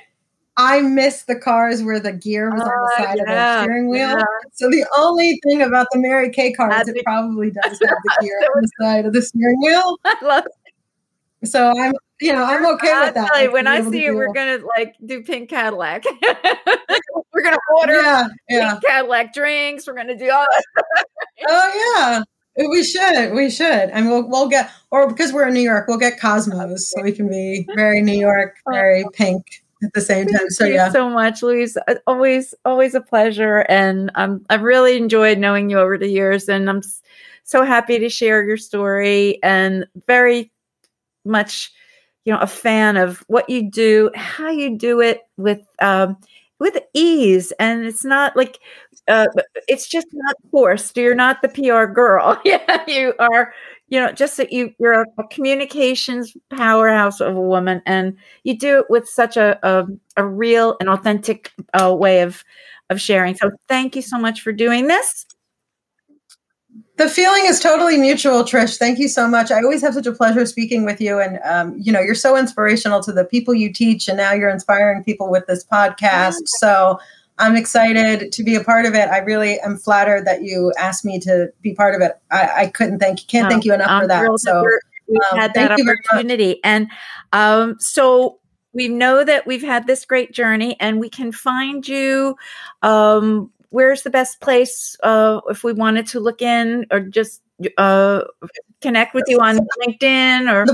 I 0.58 0.82
miss 0.82 1.24
the 1.24 1.36
cars 1.36 1.82
where 1.82 2.00
the 2.00 2.12
gear 2.12 2.52
was 2.52 2.62
on 2.62 2.68
the 2.68 2.92
ah, 2.94 2.98
side 2.98 3.18
yeah, 3.18 3.22
of 3.22 3.28
the 3.28 3.64
steering 3.64 3.90
wheel. 3.90 4.00
Yeah. 4.00 4.24
So 4.54 4.70
the 4.70 4.86
only 4.98 5.40
thing 5.44 5.62
about 5.62 5.88
the 5.92 6.00
Mary 6.00 6.30
Kay 6.30 6.52
car 6.52 6.82
is 6.82 6.88
it 6.90 7.04
probably 7.04 7.52
does 7.64 7.80
have 7.80 7.80
the 7.80 8.18
gear 8.22 8.40
on 8.56 8.62
the 8.62 8.70
side 8.82 9.06
of 9.06 9.14
the 9.14 9.22
steering 9.22 9.60
wheel. 9.62 9.98
I 10.06 10.16
love 10.24 10.46
it. 10.46 11.48
So 11.48 11.74
I'm, 11.76 11.94
you 12.20 12.34
know, 12.34 12.44
I'm 12.44 12.66
okay 12.76 12.92
I'll 12.92 13.06
with 13.06 13.16
that. 13.16 13.52
When 13.52 13.66
I 13.66 13.82
see 13.90 14.06
it, 14.06 14.14
we're 14.14 14.34
gonna 14.34 14.60
like 14.78 14.96
do 15.04 15.24
pink 15.24 15.50
Cadillac. 15.50 16.04
we're 17.34 17.42
gonna 17.42 17.58
order 17.80 17.94
yeah, 17.94 18.28
yeah. 18.48 18.72
pink 18.72 18.84
Cadillac 18.86 19.34
drinks. 19.34 19.88
We're 19.88 19.96
gonna 19.96 20.18
do 20.18 20.30
all 20.30 20.46
that. 20.46 21.06
oh 21.48 21.94
yeah. 21.98 22.24
We 22.70 22.84
should, 22.84 23.34
we 23.34 23.50
should, 23.50 23.66
and 23.66 24.10
we'll 24.10 24.28
we'll 24.28 24.50
get, 24.50 24.70
or 24.92 25.08
because 25.08 25.32
we're 25.32 25.48
in 25.48 25.54
New 25.54 25.62
York, 25.62 25.88
we'll 25.88 25.98
get 25.98 26.20
Cosmos, 26.20 26.92
so 26.92 27.02
we 27.02 27.14
can 27.14 27.30
be 27.30 27.66
very 27.76 28.02
New 28.02 28.20
York, 28.20 28.58
very 28.70 29.06
pink 29.14 29.61
at 29.84 29.94
the 29.94 30.02
same 30.02 30.28
time. 30.28 30.50
So 30.50 30.66
yeah, 30.66 30.90
so 30.90 31.10
much, 31.10 31.42
Louise. 31.42 31.78
Uh, 31.88 31.96
always, 32.08 32.54
always 32.66 32.96
a 32.96 33.02
pleasure, 33.02 33.66
and 33.70 34.12
um, 34.16 34.46
I've 34.50 34.62
really 34.62 34.98
enjoyed 34.98 35.38
knowing 35.38 35.70
you 35.70 35.80
over 35.80 35.98
the 35.98 36.08
years, 36.08 36.48
and 36.50 36.70
I'm 36.70 36.82
so 37.44 37.64
happy 37.64 38.00
to 38.00 38.10
share 38.10 38.46
your 38.46 38.58
story, 38.58 39.42
and 39.44 39.86
very 40.08 40.52
much, 41.26 41.72
you 42.26 42.34
know, 42.34 42.40
a 42.40 42.48
fan 42.48 42.98
of 42.98 43.24
what 43.28 43.50
you 43.50 43.70
do, 43.70 44.12
how 44.16 44.50
you 44.50 44.78
do 44.78 45.02
it 45.02 45.22
with 45.38 45.62
um, 45.82 46.18
with 46.60 46.78
ease, 46.94 47.52
and 47.60 47.86
it's 47.86 48.06
not 48.06 48.38
like 48.38 48.60
uh, 49.08 49.28
it's 49.68 49.88
just 49.88 50.08
not 50.14 50.36
forced. 50.52 50.96
You're 50.96 51.16
not 51.16 51.42
the 51.42 51.50
PR 51.50 51.92
girl. 51.92 52.40
yeah, 52.46 52.84
you 52.88 53.14
are 53.20 53.54
you 53.92 54.00
know, 54.00 54.12
just 54.14 54.38
that 54.38 54.54
you 54.54 54.74
you're 54.80 55.02
a, 55.02 55.28
communications 55.30 56.36
powerhouse 56.50 57.20
of 57.20 57.36
a 57.36 57.42
woman, 57.42 57.82
and 57.86 58.18
you 58.44 58.58
do 58.58 58.80
it 58.80 58.86
with 58.90 59.08
such 59.08 59.36
a 59.36 59.60
a, 59.68 59.86
a 60.16 60.26
real 60.26 60.78
and 60.80 60.90
authentic 60.90 61.52
uh, 61.74 61.94
way 61.94 62.22
of 62.22 62.44
of 62.90 63.00
sharing. 63.00 63.36
So 63.36 63.52
thank 63.68 63.96
you 63.96 64.02
so 64.02 64.18
much 64.18 64.42
for 64.42 64.54
doing 64.54 64.88
this. 64.88 65.26
The 66.96 67.10
feeling 67.10 67.46
is 67.46 67.60
totally 67.60 67.98
mutual, 67.98 68.44
Trish. 68.44 68.78
Thank 68.78 68.98
you 68.98 69.10
so 69.10 69.28
much. 69.28 69.52
I 69.52 69.58
always 69.58 69.82
have 69.82 69.94
such 69.94 70.06
a 70.06 70.14
pleasure 70.14 70.46
speaking 70.46 70.86
with 70.86 71.02
you, 71.02 71.20
and 71.20 71.40
um, 71.44 71.76
you 71.78 71.92
know 71.92 72.00
you're 72.00 72.16
so 72.16 72.38
inspirational 72.38 73.04
to 73.04 73.12
the 73.12 73.26
people 73.26 73.54
you 73.54 73.74
teach, 73.74 74.08
and 74.08 74.16
now 74.16 74.32
you're 74.32 74.50
inspiring 74.50 75.04
people 75.04 75.30
with 75.30 75.48
this 75.48 75.66
podcast. 75.66 76.36
So 76.46 76.98
I'm 77.38 77.56
excited 77.56 78.32
to 78.32 78.44
be 78.44 78.56
a 78.56 78.64
part 78.64 78.86
of 78.86 78.94
it. 78.94 79.10
I 79.10 79.20
really 79.20 79.60
am 79.62 79.78
flattered 79.78 80.26
that 80.26 80.44
you 80.44 80.72
asked 80.78 81.04
me 81.06 81.20
to 81.22 81.52
be 81.62 81.74
part 81.74 81.96
of 81.96 82.02
it. 82.02 82.14
I, 82.32 82.50
I 82.58 82.68
couldn't 82.68 83.00
thank 83.00 83.26
can't 83.28 83.50
thank 83.50 83.66
you 83.66 83.74
enough 83.74 83.90
I'm 83.90 84.04
for 84.04 84.08
that. 84.08 84.40
So 84.40 84.66
we 85.08 85.18
um, 85.32 85.40
had 85.40 85.54
that 85.56 85.72
opportunity, 85.72 86.60
and 86.64 86.88
um, 87.34 87.78
so 87.80 88.40
we 88.74 88.88
know 88.88 89.24
that 89.24 89.48
we've 89.48 89.64
had 89.64 89.88
this 89.88 90.06
great 90.06 90.32
journey, 90.34 90.78
and 90.80 91.00
we 91.00 91.10
can 91.10 91.32
find 91.32 91.88
you. 91.88 92.36
Um, 92.82 93.52
where's 93.70 94.04
the 94.04 94.10
best 94.10 94.40
place 94.42 94.96
uh, 95.04 95.42
if 95.50 95.64
we 95.64 95.74
wanted 95.74 96.06
to 96.08 96.20
look 96.20 96.42
in 96.42 96.86
or 96.92 97.00
just 97.00 97.42
uh, 97.78 98.22
connect 98.82 99.14
with 99.14 99.26
you 99.28 99.40
on 99.40 99.60
LinkedIn 99.82 100.52
or? 100.52 100.66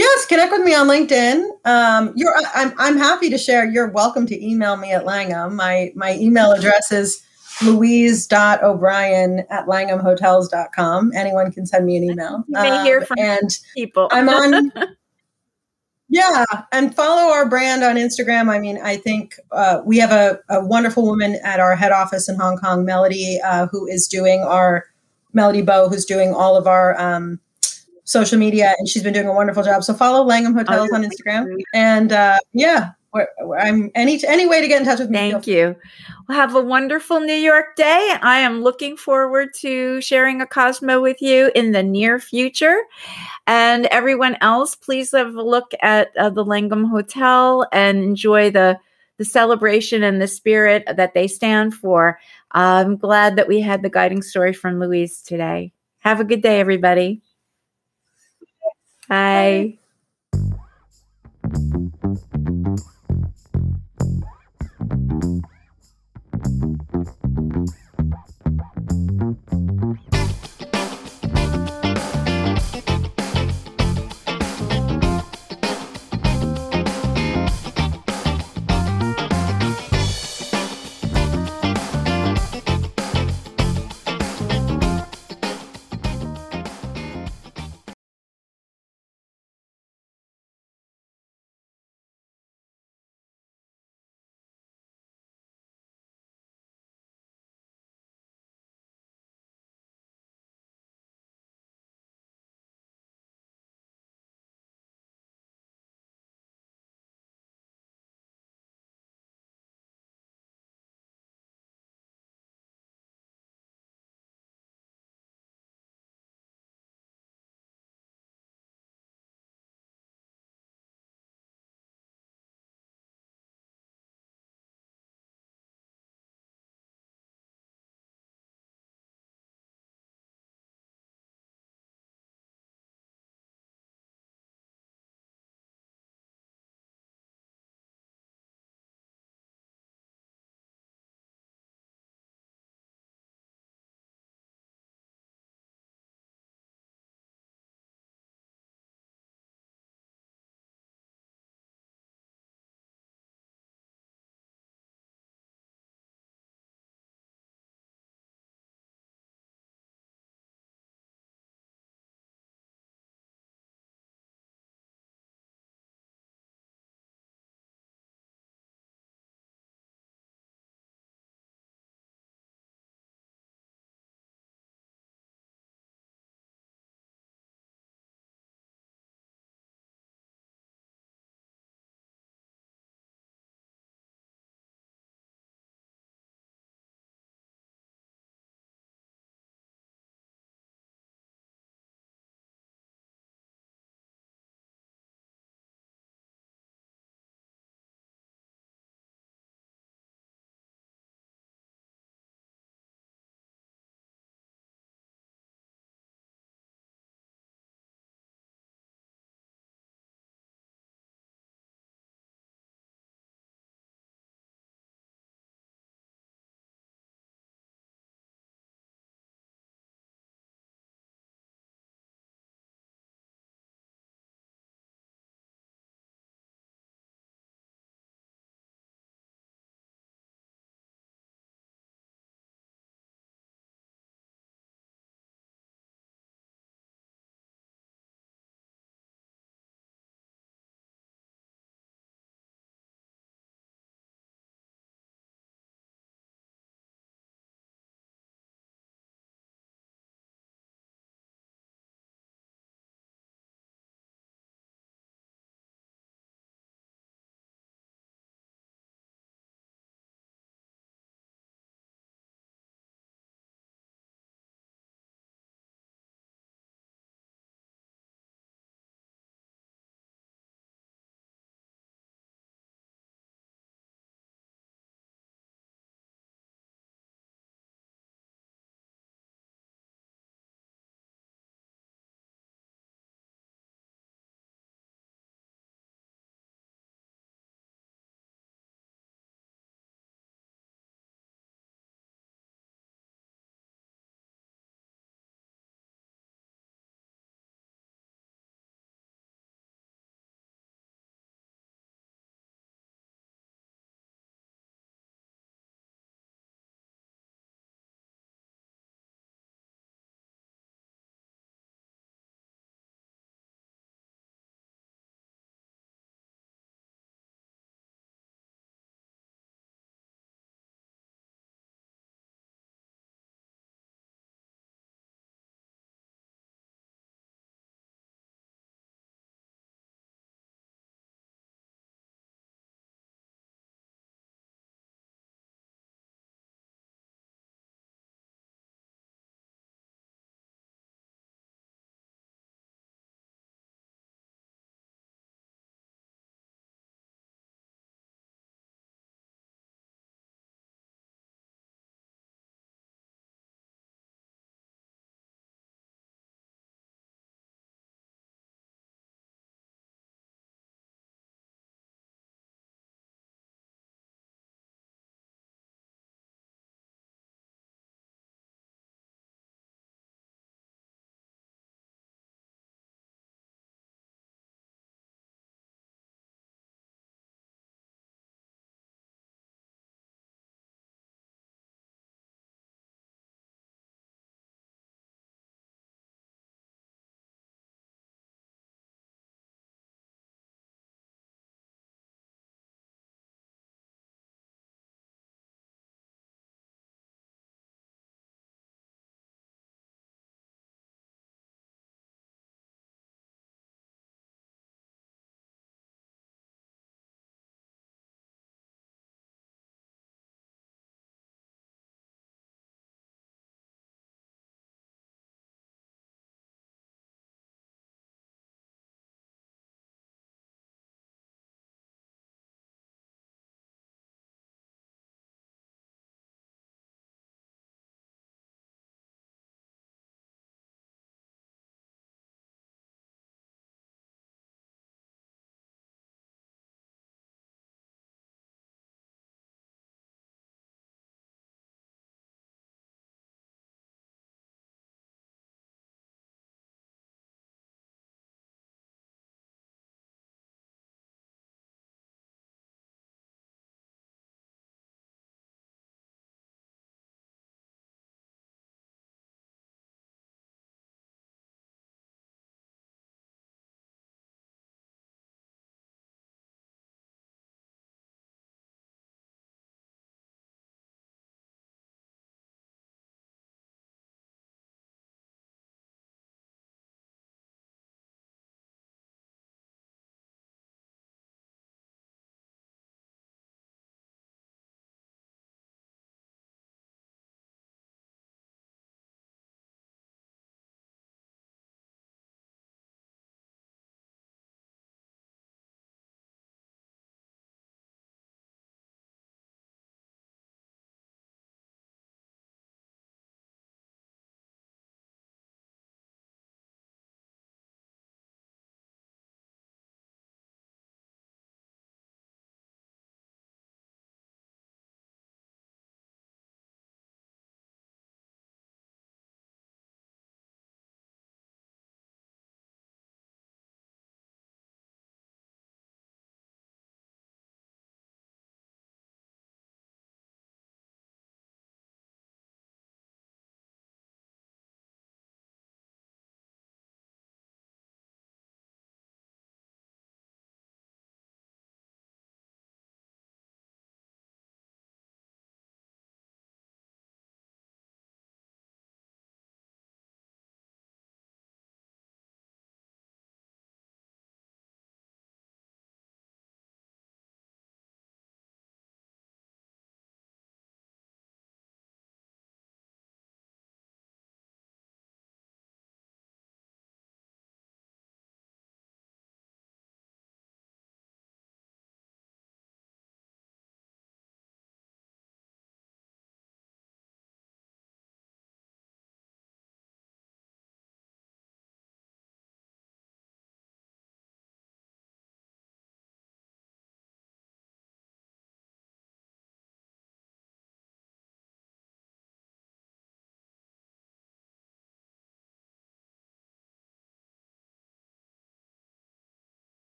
Yes, 0.00 0.24
connect 0.24 0.50
with 0.50 0.62
me 0.62 0.74
on 0.74 0.88
LinkedIn. 0.88 1.46
Um, 1.66 2.14
you're, 2.16 2.32
I'm, 2.54 2.72
I'm 2.78 2.96
happy 2.96 3.28
to 3.28 3.36
share. 3.36 3.70
You're 3.70 3.90
welcome 3.90 4.24
to 4.28 4.42
email 4.46 4.78
me 4.78 4.92
at 4.92 5.04
Langham. 5.04 5.54
My, 5.54 5.92
my 5.94 6.16
email 6.16 6.52
address 6.52 6.90
is 6.90 7.22
louise.o'brien 7.62 9.40
at 9.50 9.66
langhamhotels.com. 9.66 11.12
Anyone 11.14 11.52
can 11.52 11.66
send 11.66 11.84
me 11.84 11.98
an 11.98 12.04
email. 12.04 12.44
You 12.48 12.54
may 12.62 12.82
hear 12.82 13.00
Um, 13.00 13.04
from 13.04 13.18
and 13.18 13.50
people. 13.76 14.08
I'm 14.10 14.30
on. 14.30 14.72
Yeah, 16.12 16.44
and 16.72 16.92
follow 16.96 17.30
our 17.32 17.48
brand 17.48 17.84
on 17.84 17.94
Instagram. 17.94 18.48
I 18.48 18.58
mean, 18.58 18.78
I 18.82 18.96
think 18.96 19.36
uh, 19.52 19.80
we 19.84 19.98
have 19.98 20.10
a, 20.10 20.40
a 20.48 20.64
wonderful 20.64 21.04
woman 21.04 21.36
at 21.44 21.60
our 21.60 21.76
head 21.76 21.92
office 21.92 22.28
in 22.28 22.34
Hong 22.34 22.56
Kong, 22.56 22.84
Melody, 22.84 23.38
uh, 23.44 23.68
who 23.68 23.86
is 23.86 24.08
doing 24.08 24.40
our 24.40 24.86
Melody 25.34 25.62
Bow, 25.62 25.88
who's 25.88 26.04
doing 26.04 26.34
all 26.34 26.56
of 26.56 26.66
our 26.66 26.98
um, 27.00 27.38
social 28.10 28.38
media, 28.38 28.74
and 28.78 28.88
she's 28.88 29.02
been 29.02 29.14
doing 29.14 29.28
a 29.28 29.32
wonderful 29.32 29.62
job. 29.62 29.84
So 29.84 29.94
follow 29.94 30.24
Langham 30.24 30.54
Hotels 30.54 30.90
Oh, 30.92 30.96
on 30.96 31.04
Instagram, 31.04 31.56
and 31.72 32.12
uh, 32.12 32.38
yeah, 32.52 32.90
I'm 33.58 33.90
any 33.94 34.20
any 34.26 34.46
way 34.46 34.60
to 34.60 34.68
get 34.68 34.80
in 34.80 34.86
touch 34.86 34.98
with 34.98 35.10
me. 35.10 35.30
Thank 35.30 35.46
you. 35.46 35.76
Well, 36.28 36.36
have 36.36 36.54
a 36.54 36.60
wonderful 36.60 37.20
New 37.20 37.32
York 37.32 37.76
day. 37.76 38.16
I 38.22 38.38
am 38.38 38.62
looking 38.62 38.96
forward 38.96 39.54
to 39.60 40.00
sharing 40.00 40.40
a 40.40 40.46
Cosmo 40.46 41.00
with 41.00 41.22
you 41.22 41.50
in 41.54 41.72
the 41.72 41.82
near 41.82 42.18
future. 42.18 42.82
And 43.46 43.86
everyone 43.86 44.36
else, 44.40 44.74
please 44.74 45.10
have 45.12 45.34
a 45.34 45.42
look 45.42 45.72
at 45.82 46.16
uh, 46.16 46.30
the 46.30 46.44
Langham 46.44 46.84
Hotel 46.84 47.66
and 47.72 48.02
enjoy 48.02 48.50
the 48.50 48.78
the 49.18 49.24
celebration 49.24 50.02
and 50.02 50.20
the 50.20 50.26
spirit 50.26 50.82
that 50.96 51.14
they 51.14 51.26
stand 51.26 51.74
for. 51.74 52.18
I'm 52.52 52.96
glad 52.96 53.36
that 53.36 53.48
we 53.48 53.60
had 53.60 53.82
the 53.82 53.90
guiding 53.90 54.22
story 54.22 54.52
from 54.52 54.80
Louise 54.80 55.20
today. 55.20 55.72
Have 55.98 56.20
a 56.20 56.24
good 56.24 56.40
day, 56.40 56.58
everybody. 56.58 57.20
Bye. 59.10 59.80